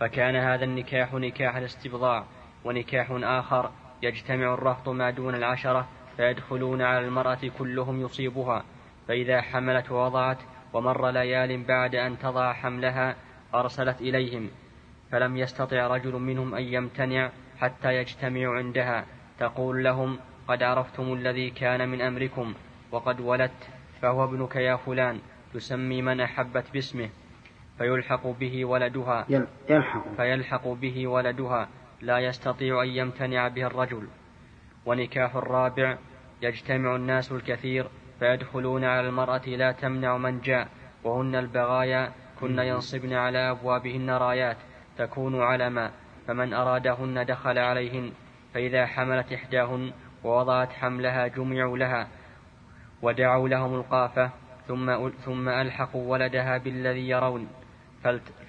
فكان 0.00 0.36
هذا 0.36 0.64
النكاح 0.64 1.14
نكاح 1.14 1.56
الاستبضاع 1.56 2.24
ونكاح 2.64 3.06
آخر 3.10 3.70
يجتمع 4.02 4.54
الرهط 4.54 4.88
ما 4.88 5.10
دون 5.10 5.34
العشرة 5.34 5.88
فيدخلون 6.16 6.82
على 6.82 7.06
المرأة 7.06 7.50
كلهم 7.58 8.00
يصيبها. 8.00 8.64
فإذا 9.08 9.40
حملت 9.40 9.90
ووضعت 9.90 10.38
ومر 10.72 11.10
ليال 11.10 11.64
بعد 11.64 11.94
أن 11.94 12.18
تضع 12.18 12.52
حملها 12.52 13.16
أرسلت 13.54 14.00
إليهم. 14.00 14.50
فلم 15.10 15.36
يستطع 15.36 15.86
رجل 15.86 16.12
منهم 16.12 16.54
أن 16.54 16.62
يمتنع 16.62 17.30
حتى 17.58 17.94
يجتمعوا 17.94 18.56
عندها. 18.56 19.04
تقول 19.38 19.84
لهم 19.84 20.18
قد 20.48 20.62
عرفتم 20.62 21.12
الذي 21.12 21.50
كان 21.50 21.88
من 21.88 22.00
أمركم 22.00 22.54
وقد 22.92 23.20
ولدت 23.20 23.68
فهو 24.02 24.24
ابنك 24.24 24.56
يا 24.56 24.76
فلان 24.76 25.20
تسمي 25.54 26.02
من 26.02 26.20
أحبت 26.20 26.64
باسمه 26.72 27.08
فيلحق 27.78 28.26
به 28.26 28.64
ولدها. 28.64 29.26
يلحق. 29.68 30.16
فيلحق 30.16 30.68
به 30.68 31.06
ولدها. 31.06 31.68
لا 32.00 32.18
يستطيع 32.18 32.82
أن 32.82 32.88
يمتنع 32.88 33.48
به 33.48 33.66
الرجل. 33.66 34.08
ونكاح 34.86 35.36
الرابع 35.36 35.98
يجتمع 36.42 36.96
الناس 36.96 37.32
الكثير 37.32 37.88
فيدخلون 38.18 38.84
على 38.84 39.08
المرأة 39.08 39.46
لا 39.46 39.72
تمنع 39.72 40.16
من 40.16 40.40
جاء 40.40 40.68
وهن 41.04 41.34
البغايا 41.34 42.12
كن 42.40 42.58
ينصبن 42.58 43.12
على 43.12 43.50
أبوابهن 43.50 44.10
رايات 44.10 44.56
تكون 44.98 45.42
علما 45.42 45.90
فمن 46.26 46.54
أرادهن 46.54 47.26
دخل 47.26 47.58
عليهن 47.58 48.12
فإذا 48.54 48.86
حملت 48.86 49.32
إحداهن 49.32 49.92
ووضعت 50.26 50.72
حملها 50.72 51.26
جمعوا 51.26 51.78
لها 51.78 52.08
ودعوا 53.02 53.48
لهم 53.48 53.74
القافة 53.74 54.30
ثم 54.68 55.10
ثم 55.10 55.48
ألحقوا 55.48 56.12
ولدها 56.12 56.58
بالذي 56.58 57.08
يرون 57.08 57.48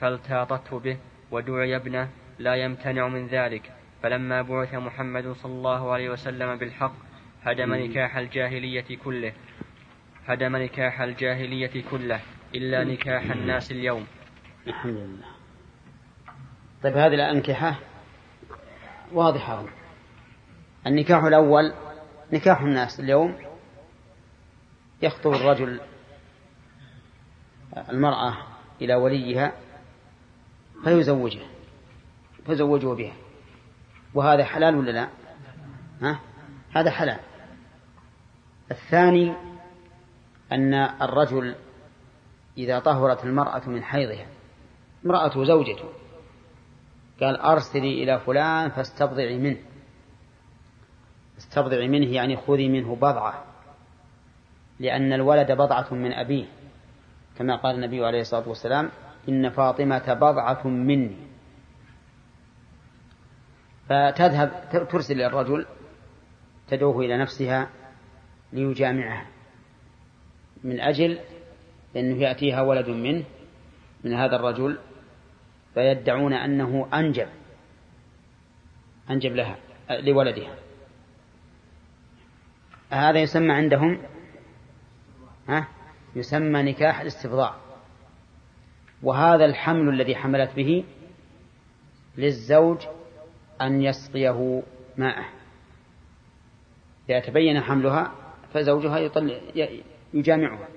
فالتاطته 0.02 0.80
به 0.80 0.98
ودعي 1.32 1.76
ابنه 1.76 2.10
لا 2.40 2.56
يمتنع 2.56 3.08
من 3.08 3.28
ذلك. 3.28 3.72
فلما 4.04 4.42
بعث 4.42 4.74
محمد 4.74 5.32
صلى 5.32 5.52
الله 5.52 5.92
عليه 5.92 6.10
وسلم 6.10 6.56
بالحق 6.56 6.94
هدم 7.44 7.74
نكاح 7.74 8.18
الجاهلية 8.18 8.98
كله. 9.06 9.34
هدم 10.26 10.56
نكاح 10.56 11.02
الجاهلية 11.02 11.84
كله 11.92 12.20
إلا 12.56 12.84
نكاح 12.84 13.32
الناس 13.32 13.72
اليوم. 13.72 14.08
الحمد 14.68 14.94
لله. 14.94 15.28
طيب 16.84 16.98
هذه 16.98 17.14
الأنكحة 17.14 17.80
واضحة. 19.14 19.64
النكاح 20.88 21.24
الأول 21.24 21.74
نكاح 22.34 22.62
الناس 22.62 23.00
اليوم 23.00 23.36
يخطب 25.02 25.34
الرجل 25.34 25.80
المرأة 27.90 28.38
إلى 28.82 28.96
وليها 28.96 29.54
فيزوجه 30.84 31.42
فزوجه 32.46 32.88
بها. 32.88 33.14
وهذا 34.14 34.44
حلال 34.44 34.76
ولا 34.76 34.92
لا؟ 34.92 35.10
ها؟ 36.02 36.20
هذا 36.76 36.92
حلال. 36.92 37.20
الثاني 38.72 39.34
أن 40.52 40.74
الرجل 40.74 41.56
إذا 42.58 42.80
طهرت 42.80 43.24
المرأة 43.26 43.70
من 43.70 43.84
حيضها 43.84 44.28
امرأة 45.06 45.44
زوجته 45.44 45.90
قال 47.22 47.36
أرسلي 47.36 48.04
إلى 48.04 48.20
فلان 48.20 48.70
فاستبضعي 48.70 49.38
منه. 49.38 49.67
استبضعي 51.38 51.88
منه 51.88 52.14
يعني 52.14 52.38
خذي 52.38 52.70
منه 52.70 52.96
بضعة 52.96 53.44
لأن 54.80 55.14
الولد 55.14 55.52
بضعة 55.52 55.94
من 55.94 56.14
أبيه. 56.14 56.46
كما 57.38 57.56
قال 57.56 57.76
النبي 57.76 58.06
عليه 58.06 58.22
الصلاة 58.22 58.50
والسلام 58.50 58.92
إن 59.30 59.50
فاطمة 59.50 60.14
بضعة 60.14 60.68
مني. 60.68 61.16
فتذهب 63.90 64.70
ترسل 64.92 65.14
إلى 65.14 65.28
الرجل 65.28 65.66
تدعوه 66.68 67.00
إلى 67.00 67.18
نفسها 67.18 67.70
ليجامعها. 68.54 69.26
من 70.64 70.80
أجل 70.80 71.20
أنه 71.96 72.22
يأتيها 72.22 72.62
ولد 72.62 72.90
منه 72.90 73.24
من 74.04 74.14
هذا 74.14 74.36
الرجل 74.36 74.78
فيدعون 75.74 76.34
أنه 76.34 76.88
أنجب 76.94 77.28
أنجب 79.10 79.36
لها 79.36 79.58
لولدها. 79.90 80.67
هذا 82.90 83.20
يسمى 83.20 83.54
عندهم 83.54 84.02
ها؟ 85.50 85.68
يسمى 86.16 86.64
نكاح 86.64 87.00
الاستفضاع 87.00 87.56
وهذا 89.04 89.46
الحمل 89.46 89.90
الذي 89.90 90.16
حملت 90.16 90.56
به 90.56 90.86
للزوج 92.18 92.78
أن 93.62 93.82
يسقيه 93.82 94.64
ماءه. 94.98 95.26
إذا 97.10 97.20
تبين 97.20 97.62
حملها 97.62 98.12
فزوجها 98.54 98.98
يطل 98.98 99.42
يجامعها. 100.14 100.68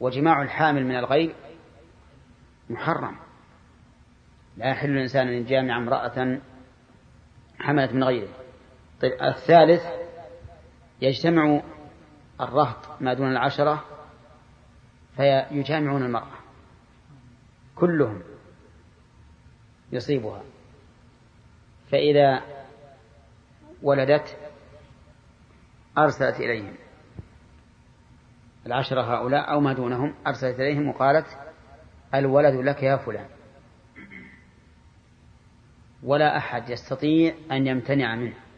وجماع 0.00 0.42
الحامل 0.42 0.86
من 0.86 0.96
الغير 0.96 1.34
محرم. 2.70 3.16
لا 4.56 4.66
يحل 4.66 4.90
الإنسان 4.90 5.28
أن 5.28 5.34
يجامع 5.34 5.76
امرأة 5.76 6.40
حملت 7.58 7.92
من 7.92 8.04
غيره. 8.04 8.28
طيب 9.00 9.12
الثالث 9.22 9.82
يجتمع 11.02 11.62
الرهط 12.40 13.02
ما 13.02 13.14
دون 13.14 13.30
العشرة 13.30 13.84
فيجامعون 15.16 16.02
المرأة. 16.02 16.38
كلهم 17.74 18.22
يصيبها. 19.92 20.42
فإذا 21.90 22.42
ولدت 23.82 24.36
أرسلت 25.98 26.40
إليهم. 26.40 26.74
العشرة 28.66 29.00
هؤلاء 29.00 29.52
أو 29.52 29.60
ما 29.60 29.72
دونهم 29.72 30.14
أرسلت 30.26 30.60
إليهم 30.60 30.88
وقالت 30.88 31.26
الولد 32.14 32.54
لك 32.54 32.82
يا 32.82 32.96
فلان. 32.96 33.28
ولا 36.02 36.36
أحد 36.36 36.70
يستطيع 36.70 37.34
أن 37.50 37.66
يمتنع 37.66 38.14
منه. 38.14 38.49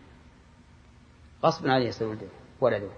غصبا 1.44 1.72
عليه 1.72 1.88
يصير 1.88 2.16
ولده. 2.60 2.88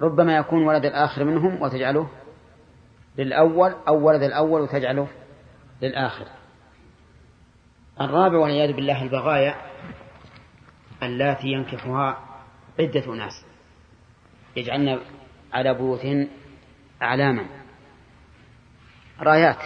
ربما 0.00 0.36
يكون 0.36 0.66
ولد 0.66 0.84
الآخر 0.84 1.24
منهم 1.24 1.62
وتجعله 1.62 2.08
للأول 3.18 3.74
أو 3.88 4.06
ولد 4.06 4.22
الأول 4.22 4.60
وتجعله 4.60 5.08
للآخر. 5.82 6.26
الرابع 8.00 8.38
والعياذ 8.38 8.72
بالله 8.72 9.02
البغايا 9.02 9.54
اللاتي 11.02 11.48
ينكحها 11.48 12.24
عدة 12.80 13.06
ناس. 13.06 13.44
يجعلن 14.56 15.00
على 15.52 15.74
بيوتهن 15.74 16.28
أعلاما. 17.02 17.46
رايات 19.20 19.62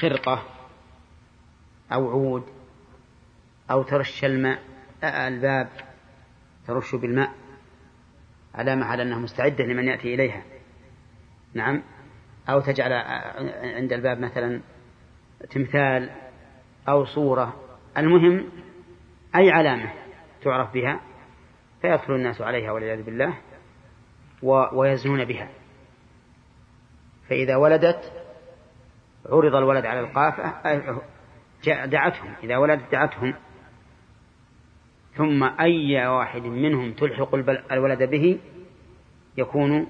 خرقة 0.00 0.42
أو 1.92 2.10
عود 2.10 2.46
أو 3.70 3.82
ترش 3.82 4.24
الماء 4.24 4.62
الباب 5.04 5.85
ترش 6.66 6.94
بالماء 6.94 7.30
علامة 8.54 8.86
على 8.86 9.02
أنها 9.02 9.18
مستعدة 9.18 9.64
لمن 9.64 9.84
يأتي 9.84 10.14
إليها. 10.14 10.42
نعم. 11.54 11.82
أو 12.48 12.60
تجعل 12.60 12.92
عند 13.76 13.92
الباب 13.92 14.18
مثلا 14.18 14.60
تمثال 15.50 16.10
أو 16.88 17.04
صورة. 17.04 17.60
المهم 17.96 18.48
أي 19.36 19.50
علامة 19.50 19.92
تعرف 20.42 20.72
بها؟ 20.72 21.00
فيدخل 21.82 22.14
الناس 22.14 22.40
عليها 22.40 22.72
والعياذ 22.72 23.02
بالله 23.02 23.34
ويزنون 24.72 25.24
بها. 25.24 25.48
فإذا 27.28 27.56
ولدت 27.56 28.12
عرض 29.26 29.54
الولد 29.54 29.86
على 29.86 30.00
القافة 30.00 30.54
دعتهم. 31.86 32.34
إذا 32.42 32.56
ولدت 32.56 32.92
دعتهم. 32.92 33.34
ثم 35.16 35.44
أي 35.44 36.06
واحد 36.06 36.42
منهم 36.42 36.92
تلحق 36.92 37.34
الولد 37.72 38.02
به 38.02 38.38
يكون 39.36 39.86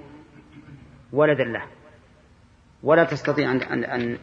ولدا 1.13 1.45
له. 1.45 1.63
ولا 2.83 3.05
تستطيع 3.05 3.51
أن 3.51 3.63
أن 3.63 4.19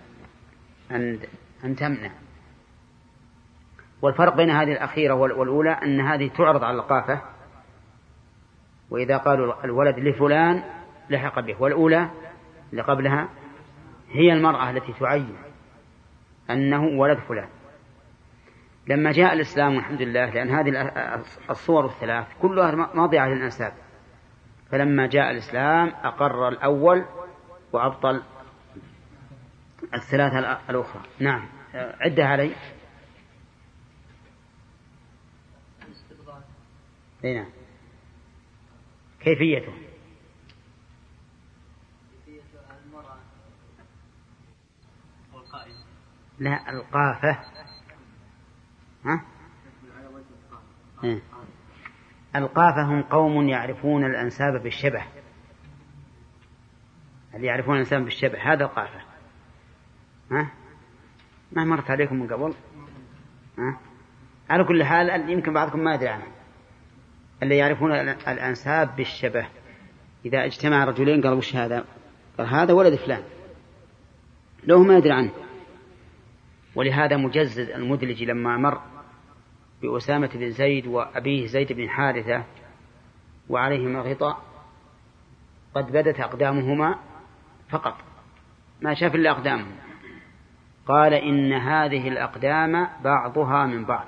أن 0.92 1.20
أن, 1.64 1.76
تمنع. 1.76 2.12
والفرق 4.02 4.36
بين 4.36 4.50
هذه 4.50 4.72
الأخيرة 4.72 5.14
والأولى 5.14 5.72
أن 5.72 6.02
هذه 6.02 6.28
تعرض 6.28 6.64
على 6.64 6.78
القافة. 6.78 7.22
وإذا 8.90 9.18
قالوا 9.18 9.66
الولد 9.66 10.00
لفلان 10.00 10.64
لحق 11.10 11.40
به. 11.40 11.56
والأولى 11.60 12.10
اللي 12.72 12.82
قبلها 12.82 13.30
هي 14.12 14.34
المرأة 14.34 14.70
التي 14.70 14.94
تعين 15.00 15.36
أنه 16.50 16.84
ولد 16.84 17.18
فلان. 17.18 17.48
لما 18.88 19.12
جاء 19.12 19.34
الإسلام 19.34 19.76
والحمد 19.76 20.02
لله 20.02 20.26
لأن 20.26 20.50
هذه 20.50 20.94
الصور 21.50 21.86
الثلاث 21.86 22.28
كلها 22.42 22.72
ماضية 22.96 23.20
على 23.20 23.34
الأنساب 23.34 23.74
فلما 24.72 25.08
جاء 25.08 25.32
الإسلام 25.32 25.88
أقر 25.88 26.48
الأول 26.48 27.06
وأبطل 27.74 28.24
الثلاثة 29.94 30.40
الأخرى. 30.70 31.02
نعم. 31.20 31.50
عدها 31.74 32.26
علي. 32.26 32.56
إي 37.26 37.34
نعم. 37.34 37.50
كيفيته؟ 39.20 39.74
لا 46.40 46.70
القافة. 46.70 47.53
ها؟ 49.06 49.26
إيه. 51.04 51.22
القافة 52.36 52.84
هم 52.84 53.02
قوم 53.02 53.50
يعرفون 53.50 54.06
الأنساب 54.06 54.64
بالشبه. 54.64 55.04
اللي 57.36 57.48
يعرفون 57.48 57.76
الأنساب 57.76 58.04
بالشبه؟ 58.04 58.54
هذا 58.54 58.64
القافة. 58.64 59.02
ها؟ 60.32 60.52
ما 61.52 61.64
مرت 61.64 61.92
عليكم 61.92 62.16
من 62.16 62.28
قبل؟ 62.28 62.54
ها؟ 63.58 63.80
على 64.50 64.64
كل 64.64 64.84
حال 64.84 65.30
يمكن 65.30 65.54
بعضكم 65.54 65.80
ما 65.80 65.94
يدري 65.94 66.10
عنه. 66.10 66.28
اللي 67.44 67.58
يعرفون 67.58 67.92
الأنساب 68.28 68.96
بالشبه. 68.96 69.48
إذا 70.26 70.46
اجتمع 70.46 70.84
رجلين 70.84 71.22
قالوا 71.22 71.38
وش 71.38 71.56
هذا؟ 71.56 71.86
قال 72.38 72.48
هذا 72.48 72.74
ولد 72.74 72.96
فلان. 72.96 73.24
لو 74.64 74.84
ما 74.84 74.98
يدري 74.98 75.12
عنه. 75.12 75.32
ولهذا 76.76 77.18
مجزز 77.18 77.70
المدلج 77.70 78.24
لما 78.24 78.58
مر 78.58 78.93
بأسامة 79.84 80.30
بن 80.34 80.50
زيد 80.52 80.88
وأبيه 80.88 81.46
زيد 81.46 81.74
بن 81.74 81.90
حارثة 81.90 82.44
وعليهما 83.50 84.02
غطاء 84.02 84.38
قد 85.76 85.92
بدت 85.92 86.20
أقدامهما 86.20 87.00
فقط. 87.70 87.96
ما 88.82 88.94
شاف 88.94 89.16
إلا 89.16 89.32
أقدامهم 89.32 89.76
قال 90.88 91.14
إن 91.14 91.54
هذه 91.54 92.08
الأقدام 92.08 92.88
بعضها 93.04 93.66
من 93.66 93.86
بعض. 93.86 94.08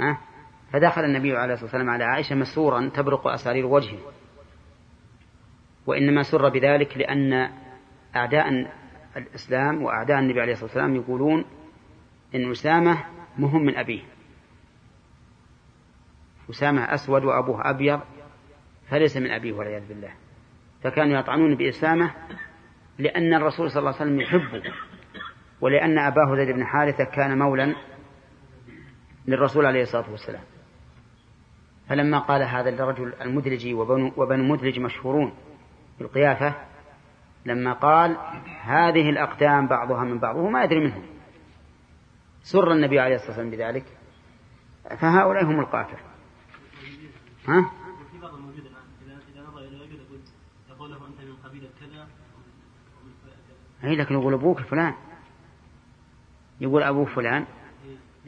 أه؟ 0.00 0.18
فدخل 0.72 1.04
النبي 1.04 1.36
عليه 1.36 1.52
الصلاة 1.52 1.64
والسلام 1.64 1.90
على 1.90 2.04
عائشة 2.04 2.34
مسرورا 2.34 2.90
تبرق 2.94 3.26
أسارير 3.26 3.66
وجهه. 3.66 3.98
وإنما 5.86 6.22
سر 6.22 6.48
بذلك 6.48 6.96
لأن 6.96 7.50
أعداء 8.16 8.66
الإسلام 9.16 9.82
وأعداء 9.82 10.18
النبي 10.18 10.40
عليه 10.40 10.52
الصلاة 10.52 10.66
والسلام 10.66 10.96
يقولون 10.96 11.44
إن 12.34 12.50
أسامة 12.50 13.15
مهم 13.38 13.62
من 13.62 13.76
أبيه. 13.76 14.02
أسامة 16.50 16.94
أسود 16.94 17.24
وأبوه 17.24 17.70
أبيض 17.70 18.00
فليس 18.90 19.16
من 19.16 19.30
أبيه 19.30 19.52
والعياذ 19.52 19.88
بالله. 19.88 20.10
فكانوا 20.82 21.18
يطعنون 21.18 21.54
بأسامة 21.54 22.14
لأن 22.98 23.34
الرسول 23.34 23.70
صلى 23.70 23.78
الله 23.80 23.94
عليه 23.94 24.00
وسلم 24.00 24.20
يحبه 24.20 24.72
ولأن 25.60 25.98
أباه 25.98 26.36
زيد 26.36 26.54
بن 26.54 26.64
حارثة 26.64 27.04
كان 27.04 27.38
مولا 27.38 27.74
للرسول 29.26 29.66
عليه 29.66 29.82
الصلاة 29.82 30.10
والسلام. 30.10 30.42
فلما 31.88 32.18
قال 32.18 32.42
هذا 32.42 32.68
الرجل 32.68 33.14
المدلجي 33.20 33.74
وبنو, 33.74 34.12
مدلج 34.18 34.78
مشهورون 34.80 35.34
بالقيافة 35.98 36.54
لما 37.46 37.72
قال 37.72 38.16
هذه 38.62 39.10
الأقدام 39.10 39.66
بعضها 39.66 40.04
من 40.04 40.18
بعض 40.18 40.36
وهو 40.36 40.50
ما 40.50 40.64
يدري 40.64 40.80
منهم. 40.80 41.02
سر 42.46 42.72
النبي 42.72 43.00
عليه 43.00 43.14
الصلاة 43.14 43.30
والسلام 43.30 43.50
بذلك 43.50 43.84
فهؤلاء 45.00 45.44
هم 45.44 45.60
القافة 45.60 45.96
ها؟ 47.48 47.70
في 48.12 48.18
بعض 48.22 48.34
الموجود 48.34 48.64
الآن 48.66 48.82
إذا 49.34 49.42
نظر 49.42 49.58
إلى 49.58 49.84
رجل 49.84 49.98
يقول 50.70 50.90
له 50.90 50.96
أنت 50.96 51.20
من 51.20 51.36
قبيلة 51.44 51.68
كذا 51.80 52.08
أي 53.84 53.96
لكن 53.96 54.14
يقول 54.14 54.34
أبوك 54.34 54.60
فلان 54.60 54.94
يقول 56.60 56.82
أبوه 56.82 57.04
فلان. 57.04 57.46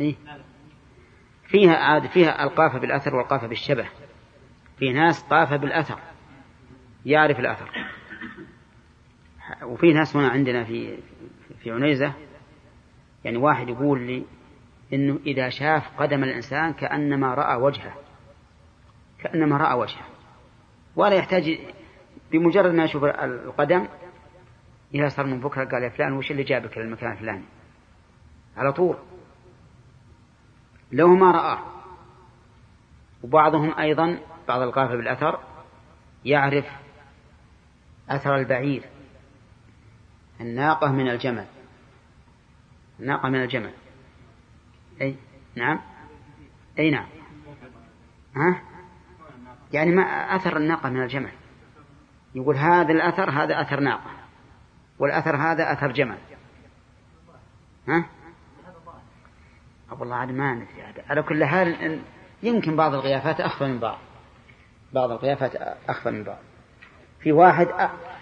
إيه؟ 0.00 0.14
فيها 1.44 1.76
عاد 1.76 2.06
فيها 2.06 2.44
القافة 2.44 2.78
بالأثر 2.78 3.14
والقافة 3.16 3.46
بالشبه. 3.46 3.88
في 4.78 4.92
ناس 4.92 5.22
قافة 5.22 5.56
بالأثر 5.56 6.00
يعرف 7.06 7.38
الأثر. 7.40 7.70
وفي 9.62 9.92
ناس 9.92 10.16
هنا 10.16 10.28
عندنا 10.28 10.64
في 10.64 10.98
في 11.62 11.70
عنيزة 11.70 12.27
يعني 13.24 13.36
واحد 13.36 13.68
يقول 13.68 14.00
لي 14.00 14.24
إنه 14.92 15.18
إذا 15.26 15.48
شاف 15.48 15.82
قدم 15.98 16.24
الإنسان 16.24 16.72
كأنما 16.72 17.34
رأى 17.34 17.56
وجهه 17.56 17.94
كأنما 19.18 19.56
رأى 19.56 19.74
وجهه. 19.78 20.04
ولا 20.96 21.16
يحتاج 21.16 21.58
بمجرد 22.32 22.74
ما 22.74 22.84
يشوف 22.84 23.04
القدم 23.04 23.88
إذا 24.94 25.08
صار 25.08 25.26
من 25.26 25.40
بكرة 25.40 25.64
قال 25.64 25.82
يا 25.82 25.88
فلان 25.88 26.12
وش 26.12 26.30
اللي 26.30 26.42
جابك 26.42 26.78
للمكان 26.78 27.12
الفلاني؟ 27.12 27.44
على 28.56 28.72
طول. 28.72 28.96
لو 30.92 31.08
ما 31.08 31.30
رآه 31.30 31.58
وبعضهم 33.22 33.78
أيضا 33.78 34.18
بعض 34.48 34.60
القافة 34.60 34.96
بالأثر 34.96 35.40
يعرف 36.24 36.66
أثر 38.10 38.36
البعير. 38.36 38.82
الناقة 40.40 40.92
من 40.92 41.08
الجمل. 41.08 41.46
الناقة 43.00 43.28
من 43.28 43.42
الجمل. 43.42 43.72
أي 45.00 45.16
نعم. 45.54 45.80
أي 46.78 46.90
نعم. 46.90 47.06
ها؟ 48.36 48.62
يعني 49.72 49.90
ما 49.90 50.02
أثر 50.36 50.56
الناقة 50.56 50.90
من 50.90 51.02
الجمل. 51.02 51.32
يقول 52.34 52.56
هذا 52.56 52.92
الأثر 52.92 53.30
هذا 53.30 53.60
أثر 53.60 53.80
ناقة. 53.80 54.10
والأثر 54.98 55.36
هذا 55.36 55.72
أثر 55.72 55.92
جمل. 55.92 56.18
ها؟ 57.88 58.04
والله 59.98 60.16
عاد 60.16 60.30
ما 60.30 60.54
ندري 60.54 61.02
على 61.08 61.22
كل 61.22 61.44
حال 61.44 62.00
يمكن 62.42 62.76
بعض 62.76 62.94
القيافات 62.94 63.40
أخفى 63.40 63.64
من 63.64 63.78
بعض. 63.78 63.98
بعض 64.92 65.10
القيافات 65.10 65.56
أخفى 65.88 66.10
من 66.10 66.24
بعض. 66.24 66.38
في 67.20 67.32
واحد 67.32 67.68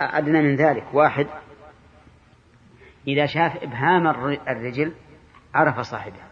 أدنى 0.01 0.43
من 0.43 0.57
ذلك. 0.57 0.85
واحد 0.93 1.27
إذا 3.07 3.27
شاف 3.27 3.57
إبهام 3.63 4.07
الر- 4.07 4.41
الرجل 4.49 4.93
عرف 5.55 5.81
صاحبها 5.81 6.29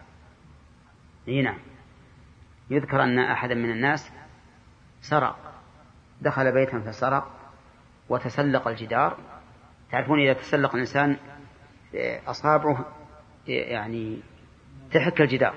إي 1.27 1.41
نعم. 1.41 1.57
يذكر 2.69 3.03
أن 3.03 3.19
أحدا 3.19 3.55
من 3.55 3.71
الناس 3.71 4.11
سرق. 5.01 5.37
دخل 6.21 6.51
بيتا 6.53 6.79
فسرق 6.79 7.31
وتسلق 8.09 8.67
الجدار. 8.67 9.17
تعرفون 9.91 10.19
إذا 10.19 10.33
تسلق 10.33 10.73
الإنسان 10.73 11.17
إيه، 11.93 12.29
أصابعه 12.29 12.85
إيه، 13.47 13.73
يعني 13.73 14.19
تحك 14.93 15.21
الجدار. 15.21 15.55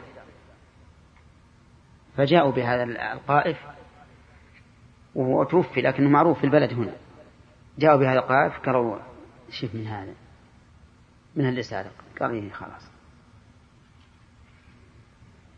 فجاءوا 2.16 2.52
بهذا 2.52 2.82
القائف 3.12 3.58
وهو 5.14 5.44
توفي 5.44 5.80
لكنه 5.80 6.08
معروف 6.08 6.38
في 6.38 6.44
البلد 6.44 6.72
هنا. 6.72 6.96
جاءوا 7.78 7.98
بهذا 8.00 8.18
القائف 8.18 8.58
قالوا 8.58 8.98
شوف 9.50 9.74
من 9.74 9.86
هذا. 9.86 10.14
من 11.38 11.48
اللي 11.48 11.62
سارق 11.62 11.92
قال 12.20 12.30
إيه 12.30 12.50
خلاص. 12.50 12.90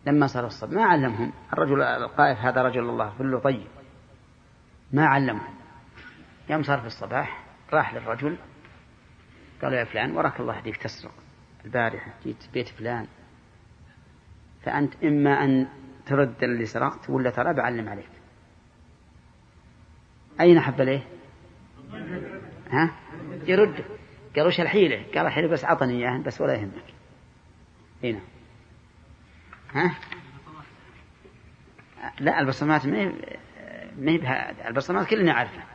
لما 0.07 0.26
صار 0.26 0.47
الصبر 0.47 0.74
ما 0.74 0.85
علمهم. 0.85 1.33
الرجل 1.53 1.83
القائف 1.83 2.39
هذا 2.39 2.62
رجل 2.62 2.81
الله 2.81 3.14
كله 3.18 3.39
طيب. 3.39 3.66
ما 4.93 5.07
علمهم. 5.07 5.55
يوم 6.51 6.62
صار 6.62 6.81
في 6.81 6.87
الصباح 6.87 7.45
راح 7.72 7.95
للرجل 7.95 8.37
قالوا 9.62 9.78
يا 9.78 9.85
فلان 9.85 10.16
وراك 10.16 10.41
الله 10.41 10.57
يهديك 10.57 10.76
تسرق 10.76 11.14
البارحة 11.64 12.12
جيت 12.24 12.45
بيت 12.55 12.68
فلان. 12.68 13.07
فأنت 14.62 15.05
إما 15.05 15.45
أن 15.45 15.68
ترد 16.07 16.43
اللي 16.43 16.66
سرقت 16.66 17.11
ولا 17.11 17.31
ترى 17.31 17.55
بعلم 17.55 17.89
عليك. 17.89 18.11
أين 20.41 20.61
حب 20.61 20.81
ليه 20.81 21.07
ها؟ 22.70 22.91
يرد. 23.47 24.00
قالوا 24.37 24.49
وش 24.49 24.61
الحيلة؟ 24.61 25.05
قال 25.14 25.26
الحيلة 25.26 25.49
بس 25.49 25.64
عطني 25.64 25.93
إياه 25.93 26.18
بس 26.18 26.41
ولا 26.41 26.55
يهمك. 26.55 26.95
هنا 28.05 28.20
ها؟ 29.72 29.95
لا 32.20 32.41
البصمات 32.41 32.87
ما 32.87 33.12
ما 33.99 34.18
البصمات 34.68 35.07
كلنا 35.07 35.33
نعرفها. 35.33 35.66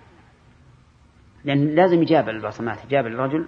لأن 1.44 1.76
لازم 1.76 2.02
يجاب 2.02 2.30
البصمات 2.30 2.86
يجاب 2.86 3.06
الرجل 3.06 3.48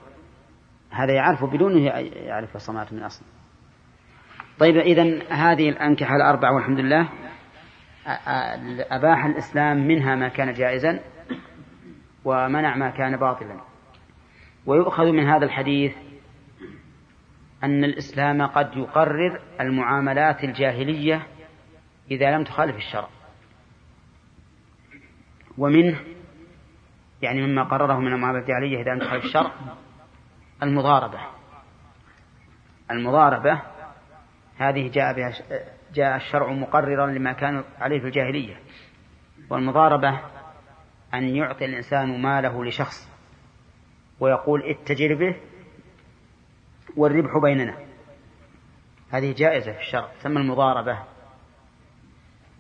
هذا 0.92 1.14
يعرفه 1.14 1.48
بدونه 1.48 1.80
يعرف 2.00 2.50
البصمات 2.50 2.94
من 2.94 3.04
أصل. 3.04 3.26
طيب 4.60 4.78
إذا 4.78 5.04
هذه 5.30 5.70
الأنكحة 5.70 6.16
الأربع 6.16 6.52
والحمد 6.52 6.80
لله. 6.80 7.10
أباح 8.92 9.26
الإسلام 9.26 9.88
منها 9.88 10.16
ما 10.16 10.28
كان 10.28 10.54
جائزا 10.54 11.00
ومنع 12.26 12.76
ما 12.76 12.90
كان 12.90 13.18
باطلا. 13.18 13.62
ويؤخذ 14.68 15.12
من 15.12 15.28
هذا 15.28 15.46
الحديث 15.46 15.96
أن 17.64 17.84
الإسلام 17.84 18.42
قد 18.42 18.78
يقرر 18.78 19.42
المعاملات 19.62 20.44
الجاهلية 20.44 21.28
إذا 22.12 22.32
لم 22.32 22.44
تخالف 22.44 22.76
الشرع. 22.76 23.08
ومنه 25.58 26.00
يعني 27.22 27.42
مما 27.42 27.64
قرره 27.64 28.00
من 28.00 28.14
المعاملات 28.14 28.44
الجاهلية 28.44 28.82
إذا 28.82 28.92
لم 28.94 29.00
تخالف 29.00 29.26
الشرع 29.26 29.52
المضاربة. 30.64 31.20
المضاربة 32.92 33.62
هذه 34.58 34.92
جاء 34.92 35.14
بها 35.14 35.34
جاء 35.94 36.16
الشرع 36.16 36.52
مقررا 36.52 37.08
لما 37.08 37.34
كان 37.34 37.64
عليه 37.80 38.00
في 38.00 38.06
الجاهلية. 38.06 38.56
والمضاربة 39.50 40.20
أن 41.14 41.24
يعطي 41.24 41.66
الإنسان 41.66 42.22
ماله 42.22 42.66
لشخص. 42.66 43.17
ويقول 44.20 44.64
اتجر 44.70 45.16
به 45.16 45.36
والربح 46.98 47.38
بيننا. 47.38 47.78
هذه 49.12 49.34
جائزة 49.34 49.72
في 49.72 49.80
الشرع 49.80 50.08
تسمى 50.20 50.42
المضاربة. 50.42 51.04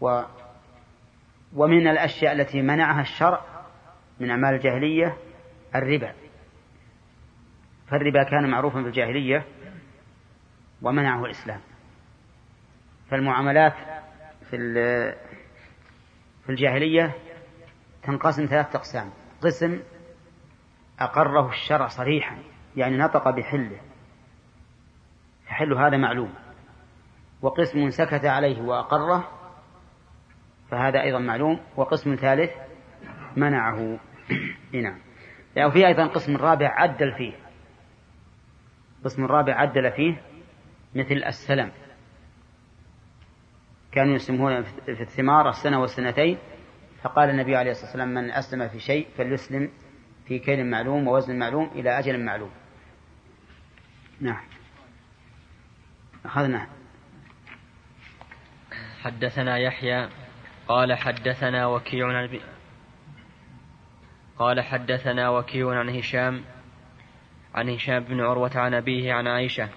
و 0.02 0.22
ومن 1.54 1.88
الأشياء 1.88 2.34
التي 2.34 2.62
منعها 2.62 3.02
الشرع 3.02 3.42
من 4.20 4.30
أعمال 4.30 4.54
الجاهلية 4.54 5.18
الربا. 5.76 6.14
فالربا 7.88 8.24
كان 8.24 8.50
معروفا 8.50 8.82
في 8.82 8.88
الجاهلية 8.88 9.46
ومنعه 10.82 11.26
الإسلام. 11.26 11.62
فالمعاملات 13.10 13.74
في 14.50 14.58
في 16.46 16.50
الجاهلية 16.50 17.16
تنقسم 18.04 18.46
ثلاثة 18.46 18.78
أقسام 18.78 19.12
قسم 19.42 19.80
أقره 21.00 21.50
الشرع 21.50 21.88
صريحا 21.88 22.38
يعني 22.76 22.98
نطق 22.98 23.30
بحله. 23.30 23.80
فحل 25.48 25.74
هذا 25.74 25.98
معلوم. 25.98 26.34
وقسم 27.42 27.90
سكت 27.90 28.26
عليه 28.26 28.62
وأقره 28.62 29.30
فهذا 30.72 31.02
أيضا 31.02 31.20
معلوم. 31.20 31.60
وقسم 31.76 32.16
ثالث 32.16 32.52
منعه. 33.38 34.00
نعم. 34.84 35.00
يعني 35.56 35.70
وفي 35.70 35.88
أيضا 35.88 36.08
قسم 36.08 36.38
رابع 36.38 36.68
عدل 36.68 37.14
فيه. 37.18 37.34
قسم 39.04 39.26
رابع 39.26 39.54
عدل 39.54 39.92
فيه 39.92 40.22
مثل 40.96 41.24
السلم. 41.26 41.72
كانوا 43.92 44.16
يسلمون 44.16 44.62
في 44.64 45.02
الثمار 45.02 45.50
السنة 45.50 45.82
والسنتين 45.82 46.38
فقال 47.02 47.30
النبي 47.30 47.56
عليه 47.56 47.72
الصلاة 47.72 47.86
والسلام 47.86 48.14
من 48.14 48.32
أسلم 48.32 48.68
في 48.68 48.80
شيء 48.80 49.08
فليسلم 49.18 49.70
في 50.28 50.40
كيل 50.40 50.66
معلوم 50.66 51.08
ووزن 51.08 51.40
معلوم 51.40 51.72
إلى 51.76 52.00
أجل 52.00 52.26
معلوم. 52.26 52.52
نعم. 54.22 54.44
أخذنا. 56.26 56.68
حدثنا 59.04 59.58
يحيى 59.58 60.10
قال 60.68 60.94
حدثنا 60.94 61.68
وكيع 61.68 62.08
عن 62.08 62.40
قال 64.40 64.62
حدثنا 64.62 65.30
وكيع 65.30 65.80
عن 65.80 65.90
هشام 65.90 66.42
عن 67.56 67.70
هشام 67.70 68.04
بن 68.04 68.22
عروة 68.22 68.52
عن 68.56 68.74
أبيه 68.74 69.14
عن 69.14 69.28
عائشة 69.28 69.70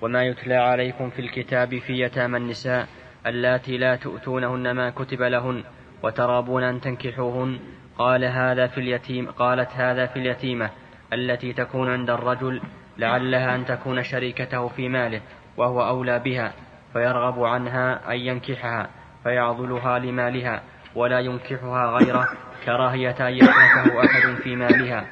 وما 0.00 0.24
يتلى 0.24 0.54
عليكم 0.54 1.10
في 1.10 1.18
الكتاب 1.18 1.78
في 1.78 2.00
يتامى 2.00 2.36
النساء 2.36 2.88
اللاتي 3.26 3.78
لا 3.78 3.96
تؤتونهن 3.96 4.70
ما 4.70 4.90
كتب 4.90 5.22
لهن 5.22 5.64
وترابون 6.02 6.62
أن 6.62 6.80
تنكحوهن 6.80 7.58
قال 7.98 8.24
هذا 8.24 8.66
في 8.66 8.78
اليتيم 8.78 9.30
قالت 9.30 9.70
هذا 9.72 10.06
في 10.06 10.18
اليتيمة 10.18 10.70
التي 11.12 11.52
تكون 11.52 11.90
عند 11.92 12.10
الرجل 12.10 12.62
لعلها 12.98 13.54
أن 13.54 13.64
تكون 13.64 14.02
شريكته 14.02 14.68
في 14.68 14.88
ماله 14.88 15.20
وهو 15.56 15.88
أولى 15.88 16.18
بها 16.18 16.52
فيرغب 16.92 17.44
عنها 17.44 18.12
أن 18.12 18.18
ينكحها 18.18 18.90
فيعضلها 19.22 19.98
لمالها 19.98 20.62
ولا 20.94 21.20
ينكحها 21.20 21.98
غيره 21.98 22.28
كراهية 22.64 23.28
أن 23.28 23.32
يشركه 23.32 24.04
أحد 24.04 24.34
في 24.42 24.56
مالها. 24.56 25.06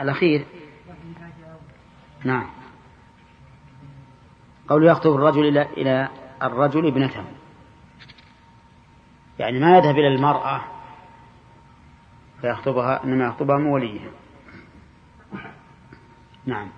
الأخير. 0.00 0.46
نعم. 2.24 2.46
قول 4.68 4.86
يخطب 4.86 5.14
الرجل 5.14 5.48
إلى 5.48 5.62
إلى 5.62 6.08
الرجل 6.42 6.86
ابنته. 6.86 7.24
يعني 9.38 9.58
ما 9.58 9.76
يذهب 9.78 9.94
إلى 9.98 10.08
المرأة 10.08 10.64
فيخطبها 12.40 13.04
إنما 13.04 13.26
يخطبها 13.26 13.56
من 13.56 13.66
وليها. 13.66 14.10
نعم. 16.46 16.70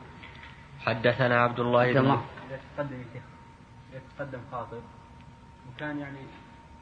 حدثنا 0.80 1.40
عبد 1.42 1.60
الله 1.60 1.92
بن 1.92 1.98
الله. 1.98 2.24
إذا 2.48 2.60
تقدم 2.76 2.98
يا 2.98 3.04
شيخ. 3.12 3.22
إذا 3.92 4.00
تقدم 4.18 4.40
خاطب. 4.52 4.82
وكان 5.68 5.98
يعني 5.98 6.18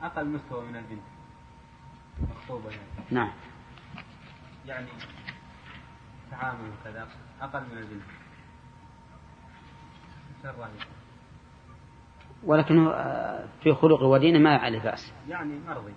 أقل 0.02 0.28
مستوى 0.28 0.64
من 0.64 0.76
البنت. 0.76 1.02
مخطوبة 2.30 2.70
يعني. 2.70 2.82
نعم. 3.10 3.32
يعني 4.66 4.86
تعامل 6.30 6.70
وكذا. 6.80 7.08
أقل 7.40 7.60
من 7.60 7.78
البنت. 7.78 8.02
الرأي؟ 10.44 10.93
ولكنه 12.46 12.90
آه، 12.90 13.44
في 13.62 13.74
خلق 13.74 14.02
ودينه 14.02 14.38
ما 14.38 14.56
عليه 14.56 14.82
بأس. 14.82 15.14
يعني 15.28 15.58
مرضي. 15.68 15.92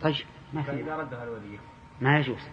طيب 0.00 0.14
ما 0.52 0.62
في. 0.62 0.72
فإذا 0.72 0.96
ردها 0.96 1.24
الولي 1.24 1.58
ما 2.00 2.18
يجوز. 2.18 2.48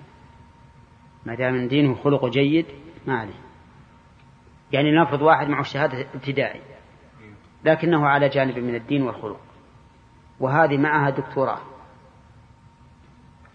ما 1.26 1.36
دام 1.36 1.54
من 1.54 1.68
دينه 1.68 1.96
خلقه 1.96 2.30
جيد 2.30 2.66
ما 3.08 3.20
عليه. 3.20 3.40
يعني 4.72 4.92
نفرض 5.02 5.22
واحد 5.22 5.48
معه 5.48 5.64
شهادة 5.64 6.08
ابتدائي 6.14 6.62
لكنه 7.66 8.08
على 8.08 8.30
جانب 8.30 8.60
من 8.60 8.76
الدين 8.76 9.02
والخلق. 9.02 9.40
وهذه 10.40 10.78
معها 10.78 11.10
دكتوراه. 11.10 11.62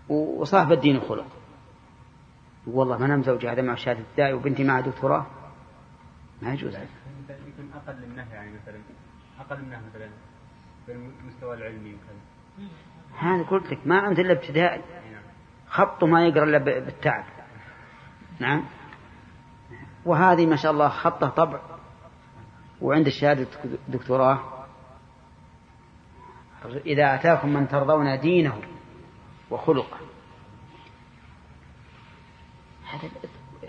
وصاحب 0.08 0.72
الدين 0.72 0.96
والخلق 0.96 1.26
والله 2.66 2.98
ما 2.98 3.06
أنا 3.06 3.16
مزوجة 3.16 3.52
هذا 3.52 3.62
معه 3.62 3.76
شهادة 3.76 4.00
ابتدائي 4.00 4.32
وبنتي 4.32 4.64
معها 4.64 4.80
دكتوراه. 4.80 5.26
ما 6.42 6.52
يجوز. 6.52 6.74
يكون 6.74 7.70
أقل 7.74 8.08
منه 8.08 8.32
يعني 8.32 8.52
مثلا. 8.52 8.78
أقل 9.40 9.62
منه 9.62 9.80
مثلا 9.88 10.08
بالمستوى 10.86 11.54
العلمي 11.54 11.94
وكذا 11.94 12.68
هذا 13.18 13.42
قلت 13.42 13.72
لك 13.72 13.86
ما 13.86 14.08
أنت 14.08 14.18
إلا 14.18 14.32
ابتدائي. 14.32 14.82
نعم. 15.12 15.22
خطه 15.68 16.06
ما 16.06 16.26
يقرأ 16.26 16.44
إلا 16.44 16.58
بالتعب. 16.58 17.24
نعم. 18.40 18.64
وهذه 20.04 20.46
ما 20.46 20.56
شاء 20.56 20.72
الله 20.72 20.88
خطة 20.88 21.28
طبع. 21.28 21.60
وعند 22.80 23.06
الشهادة 23.06 23.46
دكتوراه 23.88 24.66
إذا 26.86 27.14
أتاكم 27.14 27.52
من 27.52 27.68
ترضون 27.68 28.20
دينه 28.20 28.60
وخلقه. 29.50 29.98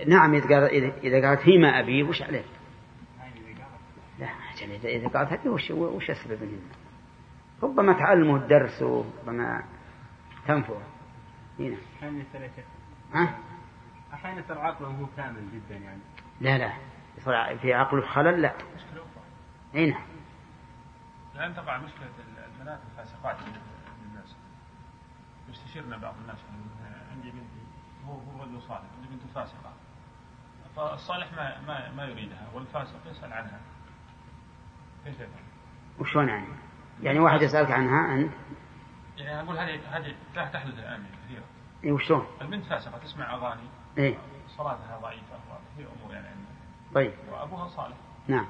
نعم 0.08 0.34
إذا 0.34 0.44
قال 0.44 0.64
إذا 1.04 1.28
قالت 1.28 1.42
هي 1.42 1.58
ما 1.58 1.80
أبي 1.80 2.04
وش 2.04 2.22
عليه؟ 2.22 2.44
أجل 4.72 4.88
إذا 4.88 4.90
إذا 4.90 5.08
قالت 5.08 5.32
هذه 5.32 5.50
وش 5.50 5.72
وش 5.72 6.10
السبب 6.10 6.44
منه؟ 6.44 6.72
ربما 7.64 7.94
تعلمه 7.94 8.36
الدرس 8.36 8.82
وربما 8.82 9.64
تنفعه. 10.48 10.82
هنا 11.60 11.78
يا 12.34 12.50
شيخ. 12.56 12.66
ها؟ 13.14 13.38
أحيانا 14.14 14.40
يصير 14.40 14.60
عقله 14.60 14.92
مو 14.92 15.08
كامل 15.18 15.52
جدا 15.52 15.76
يعني. 15.76 16.02
لا 16.42 16.58
لا. 16.58 16.74
يصير 17.18 17.58
في 17.58 17.74
عقله 17.74 18.02
خلل 18.02 18.42
لا. 18.42 18.54
مشكلة 18.76 19.04
أخرى. 19.04 19.24
أي 19.76 19.92
نعم. 19.92 20.06
الآن 21.36 21.56
تقع 21.56 21.78
مشكلة 21.78 22.10
البنات 22.54 22.80
الفاسقات 22.92 23.38
للناس 24.06 24.36
يستشيرنا 25.50 25.98
بعض 25.98 26.16
الناس. 26.22 26.38
يعني 26.84 26.96
عندي 27.12 27.32
بنتي 27.32 27.66
هو 28.06 28.14
هو 28.14 28.44
رجل 28.44 28.62
صالح 28.62 28.84
عندي 28.98 29.08
بنت 29.08 29.32
فاسقة. 29.36 29.74
فالصالح 30.76 31.34
ما 31.34 31.62
ما 31.62 31.92
ما 31.92 32.04
يريدها 32.04 32.48
والفاسق 32.54 33.08
يسأل 33.08 33.34
عنها؟ 33.34 33.60
وشلون 36.00 36.30
يعني؟ 36.30 36.48
يعني 37.04 37.20
واحد 37.20 37.42
يسألك 37.42 37.72
عنها 37.72 38.16
أنت 38.16 38.32
يعني 39.18 39.42
أقول 39.42 39.58
هذه 39.58 39.98
هذه 39.98 40.16
تحدث 40.36 40.80
الآن 40.80 41.04
كثيرا 41.26 41.44
إيه 41.84 41.92
وشلون؟ 41.92 42.28
البنت 42.42 42.66
فاسقة 42.66 42.98
تسمع 42.98 43.34
أغاني. 43.34 43.70
إيه. 43.98 44.18
صلاتها 44.48 45.00
ضعيفة 45.02 45.40
وهي 45.50 45.88
أمور 46.02 46.14
يعني. 46.14 46.28
طيب. 46.94 47.14
وأبوها 47.32 47.68
صالح. 47.68 47.98
نعم. 48.28 48.48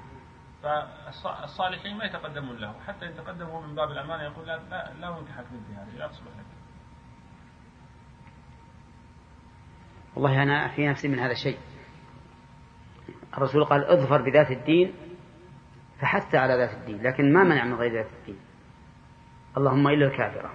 فالصالحين 0.63 1.97
ما 1.97 2.05
يتقدمون 2.05 2.57
له. 2.57 2.73
حتى 2.87 3.07
إن 3.07 3.15
تقدموا 3.15 3.61
من 3.61 3.75
باب 3.75 3.91
الأمانة 3.91 4.23
يقول 4.23 4.47
لا 4.47 4.57
لا, 4.57 4.93
لا 4.93 5.19
أنكحك 5.19 5.45
بنتي 5.51 5.73
هذه 5.81 5.97
لا 5.97 6.07
تصلح 6.07 6.27
لك. 6.27 6.45
والله 10.15 10.43
أنا 10.43 10.75
في 10.75 10.87
نفسي 10.87 11.07
من 11.07 11.19
هذا 11.19 11.31
الشيء. 11.31 11.57
الرسول 13.37 13.65
قال 13.65 13.85
اظفر 13.85 14.21
بذات 14.21 14.51
الدين 14.51 14.93
فحث 15.99 16.35
على 16.35 16.53
ذات 16.53 16.73
الدين 16.73 17.01
لكن 17.01 17.33
ما 17.33 17.43
منع 17.43 17.65
من 17.65 17.73
غير 17.73 17.93
ذات 17.93 18.07
الدين. 18.19 18.39
اللهم 19.57 19.87
إلا 19.87 20.05
الكافرة. 20.05 20.53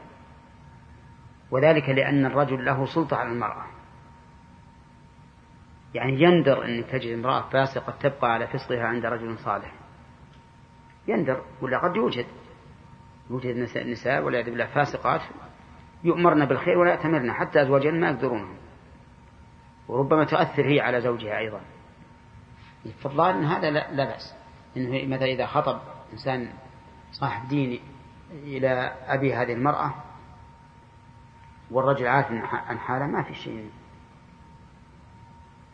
وذلك 1.50 1.88
لأن 1.88 2.26
الرجل 2.26 2.64
له 2.64 2.86
سلطة 2.86 3.16
على 3.16 3.28
المرأة. 3.28 3.66
يعني 5.94 6.22
يندر 6.22 6.64
أن 6.64 6.84
تجد 6.86 7.18
امرأة 7.18 7.48
فاسقة 7.48 7.92
تبقى 8.00 8.32
على 8.32 8.46
فسقها 8.46 8.84
عند 8.84 9.06
رجل 9.06 9.38
صالح. 9.38 9.72
يندر 11.08 11.44
ولا 11.62 11.78
قد 11.78 11.96
يوجد. 11.96 12.26
يوجد 13.30 13.56
نساء, 13.86 14.22
والعياذ 14.22 14.44
بالله 14.44 14.66
فاسقات 14.66 15.20
يؤمرن 16.04 16.46
بالخير 16.46 16.78
ولا 16.78 16.90
يأتمرن 16.90 17.32
حتى 17.32 17.62
أزواجهن 17.62 18.00
ما 18.00 18.10
يقدرون. 18.10 18.56
وربما 19.88 20.24
تؤثر 20.24 20.66
هي 20.66 20.80
على 20.80 21.00
زوجها 21.00 21.38
أيضا. 21.38 21.60
فالظاهر 23.02 23.34
أن 23.34 23.44
هذا 23.44 23.70
لا, 23.70 23.92
لا 23.92 24.04
بأس. 24.04 24.39
إنه 24.76 25.14
مثلا 25.14 25.26
إذا 25.26 25.46
خطب 25.46 25.80
إنسان 26.12 26.52
صاحب 27.12 27.48
دين 27.48 27.80
إلى 28.32 28.68
أبي 29.06 29.34
هذه 29.34 29.52
المرأة 29.52 29.94
والرجل 31.70 32.06
عارف 32.06 32.26
عن 32.52 32.78
حاله 32.78 33.06
ما 33.06 33.22
في 33.22 33.34
شيء. 33.34 33.70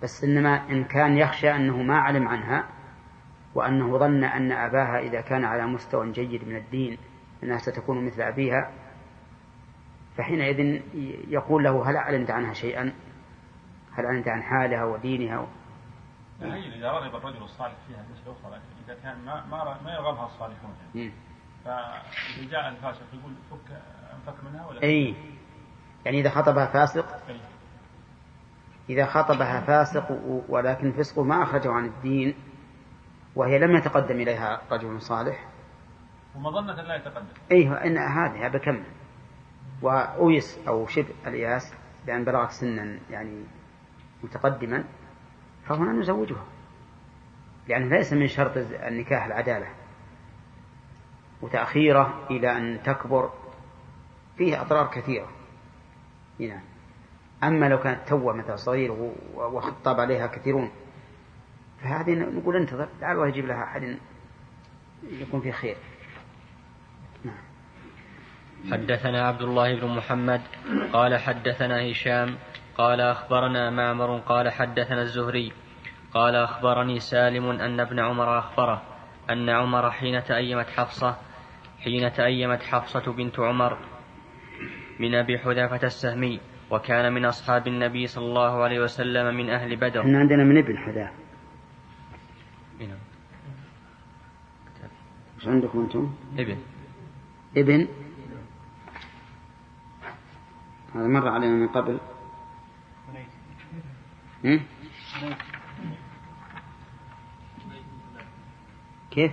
بس 0.03 0.25
إنما 0.25 0.71
إن 0.71 0.85
كان 0.85 1.19
يخشى 1.19 1.57
أنه 1.57 1.83
ما 1.83 1.99
علم 1.99 2.29
عنها 2.29 2.69
وأنه 3.55 3.99
ظن 3.99 4.25
أن 4.25 4.53
أباها 4.53 4.99
إذا 4.99 5.21
كان 5.21 5.45
على 5.45 5.67
مستوى 5.67 6.13
جيد 6.13 6.49
من 6.49 6.57
الدين 6.57 6.99
أنها 7.43 7.59
ستكون 7.59 8.07
مثل 8.07 8.23
أبيها 8.23 8.73
فحينئذ 10.17 10.83
يقول 11.29 11.65
له 11.65 11.91
هل 11.91 11.97
علمت 11.97 12.31
عنها 12.31 12.53
شيئا؟ 12.53 12.93
هل 13.93 14.07
علمت 14.07 14.29
عن 14.29 14.43
حالها 14.43 14.85
ودينها؟ 14.85 15.47
هي 16.43 16.79
إذا 16.79 16.91
رغب 16.91 17.17
الرجل 17.17 17.43
الصالح 17.43 17.75
فيها 17.89 18.05
مسألة 18.13 18.37
أخرى 18.41 18.57
لكن 18.57 18.65
إذا 18.85 19.03
كان 19.03 19.25
ما 19.25 19.47
ما 19.47 19.83
ما 19.85 19.93
يرغبها 19.95 20.27
الصالحون. 20.27 20.75
يعني. 20.95 21.09
مم. 21.09 21.13
فإذا 21.65 22.51
جاء 22.51 22.69
الفاسق 22.69 23.03
يقول 23.15 23.33
فك 23.51 23.83
أنفك 24.15 24.45
منها 24.45 24.67
ولا؟ 24.67 24.83
أي. 24.83 25.15
يعني 26.05 26.21
إذا 26.21 26.31
خطبها 26.31 26.67
فاسق؟ 26.67 27.29
أي. 27.29 27.41
إذا 28.91 29.07
خطبها 29.07 29.61
فاسق 29.61 30.21
ولكن 30.49 30.93
فسقه 30.93 31.23
ما 31.23 31.43
أخرجه 31.43 31.73
عن 31.73 31.85
الدين 31.85 32.35
وهي 33.35 33.59
لم 33.59 33.77
يتقدم 33.77 34.21
إليها 34.21 34.61
رجل 34.71 35.03
صالح. 35.03 35.49
ومظنة 36.37 36.83
لا 36.83 36.97
يتقدم. 36.97 37.27
أيوة 37.53 37.85
إن 37.85 37.99
هذه 37.99 38.59
كمل 38.59 38.85
وأويس 39.83 40.59
أو 40.69 40.87
شبه 40.87 41.15
الإياس 41.27 41.75
بأن 42.07 42.25
بلغت 42.25 42.51
سنا 42.51 42.99
يعني 43.11 43.45
متقدما. 44.23 44.85
فهنا 45.69 45.93
نزوجها 45.93 46.45
لأن 47.69 47.89
ليس 47.89 48.13
من 48.13 48.27
شرط 48.29 48.53
النكاح 48.57 49.25
العدالة. 49.25 49.67
وتأخيره 51.43 52.27
إلى 52.31 52.57
أن 52.57 52.83
تكبر 52.83 53.31
فيه 54.39 54.63
أضرار 54.63 54.87
كثيرة. 54.87 55.29
نعم. 56.39 56.61
أما 57.45 57.69
لو 57.69 57.79
كانت 57.79 58.09
توة 58.09 58.33
مثل 58.37 58.59
صغير 58.59 58.93
و- 58.93 59.13
وخطب 59.37 60.01
عليها 60.01 60.27
كثيرون 60.27 60.71
فهذه 61.83 62.11
نقول 62.15 62.57
انتظر 62.57 62.89
لعل 63.01 63.17
الله 63.17 63.29
يجيب 63.29 63.47
لها 63.47 63.65
أحد 63.65 63.99
يكون 65.11 65.41
فيه 65.41 65.53
خير. 65.53 65.77
نعم. 67.25 67.35
حدثنا 68.73 69.29
عبد 69.29 69.43
الله 69.43 69.81
بن 69.81 69.97
محمد 69.97 70.41
قال 70.93 71.17
حدثنا 71.19 71.91
هشام 71.93 72.37
قال 72.79 73.01
أخبرنا 73.01 73.71
معمر 73.71 74.19
قال 74.19 74.51
حدثنا 74.51 75.03
الزهري 75.03 75.53
قال 76.15 76.35
أخبرني 76.35 77.01
سالم 77.01 77.51
أن 77.51 77.81
ابن 77.81 78.01
عمر 78.01 78.39
أخبره 78.39 78.83
أن 79.31 79.49
عمر 79.49 79.91
حين 79.91 80.25
تأيمت 80.25 80.67
حفصة 80.67 81.17
حين 81.79 82.13
تأيمت 82.13 82.63
حفصة 82.63 83.13
بنت 83.13 83.41
عمر 83.41 83.79
من 85.01 85.15
أبي 85.15 85.39
حذافة 85.39 85.87
السهمي 85.87 86.41
وكان 86.71 87.13
من 87.13 87.25
أصحاب 87.25 87.67
النبي 87.67 88.07
صلى 88.07 88.25
الله 88.25 88.63
عليه 88.63 88.81
وسلم 88.81 89.37
من 89.37 89.51
أهل 89.51 89.77
بدر 89.77 90.01
إحنا 90.01 90.19
عندنا 90.19 90.45
من 90.45 90.59
ابن 90.59 90.75
نعم. 92.81 92.99
إيش 95.39 95.49
عندكم 95.49 95.81
أنتم؟ 95.81 96.15
ابن 96.39 96.57
ابن 97.57 97.89
هذا 100.95 101.07
مر 101.07 101.29
علينا 101.29 101.55
من 101.55 101.69
قبل؟ 101.69 101.99
كيف؟ 109.11 109.33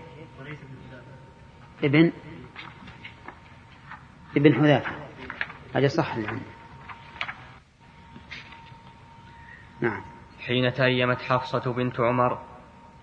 ابن؟ 1.83 2.11
ابن 4.37 4.53
حذافة. 4.53 4.91
هذا 5.75 5.87
صح 5.87 6.17
نعم. 9.81 10.01
حين 10.39 10.73
تأيمت 10.73 11.21
حفصة 11.21 11.73
بنت 11.73 11.99
عمر 11.99 12.39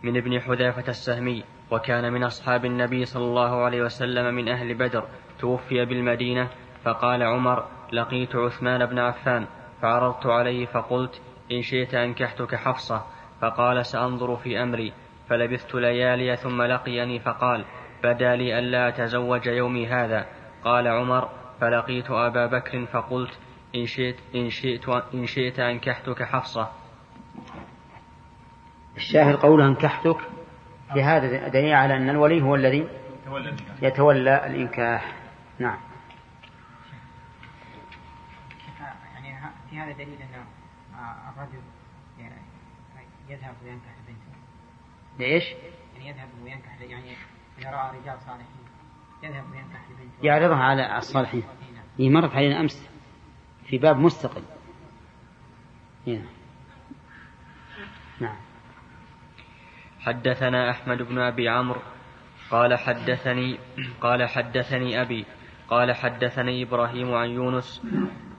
من 0.03 0.17
ابن 0.17 0.41
حذافة 0.41 0.89
السهمي 0.89 1.45
وكان 1.71 2.13
من 2.13 2.25
أصحاب 2.25 2.65
النبي 2.65 3.05
صلى 3.05 3.25
الله 3.25 3.65
عليه 3.65 3.83
وسلم 3.83 4.35
من 4.35 4.49
أهل 4.49 4.75
بدر 4.75 5.09
توفي 5.39 5.85
بالمدينة 5.85 6.51
فقال 6.85 7.23
عمر 7.23 7.69
لقيت 7.93 8.37
عثمان 8.37 8.87
بن 8.87 8.99
عفان 8.99 9.47
فعرضت 9.83 10.27
عليه 10.27 10.67
فقلت 10.67 11.23
إن 11.53 11.63
شئت 11.63 11.95
أنكحتك 11.95 12.55
حفصة. 12.55 13.07
فقال 13.41 13.87
سأنظر 13.87 14.37
في 14.37 14.63
أمري. 14.63 14.93
فلبثت 15.29 15.75
ليالي 15.75 16.37
ثم 16.37 16.63
لقيني 16.63 17.21
فقال 17.21 17.65
بدا 18.05 18.37
لي 18.37 18.59
ألا 18.59 18.89
أتزوج 18.89 19.47
يومي 19.47 19.87
هذا. 19.87 20.27
قال 20.65 20.89
عمر 20.89 21.29
فلقيت 21.61 22.11
أبا 22.11 22.47
بكر 22.47 22.87
فقلت 22.87 23.39
إن 23.75 23.87
شئت, 23.87 24.17
إن 24.35 24.51
شئت, 24.51 24.89
إن 24.89 25.27
شئت 25.27 25.61
أنكحتك 25.61 26.23
حفصة. 26.23 26.71
الشاهد 28.97 29.37
قولها 29.37 29.67
أنكحتك 29.67 30.19
في 30.93 31.03
هذا 31.03 31.49
دليل 31.49 31.73
على 31.73 31.97
أن 31.97 32.11
الولي 32.11 32.43
هو 32.43 32.55
الذي 32.55 32.89
يتولى 33.83 34.47
الإنكاح. 34.47 35.13
نعم. 35.59 35.79
يعني 39.15 39.53
في 39.71 39.79
هذا 39.79 39.93
دليل 39.93 40.09
أن 40.09 40.35
آه، 40.35 40.60
الرجل 41.01 41.63
ي- 42.19 43.33
يذهب 43.33 43.55
وينكح 43.65 43.95
بنته. 44.09 44.39
لإيش؟ 45.19 45.45
يعني 45.95 46.09
يذهب 46.09 46.29
وينكح 46.45 46.81
يعني 46.81 47.17
يرى 47.59 47.93
رجال 48.01 48.19
صالحين. 48.21 48.65
يذهب 49.23 49.45
وينكح 49.53 49.81
لبنت 49.91 50.25
يعرضها 50.25 50.57
على 50.57 50.99
الصالحين. 50.99 51.43
هي 51.99 52.09
مرت 52.09 52.35
علينا 52.35 52.61
أمس 52.61 52.89
في 53.67 53.79
باب 53.79 53.97
مستقل. 53.97 54.43
هنا. 56.07 56.25
نعم. 58.21 58.37
حدثنا 60.01 60.71
أحمد 60.71 61.03
بن 61.03 61.19
أبي 61.19 61.49
عمرو 61.49 61.81
قال 62.51 62.79
حدثني 62.79 63.59
قال 64.01 64.29
حدثني 64.29 65.03
أبي 65.03 65.27
قال 65.69 65.93
حدثني 65.93 66.63
إبراهيم 66.63 67.15
عن 67.15 67.29
يونس 67.29 67.83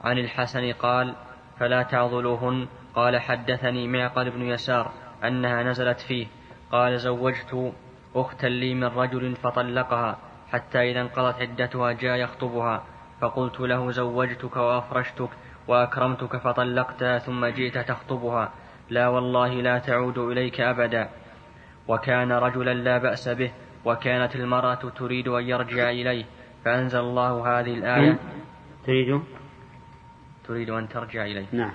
عن 0.04 0.18
الحسن 0.18 0.72
قال 0.74 1.16
فلا 1.60 1.84
تعضلوهن. 1.84 2.68
قال 2.96 3.20
حدثني 3.20 3.88
معقل 3.88 4.30
بن 4.30 4.42
يسار 4.42 4.92
أنها 5.24 5.64
نزلت 5.64 6.00
فيه. 6.00 6.28
قال 6.72 7.00
زوجت 7.00 7.74
أختا 8.16 8.48
لي 8.48 8.74
من 8.74 8.84
رجل 8.84 9.36
فطلقها 9.36 10.18
حتى 10.52 10.92
إذا 10.92 11.02
انقضت 11.02 11.42
عدتها 11.42 11.92
جاء 11.92 12.18
يخطبها. 12.18 12.84
فقلت 13.22 13.60
له 13.60 13.92
زوجتك 13.92 14.56
وأفرشتك 14.56 15.30
وأكرمتك 15.68 16.38
فطلقتها 16.38 17.18
ثم 17.18 17.46
جئت 17.46 17.78
تخطبها. 17.78 18.52
لا 18.90 19.08
والله 19.08 19.62
لا 19.62 19.78
تعود 19.78 20.18
إليك 20.18 20.62
أبدا. 20.62 21.10
وكان 21.88 22.32
رجلا 22.32 22.74
لا 22.74 22.98
بأس 22.98 23.30
به 23.30 23.52
وكانت 23.86 24.36
المرأة 24.36 24.92
تريد 24.96 25.28
أن 25.28 25.44
يرجع 25.44 25.90
إليه. 25.90 26.26
فأنزل 26.66 27.00
الله 27.00 27.60
هذه 27.60 27.74
الآية. 27.74 28.18
تريد 28.86 29.22
تريد 30.48 30.70
أن 30.70 30.90
ترجع 30.90 31.26
إليه. 31.26 31.46
نعم. 31.52 31.74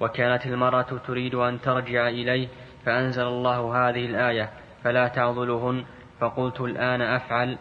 وكانت 0.00 0.46
المرأة 0.46 1.00
تريد 1.06 1.34
أن 1.34 1.60
ترجع 1.60 2.08
إليه 2.08 2.48
فأنزل 2.84 3.22
الله 3.22 3.88
هذه 3.88 4.06
الآية 4.06 4.50
فلا 4.84 5.08
تعضلهن. 5.08 5.84
فقلت 6.20 6.60
الآن 6.60 7.02
أفعل. 7.02 7.58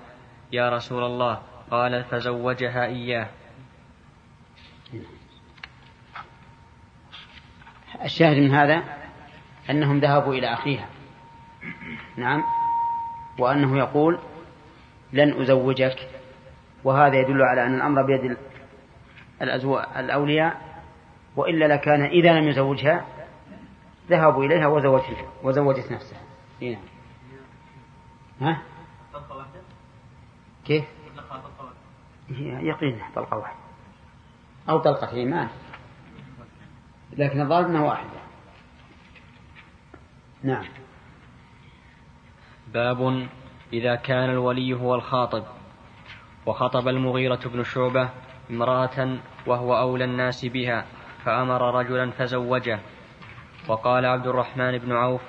يا 0.52 0.70
رسول 0.70 1.04
الله. 1.04 1.42
قال 1.72 2.04
فزوجها 2.04 2.86
إياه. 2.86 3.28
الشاهد 8.04 8.38
من 8.38 8.52
هذا 8.52 8.84
أنهم 9.70 10.00
ذهبوا 10.00 10.34
إلى 10.34 10.54
أخيها. 10.54 10.90
نعم. 12.18 12.44
وأنه 13.40 13.78
يقول 13.78 14.20
لن 15.14 15.42
أزوجك. 15.42 16.10
وهذا 16.84 17.16
يدل 17.16 17.42
على 17.42 17.66
أن 17.66 17.76
الأمر 17.76 18.02
بيد 18.06 18.38
الأولياء 20.00 20.82
وإلا 21.36 21.66
لكان 21.66 22.04
إذا 22.04 22.40
لم 22.40 22.48
يزوجها 22.48 23.06
ذهبوا 24.10 24.46
إليها 24.46 24.68
وزوجتها 24.68 25.30
وزوجت 25.44 25.92
نفسها. 25.92 26.22
هنا. 26.62 26.78
ها؟ 28.42 28.62
طلقة 29.14 29.38
واحدة؟ 29.38 29.62
كيف؟ 30.66 30.86
طلقها 31.16 31.38
طلقة 31.40 31.64
واحدة. 31.64 31.78
هي 32.30 32.68
يقين 32.68 33.02
طلقة 33.16 33.38
واحدة. 33.38 33.60
أو 34.70 34.80
طلقتين 34.80 35.30
ما 35.30 35.48
لكن 37.18 37.42
الظاهر 37.42 37.66
أنها 37.66 37.82
واحدة. 37.82 38.20
نعم. 40.44 40.66
باب 42.74 43.28
إذا 43.74 43.96
كان 43.96 44.30
الولي 44.30 44.74
هو 44.74 44.96
الخاطب 44.96 45.44
وخطب 46.46 46.88
المغيرة 46.88 47.40
بن 47.46 47.64
شعبة 47.64 48.10
امرأة 48.52 49.18
وهو 49.48 49.78
أولى 49.78 50.06
الناس 50.06 50.46
بها 50.46 50.86
فأمر 51.26 51.80
رجلا 51.80 52.12
فزوجه. 52.12 52.80
وقال 53.68 54.06
عبد 54.06 54.28
الرحمن 54.28 54.78
بن 54.78 54.92
عوف 54.92 55.22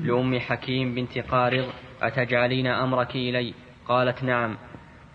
لأم 0.00 0.38
حكيم 0.38 0.94
بنت 0.94 1.18
قارض 1.18 1.66
أتجعلين 2.02 2.66
أمرك 2.66 3.16
إلي؟ 3.16 3.54
قالت 3.88 4.24
نعم. 4.24 4.56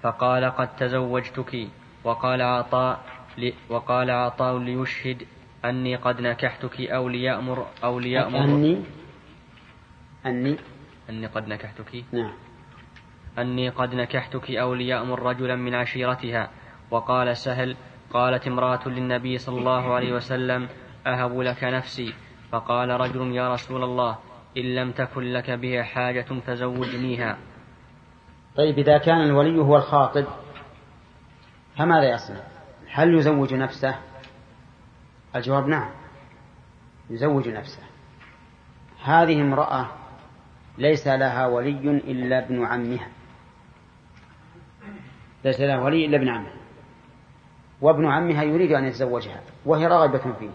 فقال 0.01 0.45
قد 0.45 0.75
تزوجتك. 0.75 1.67
وقال 2.03 2.41
عطاء. 2.41 2.99
وقال 3.69 4.11
عطاء 4.11 4.57
ليشهد 4.57 5.23
أني 5.65 5.95
قد 5.95 6.21
نكحتك 6.21 6.81
أو 6.81 7.09
ليأمر 7.09 7.65
أو 7.83 7.99
ليأمر. 7.99 8.43
أني؟ 8.43 8.83
أني؟ 10.25 10.57
أني 11.09 11.27
قد 11.27 11.47
نكحتك. 11.47 12.05
نعم. 12.11 12.33
أني 13.39 13.69
قد 13.69 13.95
نكحتك 13.95 14.51
أو 14.51 14.73
ليأمر 14.73 15.23
رجلا 15.23 15.55
من 15.55 15.73
عشيرتها. 15.75 16.49
وقال 16.93 17.37
سهل 17.37 17.75
قالت 18.13 18.47
امرأة 18.47 18.87
للنبي 18.87 19.37
صلى 19.37 19.59
الله 19.59 19.93
عليه 19.93 20.13
وسلم 20.13 20.69
أهب 21.07 21.39
لك 21.39 21.63
نفسي؟ 21.63 22.13
فقال 22.51 22.89
رجل 22.89 23.35
يا 23.35 23.53
رسول 23.53 23.83
الله 23.83 24.17
إن 24.57 24.75
لم 24.75 24.91
تكن 24.91 25.21
لك 25.21 25.51
بها 25.51 25.83
حاجة 25.83 26.25
فزوجنيها. 26.45 27.37
طيب 28.55 28.79
إذا 28.79 28.97
كان 28.97 29.21
الولي 29.21 29.59
هو 29.59 29.77
الخاطب 29.77 30.25
فماذا 31.77 32.09
يصنع؟ 32.09 32.41
هل 32.87 33.13
يزوج 33.13 33.53
نفسه؟ 33.53 33.95
الجواب 35.35 35.67
نعم 35.67 35.89
يزوج 37.09 37.49
نفسه. 37.49 37.83
هذه 39.03 39.41
امرأة 39.41 39.87
ليس 40.77 41.07
لها 41.07 41.47
ولي 41.47 41.89
إلا 41.89 42.45
ابن 42.45 42.65
عمها. 42.65 43.07
ليس 45.45 45.61
لها 45.61 45.79
ولي 45.79 46.05
إلا 46.05 46.17
ابن 46.17 46.29
عمها 46.29 46.62
وابن 47.83 48.05
عمها 48.05 48.43
يريد 48.43 48.71
أن 48.71 48.85
يتزوجها 48.85 49.41
وهي 49.65 49.87
راغبة 49.87 50.33
فيه. 50.39 50.49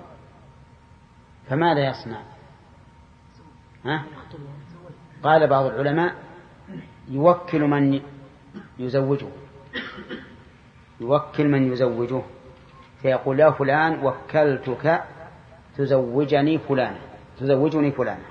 فماذا 1.48 1.88
يصنع؟ 1.88 2.22
ها؟ 3.84 4.04
قال 5.22 5.46
بعض 5.46 5.64
العلماء 5.64 6.14
يوكل 7.08 7.60
من 7.60 8.00
يزوجه. 8.78 9.28
يوكل 11.00 11.48
من 11.48 11.72
يزوجه. 11.72 12.22
فيقول 13.02 13.40
يا 13.40 13.50
فلان 13.50 14.06
وكلتك 14.06 15.02
تزوجني 15.76 16.58
فلانة 16.58 17.00
تزوجني 17.40 17.92
فلانة. 17.92 18.26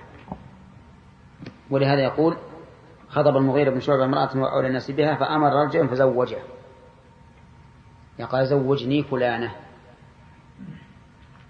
ولهذا 1.70 2.02
يقول 2.02 2.38
خطب 3.10 3.38
المغيرة 3.38 3.70
بن 3.70 3.80
شعبة 3.80 4.06
امرأة 4.06 4.38
وأولى 4.38 4.68
الناس 4.68 4.92
بها 4.92 5.16
فأمر 5.16 5.54
رجلا 5.54 5.88
فزوجها. 5.88 6.57
قال 8.26 8.48
زوجني 8.48 9.04
فلانة. 9.04 9.56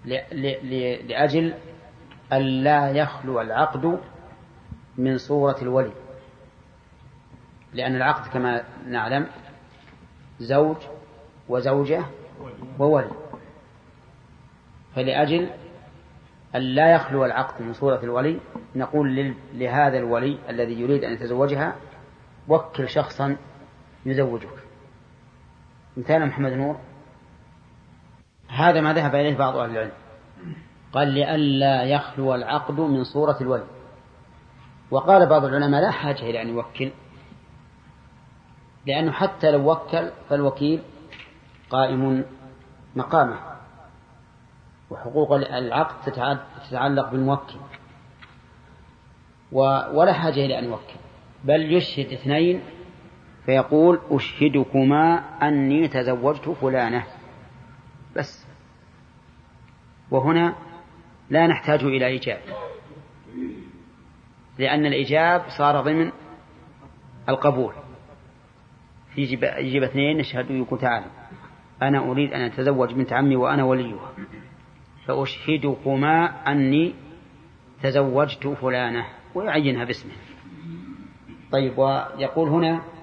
لأجل 0.04 1.54
ألا 2.32 2.90
يخلو 2.90 3.40
العقد 3.40 4.00
من 4.98 5.18
صورة 5.18 5.56
الولي. 5.62 5.92
لأن 7.72 7.96
العقد 7.96 8.32
كما 8.32 8.64
نعلم 8.86 9.26
زوج 10.40 10.76
وزوجة 11.48 12.04
وولي. 12.78 13.10
فلأجل 14.94 15.50
أن 16.54 16.60
لا 16.60 16.94
يخلو 16.94 17.24
العقد 17.24 17.62
من 17.62 17.72
صورة 17.72 18.00
الولي 18.02 18.40
نقول 18.76 19.34
لهذا 19.54 19.98
الولي 19.98 20.38
الذي 20.48 20.80
يريد 20.80 21.04
أن 21.04 21.12
يتزوجها 21.12 21.76
وكل 22.48 22.88
شخصا 22.88 23.36
يزوجك. 24.06 24.57
مثال 25.98 26.26
محمد 26.26 26.52
نور؟ 26.52 26.76
هذا 28.48 28.80
ما 28.80 28.92
ذهب 28.92 29.14
إليه 29.14 29.36
بعض 29.36 29.56
أهل 29.56 29.70
العلم. 29.70 29.92
قال 30.92 31.08
لئلا 31.08 31.82
يخلو 31.82 32.34
العقد 32.34 32.80
من 32.80 33.04
صورة 33.04 33.36
الولي. 33.40 33.66
وقال 34.90 35.26
بعض 35.26 35.44
العلماء 35.44 35.82
لا 35.82 35.90
حاجة 35.90 36.22
إلى 36.22 36.42
أن 36.42 36.48
يوكل 36.48 36.90
لأنه 38.86 39.12
حتى 39.12 39.50
لو 39.50 39.72
وكل 39.72 40.10
فالوكيل 40.28 40.82
قائم 41.70 42.24
مقامه 42.96 43.38
وحقوق 44.90 45.32
العقد 45.32 46.12
تتعلق 46.70 47.10
بالموكل. 47.10 47.54
ولا 49.92 50.12
حاجة 50.12 50.44
إلى 50.44 50.58
أن 50.58 50.64
يوكل. 50.64 50.98
بل 51.44 51.72
يشهد 51.72 52.12
اثنين 52.12 52.62
فيقول 53.48 54.00
أشهدكما 54.10 55.18
أني 55.48 55.88
تزوجت 55.88 56.48
فلانة. 56.48 57.04
بس. 58.16 58.46
وهنا 60.10 60.54
لا 61.30 61.46
نحتاج 61.46 61.84
إلى 61.84 62.06
إيجاب. 62.06 62.40
لأن 64.58 64.86
الإيجاب 64.86 65.44
صار 65.48 65.80
ضمن 65.80 66.10
القبول. 67.28 67.72
يجب, 69.16 69.42
يجب 69.42 69.82
اثنين 69.82 70.20
يشهدوا 70.20 70.56
يقول 70.56 70.80
تعالى 70.80 71.06
أنا 71.82 71.98
أريد 71.98 72.32
أن 72.32 72.40
أتزوج 72.40 72.92
بنت 72.92 73.12
عمي 73.12 73.36
وأنا 73.36 73.64
وليها. 73.64 74.12
فأشهدكما 75.06 76.24
أني 76.52 76.94
تزوجت 77.82 78.46
فلانة. 78.46 79.06
ويعينها 79.34 79.84
باسمه. 79.84 80.12
طيب 81.52 81.78
ويقول 81.78 82.48
هنا 82.48 82.97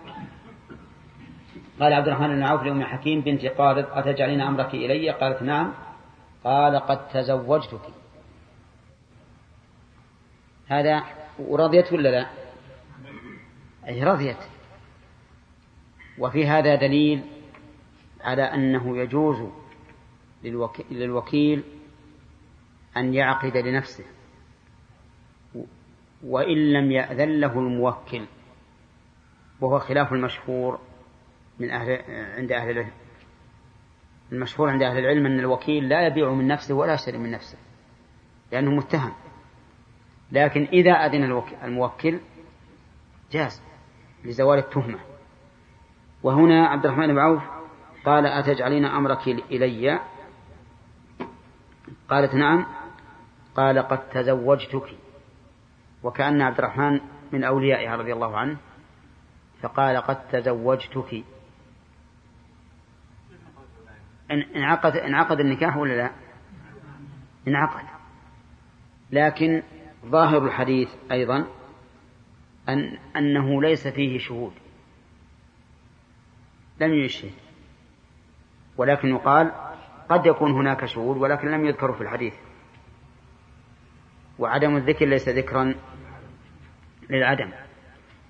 قال 1.80 1.94
عبد 1.94 2.08
الرحمن 2.08 2.28
بن 2.28 2.44
عوف 2.44 2.64
لأم 2.64 2.84
حكيم 2.84 3.22
بنت 3.22 3.46
قارض 3.46 3.86
أتجعلين 3.92 4.42
أمرك 4.42 4.74
إلي؟ 4.74 5.10
قالت 5.10 5.42
نعم. 5.42 5.74
قال 6.44 6.76
قد 6.80 7.08
تزوجتك. 7.08 7.82
هذا 10.68 11.04
ورضيت 11.40 11.94
ولا 11.94 12.10
لا؟ 12.10 12.30
أي 13.88 14.04
رضيت. 14.04 14.38
وفي 16.20 16.48
هذا 16.48 16.76
دليل 16.76 17.24
على 18.22 18.44
أنه 18.44 18.98
يجوز 18.98 19.50
للوكيل 20.92 21.64
أن 22.98 23.14
يعقد 23.14 23.58
لنفسه. 23.58 24.06
وإن 26.24 26.74
لم 26.74 26.92
يأذن 26.92 27.40
له 27.40 27.60
الموكل 27.60 28.26
وهو 29.62 29.80
خلاف 29.80 30.14
المشهور. 30.14 30.80
من 31.60 31.72
أهل 31.72 32.02
عند 32.38 32.52
أهل 32.52 32.70
العلم. 32.70 32.92
المشهور 34.32 34.70
عند 34.70 34.84
أهل 34.84 34.98
العلم 34.98 35.26
أن 35.26 35.40
الوكيل 35.40 35.90
لا 35.90 36.08
يبيع 36.08 36.34
من 36.34 36.48
نفسه 36.48 36.76
ولا 36.76 36.94
يشتري 36.94 37.18
من 37.18 37.32
نفسه 37.32 37.58
لأنه 38.52 38.72
متهم. 38.72 39.14
لكن 40.32 40.68
إذا 40.74 40.92
أذن 40.92 41.44
الموكل 41.64 42.20
جاز 43.32 43.62
لزوال 44.24 44.60
التهمة. 44.60 45.00
وهنا 46.24 46.68
عبد 46.68 46.86
الرحمن 46.86 47.08
بن 47.08 47.20
عوف 47.20 47.44
قال 48.06 48.26
أتجعلين 48.26 48.86
أمرك 48.86 49.28
إلي؟ 49.28 50.00
قالت 52.10 52.34
نعم. 52.34 52.66
قال 53.56 53.80
قد 53.80 54.10
تزوجتك. 54.10 54.98
وكأن 56.04 56.42
عبد 56.42 56.58
الرحمن 56.58 57.00
من 57.32 57.44
أوليائها 57.44 57.96
رضي 57.96 58.14
الله 58.14 58.38
عنه 58.38 58.58
فقال 59.62 59.98
قد 59.98 60.28
تزوجتك. 60.28 61.24
انعقد 64.32 64.96
انعقد 64.96 65.40
النكاح 65.40 65.78
ولا 65.78 65.94
لا؟ 65.94 66.12
انعقد. 67.48 67.86
لكن 69.12 69.64
ظاهر 70.06 70.46
الحديث 70.46 70.90
أيضا 71.12 71.48
أن 72.70 72.98
أنه 73.16 73.62
ليس 73.62 73.88
فيه 73.88 74.20
شهود. 74.20 74.54
لم 76.82 76.94
يشهد 76.94 77.32
ولكن 78.78 79.08
يقال 79.08 79.52
قد 80.10 80.26
يكون 80.26 80.52
هناك 80.52 80.86
شهود 80.86 81.18
ولكن 81.18 81.52
لم 81.52 81.66
يذكروا 81.66 81.96
في 81.96 82.02
الحديث. 82.02 82.34
وعدم 84.40 84.76
الذكر 84.76 85.06
ليس 85.06 85.30
ذكرا 85.30 85.76
للعدم. 87.10 87.52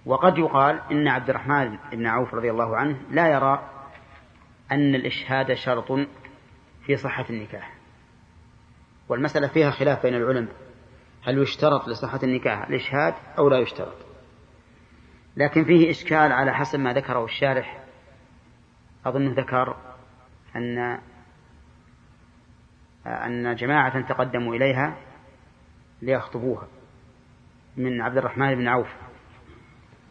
وقد 0.05 0.37
يقال 0.37 0.81
إن 0.91 1.07
عبد 1.07 1.29
الرحمن 1.29 1.77
بن 1.91 2.07
عوف 2.07 2.33
رضي 2.33 2.51
الله 2.51 2.77
عنه 2.77 2.97
لا 3.11 3.27
يرى 3.27 3.74
أن 4.71 4.95
الإشهاد 4.95 5.53
شرط 5.53 5.91
في 6.85 6.95
صحة 6.95 7.25
النكاح. 7.29 7.73
والمسألة 9.09 9.47
فيها 9.47 9.71
خلاف 9.71 10.03
بين 10.03 10.15
العلماء. 10.15 10.55
هل 11.23 11.37
يشترط 11.37 11.87
لصحة 11.87 12.19
النكاح 12.23 12.67
الإشهاد 12.67 13.13
أو 13.37 13.49
لا 13.49 13.59
يشترط؟ 13.59 13.95
لكن 15.37 15.65
فيه 15.65 15.89
إشكال 15.89 16.31
على 16.31 16.53
حسب 16.53 16.79
ما 16.79 16.93
ذكره 16.93 17.25
الشارح. 17.25 17.83
أظنه 19.05 19.33
ذكر 19.33 19.77
أن 20.55 20.99
أن 23.05 23.55
جماعة 23.55 24.01
تقدموا 24.01 24.55
إليها 24.55 24.95
ليخطبوها 26.01 26.67
من 27.77 28.01
عبد 28.01 28.17
الرحمن 28.17 28.55
بن 28.55 28.67
عوف. 28.67 28.87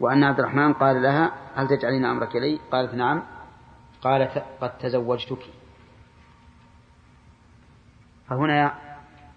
وأن 0.00 0.24
عبد 0.24 0.38
الرحمن 0.38 0.72
قال 0.72 1.02
لها 1.02 1.32
هل 1.54 1.68
تجعلين 1.68 2.04
أمرك 2.04 2.36
إلي؟ 2.36 2.60
قالت 2.72 2.94
نعم. 2.94 3.22
قالت 4.04 4.44
قد 4.60 4.78
تزوجتك. 4.78 5.38
فهنا 8.28 8.74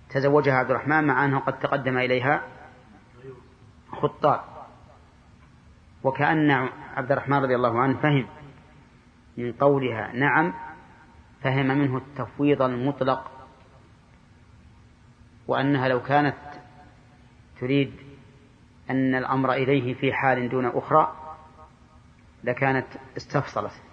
تزوجها 0.09 0.53
عبد 0.53 0.69
الرحمن 0.69 1.03
مع 1.03 1.25
أنه 1.25 1.39
قد 1.39 1.59
تقدم 1.59 1.97
إليها 1.97 2.43
خطاب. 3.91 4.41
وكأن 6.03 6.51
عبد 6.95 7.11
الرحمن 7.11 7.37
رضي 7.37 7.55
الله 7.55 7.79
عنه 7.79 7.97
فهم 7.97 8.27
من 9.37 9.53
قولها 9.53 10.11
نعم 10.13 10.53
فهم 11.41 11.67
منه 11.67 11.97
التفويض 11.97 12.61
المطلق. 12.61 13.31
وأنها 15.47 15.87
لو 15.87 16.01
كانت 16.03 16.37
تريد 17.59 17.93
أن 18.89 19.15
الأمر 19.15 19.53
إليه 19.53 19.93
في 19.93 20.13
حال 20.13 20.49
دون 20.49 20.65
أخرى 20.65 21.15
لكانت 22.43 22.87
استفصلت. 23.17 23.86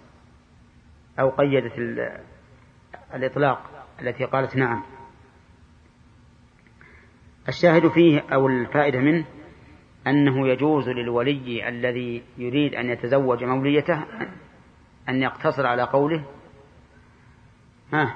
أو 1.19 1.29
قيدت 1.29 1.73
الإطلاق 3.13 3.87
التي 4.01 4.25
قالت 4.25 4.55
نعم. 4.55 4.83
الشاهد 7.47 7.87
فيه 7.87 8.23
أو 8.33 8.47
الفائدة 8.47 8.99
منه 8.99 9.25
أنه 10.07 10.47
يجوز 10.47 10.89
للولي 10.89 11.69
الذي 11.69 12.23
يريد 12.37 12.75
أن 12.75 12.89
يتزوج 12.89 13.43
موليته 13.43 14.03
أن 15.09 15.21
يقتصر 15.21 15.65
على 15.65 15.83
قوله 15.83 16.23
ها 17.93 18.15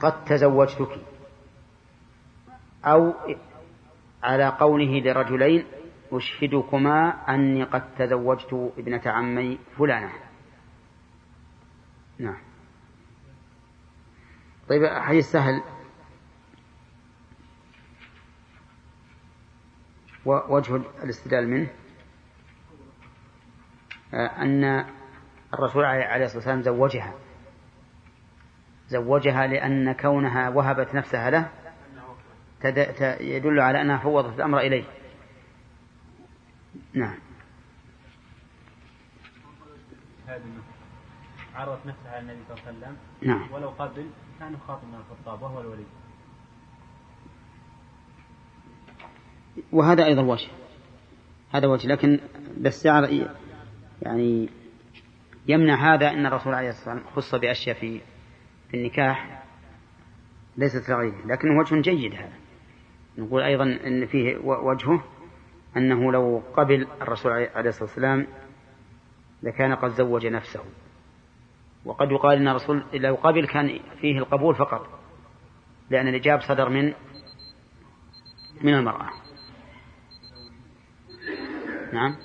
قد 0.00 0.24
تزوجتك 0.24 0.98
أو 2.84 3.14
على 4.22 4.48
قوله 4.48 5.00
لرجلين 5.00 5.64
أشهدكما 6.12 7.08
أني 7.28 7.64
قد 7.64 7.94
تزوجت 7.98 8.72
ابنة 8.78 9.02
عمي 9.06 9.58
فلانة. 9.78 10.25
نعم. 12.18 12.38
طيب 14.68 14.86
حديث 14.86 15.30
سهل. 15.30 15.62
ووجه 20.24 20.76
الاستدلال 20.76 21.48
منه 21.48 21.68
آه، 24.14 24.26
أن 24.26 24.86
الرسول 25.54 25.84
عليه 25.84 26.24
الصلاة 26.24 26.36
والسلام 26.36 26.62
زوجها. 26.62 27.14
زوجها 28.88 29.46
لأن 29.46 29.92
كونها 29.92 30.48
وهبت 30.48 30.94
نفسها 30.94 31.30
له 31.30 31.50
يدل 33.20 33.60
على 33.60 33.80
أنها 33.82 33.98
فوضت 33.98 34.36
الأمر 34.36 34.58
إليه. 34.60 34.84
نعم. 36.94 37.18
عرضت 41.56 41.86
نفسها 41.86 42.10
على 42.10 42.20
النبي 42.20 42.38
صلى 42.48 42.58
الله 42.58 42.66
عليه 42.66 42.78
وسلم 42.78 42.96
نعم. 43.22 43.52
ولو 43.52 43.68
قبل 43.68 44.06
كان 44.38 44.54
يخاطب 44.54 44.88
من 44.88 44.94
الخطاب 44.94 45.42
وهو 45.42 45.60
الولي 45.60 45.84
وهذا 49.72 50.04
أيضا 50.04 50.22
وجه 50.22 50.48
هذا 51.54 51.66
وجه 51.68 51.88
لكن 51.88 52.20
بس 52.60 52.86
يعني 52.86 54.48
يمنع 55.48 55.94
هذا 55.94 56.10
أن 56.10 56.26
الرسول 56.26 56.54
عليه 56.54 56.68
الصلاة 56.68 56.94
والسلام 56.94 57.14
خص 57.14 57.34
بأشياء 57.34 57.76
في 57.76 58.00
في 58.70 58.76
النكاح 58.76 59.42
ليست 60.56 60.90
لغيره. 60.90 61.26
لكن 61.26 61.58
وجه 61.58 61.80
جيد 61.80 62.14
هذا. 62.14 62.32
نقول 63.18 63.42
أيضا 63.42 63.64
أن 63.64 64.06
فيه 64.06 64.36
وجهه 64.38 65.04
أنه 65.76 66.12
لو 66.12 66.42
قبل 66.56 66.86
الرسول 67.02 67.32
عليه 67.32 67.68
الصلاة 67.68 67.84
والسلام 67.84 68.26
لكان 69.42 69.74
قد 69.74 69.90
زوج 69.90 70.26
نفسه. 70.26 70.60
وقد 71.86 72.10
يقال 72.10 72.38
أن 72.38 72.48
الرسول 72.48 72.84
لو 72.94 73.14
قبل 73.14 73.46
كان 73.46 73.80
فيه 74.00 74.18
القبول 74.18 74.54
فقط 74.54 75.00
لأن 75.90 76.08
الإجاب 76.08 76.40
صدر 76.40 76.68
من 76.68 76.94
من 78.60 78.74
المرأة. 78.74 79.10
نعم. 81.92 82.16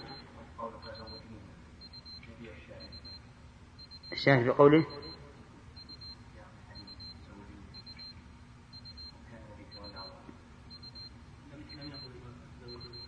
الشاهد 4.12 4.48
بقوله 4.48 4.86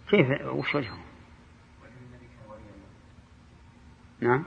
كيف؟ 0.09 0.27
وش 0.45 0.75
وجهه؟ 0.75 0.97
نعم. 4.19 4.45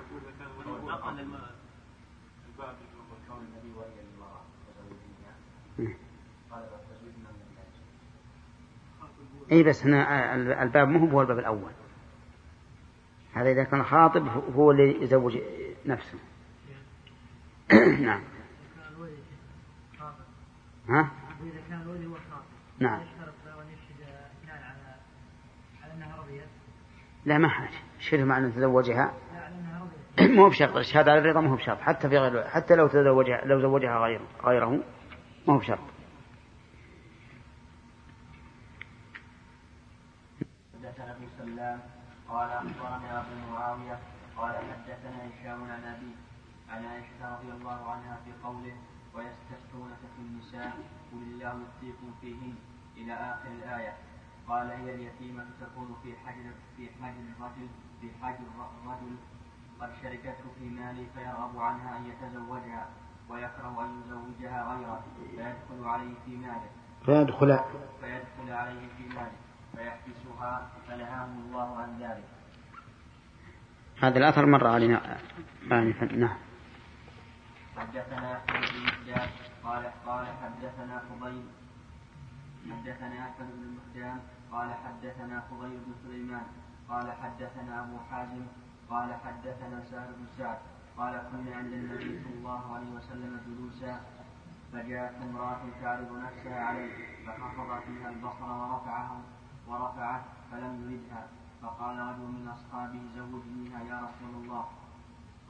اي 9.52 9.62
بس 9.62 9.86
هنا 9.86 10.62
الباب 10.62 10.88
مو 10.88 11.06
هو 11.06 11.22
الباب 11.22 11.38
الأول. 11.38 11.72
هذا 13.34 13.50
إذا 13.50 13.64
كان 13.64 13.82
خاطب 13.82 14.28
هو 14.28 14.70
اللي 14.70 15.02
يزوج 15.02 15.38
نفسه. 15.86 16.18
نعم. 18.06 18.22
ها؟ 20.88 21.10
إذا 21.42 21.60
كان 21.68 21.82
الولي 21.82 22.06
هو 22.06 22.16
نعم. 22.78 23.00
لا 27.24 27.38
ما 27.38 27.48
حاجة 27.48 27.70
شرط 27.98 28.20
مع 28.20 28.38
أن 28.38 28.54
تزوجها. 28.54 29.14
مو 30.36 30.48
بشرط. 30.48 30.76
الشهادة 30.76 31.12
على 31.12 31.20
الرضا 31.20 31.40
مو 31.40 31.56
بشرط. 31.56 31.80
حتى 31.80 32.08
في 32.08 32.18
غير 32.18 32.44
حتى 32.48 32.74
لو 32.74 32.86
تزوجها 32.86 33.44
لو 33.44 33.60
زوجها 33.60 33.98
غير 33.98 34.20
غيره 34.44 34.82
مو 35.48 35.58
بشرط. 35.58 35.95
قال 42.36 42.50
اخبرنا 42.50 43.20
أبو 43.20 43.52
معاوية 43.52 43.98
قال 44.36 44.54
حدثنا 44.56 45.18
هشام 45.28 45.70
عن 45.70 45.84
ابيه 45.84 46.16
عن 46.70 46.84
عائشة 46.84 47.36
رضي 47.36 47.52
الله 47.52 47.90
عنها 47.90 48.18
في 48.24 48.32
قوله 48.44 48.76
ويستفتونك 49.14 50.00
في 50.16 50.22
النساء 50.22 50.72
قل 51.12 51.22
الله 51.22 51.62
يفتيكم 51.62 52.14
فيهن 52.20 52.54
إلى 52.96 53.12
آخر 53.14 53.48
الآية. 53.48 53.94
قال 54.48 54.70
هي 54.70 54.94
اليتيمة 54.94 55.44
تكون 55.60 55.96
في 56.02 56.14
حجر 56.26 56.52
في 56.76 56.88
حجر 57.02 57.24
الرجل 57.36 57.68
في 58.00 58.10
حجر 58.22 58.44
الرجل 58.84 59.16
قد 59.80 59.90
شركته 60.02 60.44
في 60.58 60.68
ماله 60.68 61.06
فيرغب 61.14 61.58
عنها 61.58 61.96
أن 61.96 62.06
يتزوجها 62.06 62.86
ويكره 63.28 63.84
أن 63.84 64.02
يزوجها 64.02 64.74
غيره 64.74 65.04
فيدخل 65.30 65.88
عليه 65.88 66.14
في 66.26 66.36
ماله. 66.36 66.70
فيدخل. 67.06 67.58
فيدخل 68.00 68.52
عليه 68.52 68.88
في 68.96 69.08
ماله. 69.08 69.45
فيحبسها 69.76 70.68
فنهاهم 70.88 71.38
الله 71.46 71.76
عن 71.76 71.90
ذلك. 72.00 72.28
هذا 74.02 74.18
الأثر 74.18 74.46
مر 74.46 74.66
علينا. 74.66 75.18
آنفا 75.72 76.04
نعم. 76.04 76.36
حدثنا 77.76 78.36
احمد 78.36 78.64
بن 78.72 78.86
قال 79.64 79.84
قال 80.06 80.26
حدثنا 80.26 80.98
فضيل 80.98 81.44
حدثنا 82.70 83.18
أحمد 83.28 83.48
بن 83.56 83.76
مهدان 83.78 84.20
قال 84.52 84.74
حدثنا 84.74 85.40
فضيل 85.50 85.78
بن 85.86 85.92
سليمان 86.04 86.46
قال 86.88 87.12
حدثنا 87.12 87.80
أبو 87.80 87.98
حازم 88.10 88.46
قال 88.90 89.14
حدثنا 89.24 89.82
سهل 89.90 90.12
بن 90.12 90.26
سعد 90.38 90.58
قال 90.98 91.22
كنا 91.30 91.56
عند 91.56 91.72
النبي 91.72 92.22
صلى 92.24 92.34
الله 92.38 92.74
عليه 92.74 92.90
وسلم 92.90 93.40
جلوسا 93.46 94.00
فجاءت 94.72 95.22
امرأة 95.22 95.60
تعرض 95.82 96.12
نفسها 96.12 96.64
عليه 96.64 96.92
فخفض 97.26 97.80
فيها 97.80 98.08
البصر 98.10 98.44
ورفعه. 98.44 99.20
ورفعه 99.68 100.24
فلم 100.50 100.90
يردها. 100.90 101.26
فقال 101.62 101.98
رجل 101.98 102.26
من 102.36 102.48
أصحابه 102.48 103.00
زوجنيها 103.16 103.80
يا 103.90 104.00
رسول 104.00 104.34
الله. 104.42 104.64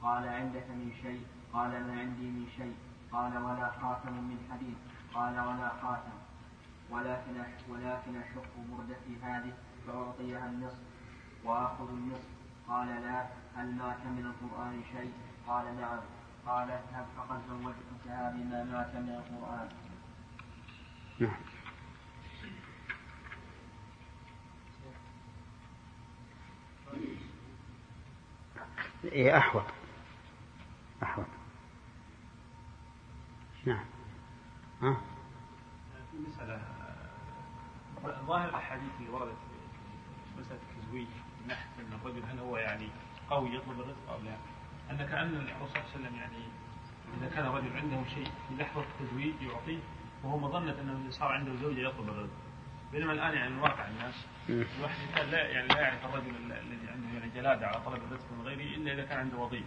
قال 0.01 0.27
عندك 0.27 0.69
من 0.69 0.91
شيء؟ 1.01 1.25
قال 1.53 1.71
ما 1.87 1.99
عندي 1.99 2.29
من 2.31 2.47
شيء. 2.57 2.75
قال 3.11 3.37
ولا 3.37 3.71
خاتم 3.81 4.13
من 4.13 4.39
حديد. 4.51 4.77
قال 5.13 5.39
ولا 5.39 5.69
خاتم. 5.81 6.17
ولكن 6.89 7.35
ولكن 7.69 8.21
أشق 8.21 8.53
بردتي 8.71 9.13
هذه 9.21 9.53
فأعطيها 9.87 10.45
النصف 10.45 10.79
وآخذ 11.43 11.89
النصف. 11.89 12.29
قال 12.67 12.87
لا 12.87 13.27
هل 13.55 13.75
معك 13.75 14.05
من 14.05 14.25
القرآن 14.25 14.81
شيء؟ 14.91 15.13
قال 15.47 15.65
نعم. 15.81 15.99
قال 16.47 16.71
اذهب 16.71 17.05
فقد 17.17 17.39
زوجتكها 17.49 18.31
بما 18.31 18.63
معك 18.63 18.95
من 18.95 19.09
القرآن. 19.09 19.69
نعم. 21.19 21.56
إيه 29.05 29.37
أحوط 29.37 29.63
أحوط 31.03 31.25
نعم 33.65 33.85
ها 34.81 34.97
في 36.11 36.17
مسألة 36.17 36.61
ظاهر 38.27 38.49
الأحاديث 38.49 38.91
اللي 38.99 39.09
وردت 39.09 39.37
في 40.35 40.41
مسألة 40.41 40.59
التزويج 40.77 41.07
من 41.41 41.47
ناحية 41.47 41.69
أن 41.79 41.93
الرجل 42.01 42.23
هل 42.25 42.39
هو 42.39 42.57
يعني 42.57 42.87
قوي 43.29 43.55
يطلب 43.55 43.79
الرزق 43.79 44.09
أو 44.11 44.17
لا؟ 44.21 44.37
أن 44.91 44.97
كأن 44.97 45.35
الرسول 45.35 45.67
صلى 45.69 45.77
الله 45.77 45.89
عليه 45.95 45.99
وسلم 45.99 46.15
يعني 46.15 46.43
إذا 47.17 47.29
كان 47.35 47.45
الرجل 47.45 47.77
عنده 47.77 48.09
شيء 48.09 48.31
في 48.49 48.55
لحظة 48.55 48.83
التزويج 48.83 49.41
يعطيه 49.41 49.79
وهو 50.23 50.37
مظنة 50.37 50.81
أنه 50.81 51.09
صار 51.11 51.27
عنده 51.31 51.55
زوجة 51.55 51.79
يطلب 51.79 52.09
الرزق. 52.09 52.33
بينما 52.91 53.13
الآن 53.13 53.33
يعني 53.33 53.49
من 53.49 53.59
واقع 53.59 53.87
الناس 53.87 54.25
الواحد 54.49 54.95
كان 55.15 55.29
لا 55.29 55.47
يعني 55.47 55.67
لا 55.67 55.79
يعرف 55.81 56.05
الرجل 56.05 56.29
الذي 56.29 56.89
عنده 56.91 57.07
يعني 57.13 57.31
جلادة 57.35 57.67
على 57.67 57.81
طلب 57.85 58.01
الرزق 58.11 58.25
من 58.37 58.45
غيره 58.47 58.75
إلا 58.75 58.93
إذا 58.93 59.03
كان 59.05 59.19
عنده 59.19 59.37
وظيفة. 59.37 59.65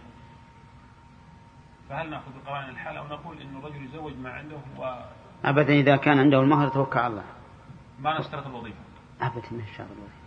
فهل 1.89 2.09
نأخذ 2.09 2.31
بقرائن 2.43 2.69
الحال 2.69 2.97
أو 2.97 3.07
نقول 3.07 3.41
أن 3.41 3.57
الرجل 3.57 3.85
يزوج 3.85 4.17
ما 4.17 4.29
عنده 4.33 4.57
و 4.77 5.05
أبدا 5.45 5.73
إذا 5.73 5.95
كان 5.95 6.19
عنده 6.19 6.39
المهر 6.39 6.69
توكل 6.69 6.99
على 6.99 7.07
الله 7.07 7.23
ما 7.99 8.19
نشترط 8.19 8.47
الوظيفة؟ 8.47 8.79
أبدا 9.21 9.47
ما 9.51 9.63
يشترط 9.63 9.87
الوظيفة 9.91 10.21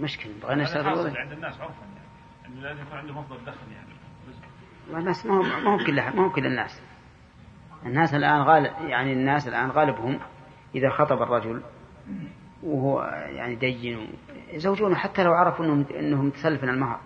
مشكلة 0.00 0.32
نبغى 0.36 0.54
نشترط 0.54 0.84
حاصل 0.84 1.00
الوظيفة 1.00 1.20
عند 1.20 1.32
الناس 1.32 1.60
عرفا 1.60 1.84
يعني 1.96 2.08
أنه 2.46 2.62
لازم 2.62 2.82
يكون 2.82 2.98
عنده 2.98 3.12
مصدر 3.12 3.36
دخل 3.36 3.72
يعني 3.72 3.88
رزق. 4.28 4.42
والناس 4.90 5.26
ما 5.26 5.34
هو 5.34 5.42
ما 5.42 5.74
هو 5.74 5.78
كل 5.78 5.94
ما 5.94 6.24
هو 6.24 6.30
كل 6.30 6.46
الناس 6.46 6.82
الناس 7.86 8.14
الآن 8.14 8.42
غالب 8.42 8.72
يعني 8.88 9.12
الناس 9.12 9.48
الآن 9.48 9.70
غالبهم 9.70 10.20
إذا 10.74 10.90
خطب 10.90 11.22
الرجل 11.22 11.62
وهو 12.62 13.02
يعني 13.28 13.54
دين 13.54 14.08
يزوجونه 14.52 14.94
حتى 14.94 15.22
لو 15.22 15.32
عرفوا 15.32 15.64
انهم 15.64 15.86
إنهم 15.98 16.30
تسلفن 16.30 16.68
المهر. 16.68 17.00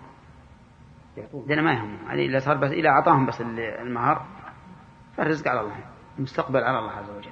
لأن 1.47 1.63
ما 1.63 1.73
يهمهم. 1.73 2.07
يعني 2.07 2.25
إذا 2.25 2.39
صار 2.39 2.57
بس 2.57 2.71
إذا 2.71 2.89
أعطاهم 2.89 3.25
بس 3.25 3.41
المهر 3.41 4.25
فالرزق 5.17 5.47
على 5.47 5.61
الله 5.61 5.75
المستقبل 6.17 6.63
على 6.63 6.79
الله 6.79 6.91
عز 6.91 7.09
وجل. 7.09 7.31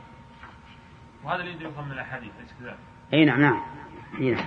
وهذا 1.23 1.41
اللي 1.41 1.65
يفهم 1.65 1.85
من 1.85 1.91
الأحاديث 1.91 2.31
أليس 2.39 2.53
كذلك؟ 2.59 2.77
أي 3.13 3.25
نعم 3.25 3.41
نعم. 3.41 3.61
أي 4.19 4.31
نعم. 4.31 4.45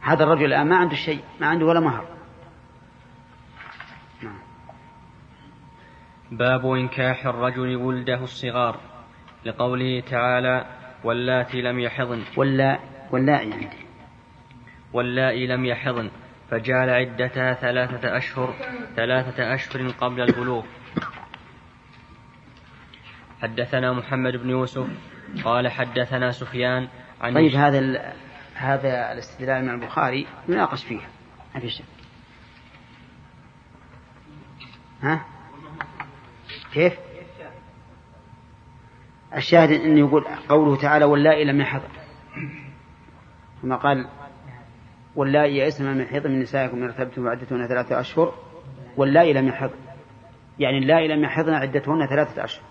هذا 0.00 0.24
الرجل 0.24 0.44
الآن 0.44 0.68
ما 0.68 0.76
عنده 0.76 0.94
شيء 0.94 1.24
ما 1.40 1.46
عنده 1.46 1.66
ولا 1.66 1.80
مهر. 1.80 2.04
نعم. 4.22 4.38
باب 6.32 6.66
إنكاح 6.66 7.26
الرجل 7.26 7.76
ولده 7.76 8.22
الصغار. 8.22 8.80
لقوله 9.44 10.00
تعالى 10.00 10.81
واللاتي 11.04 11.62
لم 11.62 11.80
يحضن. 11.80 12.22
ولا 12.36 12.78
واللائي 13.10 13.52
عندي 13.52 13.68
واللائي 14.92 15.46
لم 15.46 15.64
يحضن. 15.64 16.10
فجعل 16.50 16.90
عدتها 16.90 17.54
ثلاثة 17.54 18.16
أشهر 18.16 18.54
ثلاثة 18.96 19.54
أشهر 19.54 19.88
قبل 19.88 20.20
البلوغ. 20.20 20.64
حدثنا 23.42 23.92
محمد 23.92 24.36
بن 24.36 24.50
يوسف 24.50 24.86
قال 25.44 25.68
حدثنا 25.68 26.30
سفيان 26.30 26.88
عن 27.20 27.34
طيب 27.34 27.54
هذا 27.54 27.78
ال... 27.78 28.12
هذا 28.54 29.12
الاستدلال 29.12 29.64
من 29.64 29.70
البخاري 29.70 30.26
يناقش 30.48 30.84
فيه. 30.84 31.00
ما 31.54 31.60
في 31.60 31.68
شك. 31.70 31.84
ها؟ 35.02 35.26
كيف؟ 36.72 37.11
الشاهد 39.36 39.70
انه 39.70 39.98
يقول 39.98 40.24
قوله 40.48 40.76
تعالى 40.76 41.04
واللائي 41.04 41.44
لم 41.44 41.60
يحض. 41.60 41.82
ثم 43.62 43.74
قال 43.74 44.08
واللائي 45.16 45.56
يئسن 45.56 45.84
من 45.84 46.02
محيض 46.02 46.26
من 46.26 46.40
نسائكم 46.40 46.76
إن 46.76 46.82
ارتبتم 46.82 47.26
وعدتهن 47.26 47.68
ثلاثة 47.68 48.00
أشهر 48.00 48.34
واللائي 48.96 49.32
لم 49.32 49.48
يحض. 49.48 49.70
يعني 50.58 50.78
اللائي 50.78 51.08
لم 51.08 51.24
يحضن 51.24 51.54
عدتهن 51.54 52.06
ثلاثة 52.06 52.44
أشهر 52.44 52.64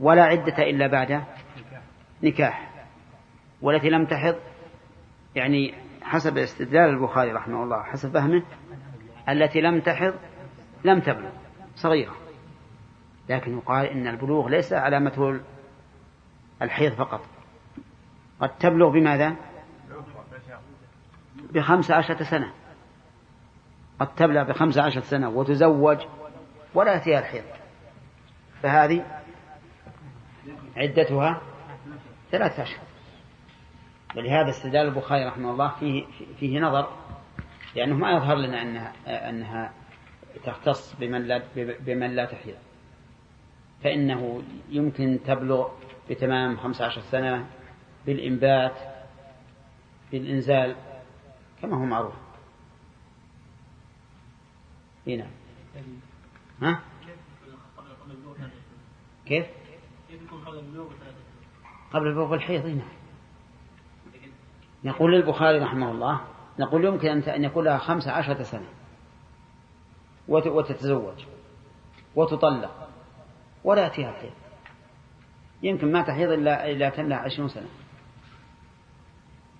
ولا 0.00 0.22
عدة 0.22 0.58
إلا 0.58 0.86
بعد 0.86 1.22
نكاح. 2.22 2.84
والتي 3.62 3.90
لم 3.90 4.06
تحض 4.06 4.36
يعني 5.34 5.74
حسب 6.02 6.38
استدلال 6.38 6.90
البخاري 6.90 7.32
رحمه 7.32 7.62
الله 7.62 7.82
حسب 7.82 8.12
فهمه 8.12 8.42
التي 9.28 9.60
لم 9.60 9.80
تحض 9.80 10.14
لم 10.84 11.00
تبلغ 11.00 11.30
صغيرة. 11.74 12.14
لكن 13.28 13.56
يقال 13.56 13.86
إن 13.86 14.06
البلوغ 14.06 14.48
ليس 14.48 14.72
علامته 14.72 15.40
الحيض 16.62 16.92
فقط. 16.92 17.20
قد 18.40 18.58
تبلغ 18.58 18.90
بماذا؟ 18.90 19.36
بخمس 21.52 21.90
عشرة 21.90 22.22
سنة. 22.22 22.52
قد 24.00 24.14
تبلغ 24.14 24.42
بخمس 24.42 24.78
عشرة 24.78 25.00
سنة 25.00 25.28
وتزوج 25.28 25.98
ولا 26.74 26.92
يأتيها 26.92 27.18
الحيض. 27.18 27.44
فهذه 28.62 29.22
عدتها 30.76 31.40
ثلاثة 32.30 32.62
أشهر. 32.62 32.84
ولهذا 34.16 34.50
استدلال 34.50 34.86
البخاري 34.86 35.24
رحمه 35.24 35.50
الله 35.50 35.68
فيه 35.68 36.04
فيه 36.40 36.60
نظر 36.60 36.90
لأنه 37.74 37.96
ما 37.96 38.10
يظهر 38.10 38.36
لنا 38.36 38.62
أنها 38.62 38.92
أنها 39.30 39.72
تختص 40.44 40.94
بمن 41.00 41.22
لا 41.22 41.42
بمن 41.56 42.10
لا 42.10 42.24
تحيض. 42.24 42.56
فإنه 43.84 44.42
يمكن 44.68 45.18
تبلغ 45.26 45.68
بتمام 46.10 46.56
خمس 46.56 46.80
عشر 46.80 47.00
سنة 47.00 47.46
بالإنبات 48.06 48.76
بالإنزال 50.12 50.76
كما 51.62 51.76
هو 51.76 51.84
معروف. 51.84 52.14
هنا 55.06 55.26
ها؟ 56.62 56.80
كيف؟ 59.26 59.46
كيف 60.08 60.22
يكون 60.22 60.44
قبل 60.44 60.58
البلوغ 60.58 60.86
قبل 61.92 62.06
البلوغ 62.06 62.34
الحيض 62.34 62.66
نعم. 62.66 62.88
يقول 64.84 65.12
للبخاري 65.12 65.58
رحمه 65.58 65.90
الله 65.90 66.20
نقول 66.58 66.84
يمكن 66.84 67.08
أن 67.08 67.44
يكون 67.44 67.64
لها 67.64 67.78
خمس 67.78 68.08
عشرة 68.08 68.42
سنة. 68.42 68.68
وتتزوج 70.28 71.24
وتطلق 72.14 72.88
ولا 73.64 73.82
يأتيها 73.82 74.10
الحيض. 74.10 74.41
يمكن 75.62 75.92
ما 75.92 76.02
تحيض 76.02 76.30
إلا 76.30 76.70
إلا 76.70 76.90
تملأ 76.90 77.16
عشرون 77.16 77.48
سنة. 77.48 77.68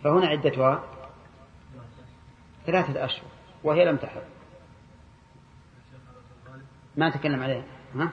فهنا 0.05 0.27
عدتها 0.27 0.85
ثلاثة 2.66 3.05
أشهر 3.05 3.31
وهي 3.65 3.85
لم 3.85 3.97
تحض. 3.97 4.23
ما 6.97 7.11
تكلم 7.11 7.43
عليها. 7.43 7.65
ها؟ 7.95 8.12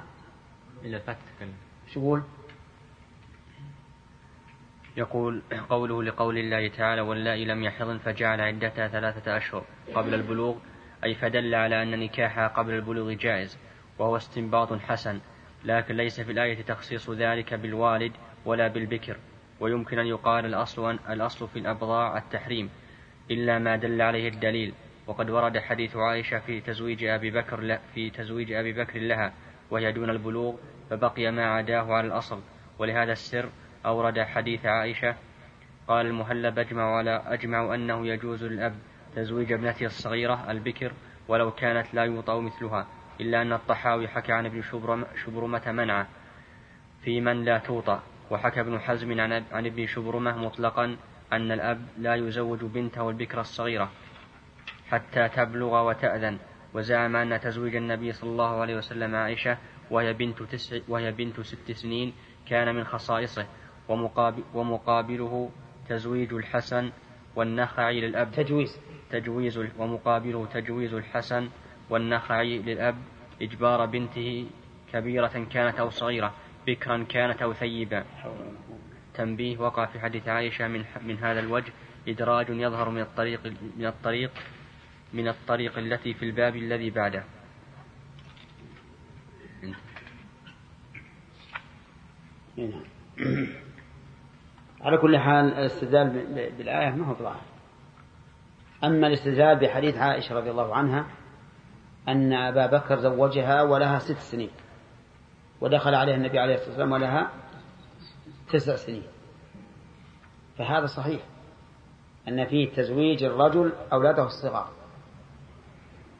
إلا 0.83 0.99
فات 0.99 1.17
تكلم. 1.35 1.53
شو 1.93 1.99
يقول؟ 1.99 2.23
يقول 4.97 5.41
قوله 5.69 6.03
لقول 6.03 6.37
الله 6.37 6.67
تعالى 6.67 7.01
واللائي 7.01 7.45
لم 7.45 7.63
يحضن 7.63 7.97
فجعل 7.97 8.41
عدتها 8.41 8.87
ثلاثة 8.87 9.37
أشهر 9.37 9.65
قبل 9.95 10.13
البلوغ. 10.13 10.55
أي 11.03 11.15
فدل 11.15 11.55
على 11.55 11.83
أن 11.83 11.99
نكاحها 11.99 12.47
قبل 12.47 12.73
البلوغ 12.73 13.13
جائز 13.13 13.59
وهو 13.99 14.17
استنباط 14.17 14.73
حسن. 14.73 15.19
لكن 15.65 15.95
ليس 15.95 16.21
في 16.21 16.31
الآية 16.31 16.61
تخصيص 16.61 17.09
ذلك 17.09 17.53
بالوالد 17.53 18.11
ولا 18.45 18.67
بالبكر 18.67 19.17
ويمكن 19.59 19.99
أن 19.99 20.07
يقال 20.07 20.45
الأصل 20.45 20.89
أن 20.89 20.99
الأصل 21.13 21.47
في 21.47 21.59
الأبضاع 21.59 22.17
التحريم 22.17 22.69
إلا 23.31 23.59
ما 23.59 23.75
دل 23.75 24.01
عليه 24.01 24.29
الدليل. 24.29 24.73
وقد 25.07 25.29
ورد 25.29 25.57
حديث 25.57 25.95
عائشة 25.95 26.39
في 26.39 26.61
تزويج 26.61 27.03
أبي 27.03 27.31
بكر 27.31 27.79
في 27.93 28.09
تزويج 28.09 28.51
أبي 28.51 28.73
بكر 28.73 28.99
لها 28.99 29.33
وهي 29.71 29.91
دون 29.91 30.09
البلوغ 30.09 30.55
فبقي 30.89 31.31
ما 31.31 31.45
عداه 31.45 31.93
على 31.93 32.07
الأصل. 32.07 32.41
ولهذا 32.79 33.11
السر 33.11 33.49
أورد 33.85 34.19
حديث 34.19 34.65
عائشة 34.65 35.15
قال 35.87 36.05
المهلب 36.05 36.59
أجمع 36.59 36.95
على 36.97 37.23
أجمع 37.27 37.75
أنه 37.75 38.07
يجوز 38.07 38.43
للأب 38.43 38.75
تزويج 39.15 39.51
ابنته 39.51 39.85
الصغيرة 39.85 40.51
البكر 40.51 40.91
ولو 41.27 41.51
كانت 41.51 41.93
لا 41.93 42.03
يوطأ 42.03 42.39
مثلها. 42.39 42.87
إلا 43.21 43.41
أن 43.41 43.53
الطحاوي 43.53 44.07
حكى 44.07 44.31
عن 44.31 44.45
ابن 44.45 44.61
شبرم 44.61 45.05
شبرمة 45.25 45.71
منعه 45.71 46.07
في 47.03 47.21
من 47.21 47.45
لا 47.45 47.57
توطأ 47.57 48.03
وحكى 48.31 48.61
ابن 48.61 48.79
حزم 48.79 49.19
عن, 49.19 49.43
عن 49.51 49.65
ابن 49.65 49.85
شبرمة 49.85 50.37
مطلقا 50.37 50.97
أن 51.33 51.51
الأب 51.51 51.85
لا 51.97 52.15
يزوج 52.15 52.59
بنته 52.59 53.09
البكر 53.09 53.41
الصغيرة 53.41 53.91
حتى 54.89 55.29
تبلغ 55.29 55.89
وتأذن 55.89 56.37
وزعم 56.73 57.15
أن 57.15 57.39
تزويج 57.39 57.75
النبي 57.75 58.11
صلى 58.11 58.29
الله 58.29 58.61
عليه 58.61 58.75
وسلم 58.77 59.15
عائشة 59.15 59.57
وهي 59.91 60.13
بنت, 60.13 60.43
تسع 60.43 60.79
وهي 60.87 61.11
بنت 61.11 61.41
ست 61.41 61.71
سنين 61.71 62.13
كان 62.47 62.75
من 62.75 62.83
خصائصه 62.83 63.45
ومقابل 63.89 64.43
ومقابله 64.53 65.49
تزويج 65.89 66.33
الحسن 66.33 66.91
والنخعي 67.35 68.01
للأب. 68.01 68.31
تجويز. 68.31 68.79
تجويز 69.09 69.59
ومقابله 69.77 70.45
تجويز 70.45 70.93
الحسن 70.93 71.49
والنخعي 71.89 72.59
للأب 72.59 72.95
إجبار 73.41 73.85
بنته 73.85 74.47
كبيرة 74.93 75.47
كانت 75.51 75.79
أو 75.79 75.89
صغيرة 75.89 76.33
بكرا 76.67 77.03
كانت 77.03 77.41
أو 77.41 77.53
ثيبا. 77.53 78.05
تنبيه 79.13 79.57
وقع 79.57 79.85
في 79.85 79.99
حديث 79.99 80.27
عائشة 80.27 80.67
من, 80.67 80.85
من 81.01 81.17
هذا 81.17 81.39
الوجه 81.39 81.73
إدراج 82.07 82.49
يظهر 82.49 82.89
من 82.89 83.01
الطريق 83.01 83.53
من 83.77 83.85
الطريق 83.85 84.31
من 85.13 85.27
الطريق 85.27 85.77
التي 85.77 86.13
في 86.13 86.25
الباب 86.25 86.55
الذي 86.55 86.89
بعده. 86.89 87.23
نعم. 89.63 89.75
على 94.81 94.97
كل 94.97 95.17
حال 95.17 95.53
الاستدلال 95.53 96.09
بالآية 96.57 96.89
ما 96.89 97.05
هو 97.05 97.13
ظاهر. 97.13 97.41
أما 98.83 99.07
الاستدلال 99.07 99.59
بحديث 99.59 99.97
عائشة 99.97 100.35
رضي 100.35 100.51
الله 100.51 100.75
عنها 100.75 101.05
أن 102.11 102.33
أبا 102.33 102.65
بكر 102.65 102.99
زوجها 102.99 103.61
ولها 103.61 103.99
ست 103.99 104.17
سنين. 104.17 104.49
ودخل 105.61 105.95
عليها 105.95 106.15
النبي 106.15 106.39
عليه 106.39 106.53
الصلاة 106.53 106.69
والسلام 106.69 106.91
ولها 106.91 107.31
تسع 108.49 108.75
سنين. 108.75 109.03
فهذا 110.57 110.85
صحيح 110.85 111.21
أن 112.27 112.45
فيه 112.45 112.73
تزويج 112.73 113.23
الرجل 113.23 113.73
أولاده 113.93 114.25
الصغار. 114.25 114.69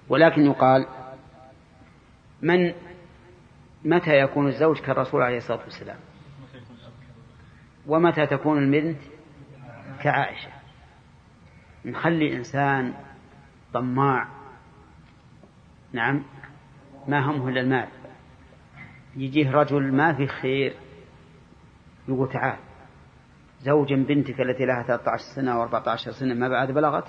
ولكن 0.10 0.46
يقال 0.46 0.86
من 2.42 2.74
متى 3.86 4.20
يكون 4.20 4.48
الزوج 4.48 4.80
كالرسول 4.80 5.22
عليه 5.22 5.38
الصلاة 5.38 5.64
والسلام؟ 5.64 5.98
ومتى 7.88 8.26
تكون 8.26 8.64
البنت 8.64 9.02
كعائشة؟ 10.02 10.50
نخلي 11.86 12.38
إنسان 12.38 12.94
طماع 13.74 14.28
نعم. 15.94 16.24
ما 17.08 17.20
همه 17.20 17.50
إلا 17.50 17.62
المال؟ 17.62 17.88
يجيه 19.16 19.52
رجل 19.52 19.94
ما 19.94 20.14
في 20.14 20.28
خير. 20.28 20.76
يقول 22.08 22.30
تعال 22.30 22.60
زوج 23.62 23.94
بنتك 23.94 24.42
التي 24.42 24.66
لها 24.66 24.84
13 24.84 25.24
سنة 25.36 25.60
و 25.60 25.62
14 25.62 26.12
سنة 26.12 26.34
ما 26.34 26.50
بعد 26.50 26.72
بلغت؟ 26.72 27.06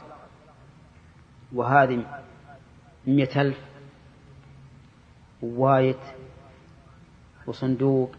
وهذه 1.52 2.22
مئة 3.06 3.40
ألف. 3.40 3.58
ووايت 5.42 6.00
وصندوق. 7.46 8.14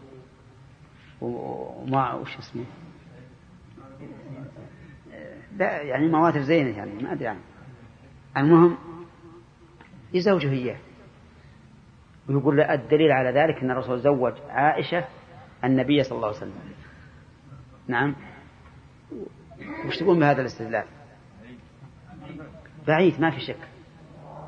وما 1.20 2.14
وش 2.14 2.36
اسمه. 2.36 2.64
لا 5.56 5.82
يعني 5.82 6.08
مواتر 6.08 6.42
زينة 6.42 6.76
يعني 6.76 7.02
ما 7.02 7.12
أدري 7.12 7.24
يعني 7.24 7.40
المهم 8.36 8.78
يزوجه 10.14 10.52
إياه 10.52 10.78
ويقول 12.28 12.56
له 12.56 12.74
الدليل 12.74 13.12
على 13.12 13.40
ذلك 13.40 13.62
أن 13.62 13.70
الرسول 13.70 13.98
زوج 13.98 14.32
عائشة 14.48 15.04
النبي 15.64 16.02
صلى 16.02 16.16
الله 16.16 16.28
عليه 16.28 16.36
وسلم. 16.36 16.52
نعم. 17.88 18.14
وش 19.86 19.98
تقول 19.98 20.20
بهذا 20.20 20.40
الاستدلال؟ 20.40 20.84
بعيد 22.86 23.20
ما 23.20 23.30
في 23.30 23.40
شك. 23.40 23.68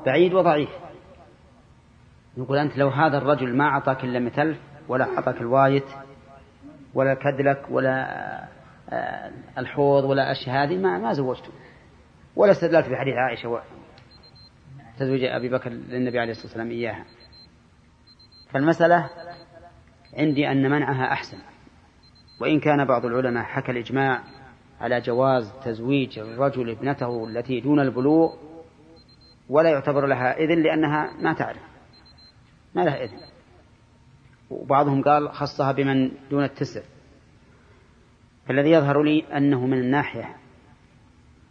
بعيد 0.05 0.33
وضعيف. 0.33 0.69
يقول 2.37 2.57
أنت 2.57 2.77
لو 2.77 2.89
هذا 2.89 3.17
الرجل 3.17 3.57
ما 3.57 3.65
أعطاك 3.65 4.03
إلا 4.03 4.19
مثل 4.19 4.55
ولا 4.87 5.05
أعطاك 5.15 5.41
الوايت 5.41 5.87
ولا 6.93 7.13
الكدلك 7.13 7.65
ولا 7.69 8.05
آه، 8.89 9.31
الحوض 9.57 10.03
ولا 10.03 10.31
أشياء 10.31 10.63
هذه 10.63 10.77
ما 10.77 10.97
ما 10.97 11.13
زوجته. 11.13 11.51
ولا 12.35 12.51
استدللت 12.51 12.89
بحديث 12.89 13.15
عائشة 13.15 13.49
تزوج 14.99 15.23
أبي 15.23 15.49
بكر 15.49 15.69
للنبي 15.69 16.19
عليه 16.19 16.31
الصلاة 16.31 16.47
والسلام 16.47 16.71
إياها. 16.71 17.05
فالمسألة 18.49 19.09
عندي 20.17 20.51
أن 20.51 20.71
منعها 20.71 21.13
أحسن. 21.13 21.37
وإن 22.41 22.59
كان 22.59 22.85
بعض 22.85 23.05
العلماء 23.05 23.43
حكى 23.43 23.71
الإجماع 23.71 24.23
على 24.81 25.01
جواز 25.01 25.53
تزويج 25.63 26.19
الرجل 26.19 26.69
ابنته 26.69 27.27
التي 27.27 27.59
دون 27.59 27.79
البلوغ 27.79 28.35
ولا 29.49 29.69
يعتبر 29.69 30.05
لها 30.05 30.37
إذن 30.37 30.63
لأنها 30.63 31.13
ما 31.21 31.33
تعرف. 31.33 31.61
ما 32.75 32.81
لها 32.81 33.03
إذن. 33.03 33.17
وبعضهم 34.49 35.03
قال 35.03 35.33
خصها 35.33 35.71
بمن 35.71 36.11
دون 36.29 36.43
التسع. 36.43 36.81
فالذي 38.47 38.71
يظهر 38.71 39.03
لي 39.03 39.37
أنه 39.37 39.65
من 39.65 39.77
الناحية 39.77 40.35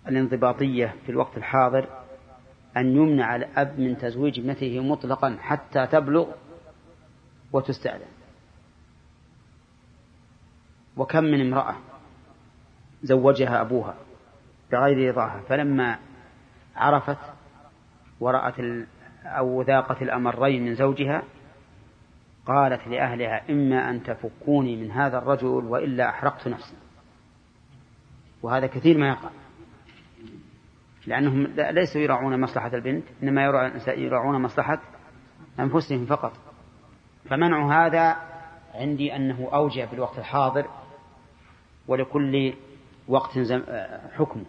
الانضباطية 0.08 0.94
في 1.06 1.12
الوقت 1.12 1.36
الحاضر 1.36 2.03
أن 2.76 2.96
يمنع 2.96 3.36
الأب 3.36 3.80
من 3.80 3.98
تزويج 3.98 4.40
ابنته 4.40 4.80
مطلقا 4.80 5.36
حتى 5.40 5.86
تبلغ 5.86 6.26
وتستأذن. 7.52 8.14
وكم 10.96 11.24
من 11.24 11.40
امرأة 11.40 11.76
زوجها 13.02 13.60
أبوها 13.60 13.94
بغير 14.72 15.10
رضاها 15.10 15.40
فلما 15.48 15.98
عرفت 16.76 17.18
ورأت 18.20 18.86
أو 19.24 19.62
ذاقت 19.62 20.02
الأمرين 20.02 20.64
من 20.64 20.74
زوجها 20.74 21.22
قالت 22.46 22.88
لأهلها 22.88 23.50
إما 23.50 23.90
أن 23.90 24.02
تفكوني 24.02 24.76
من 24.76 24.90
هذا 24.90 25.18
الرجل 25.18 25.46
وإلا 25.46 26.08
أحرقت 26.08 26.48
نفسي. 26.48 26.74
وهذا 28.42 28.66
كثير 28.66 28.98
ما 28.98 29.08
يقع. 29.08 29.30
لأنهم 31.06 31.46
ليسوا 31.56 32.00
يراعون 32.00 32.40
مصلحة 32.40 32.74
البنت 32.74 33.04
إنما 33.22 33.44
يراعون 33.88 34.42
مصلحة 34.42 34.80
أنفسهم 35.60 36.06
فقط. 36.06 36.32
فمنع 37.30 37.86
هذا 37.86 38.16
عندي 38.74 39.16
أنه 39.16 39.48
أوجه 39.54 39.86
في 39.86 39.92
الوقت 39.92 40.18
الحاضر 40.18 40.66
ولكل 41.88 42.54
وقت 43.08 43.38
حكم. 44.16 44.44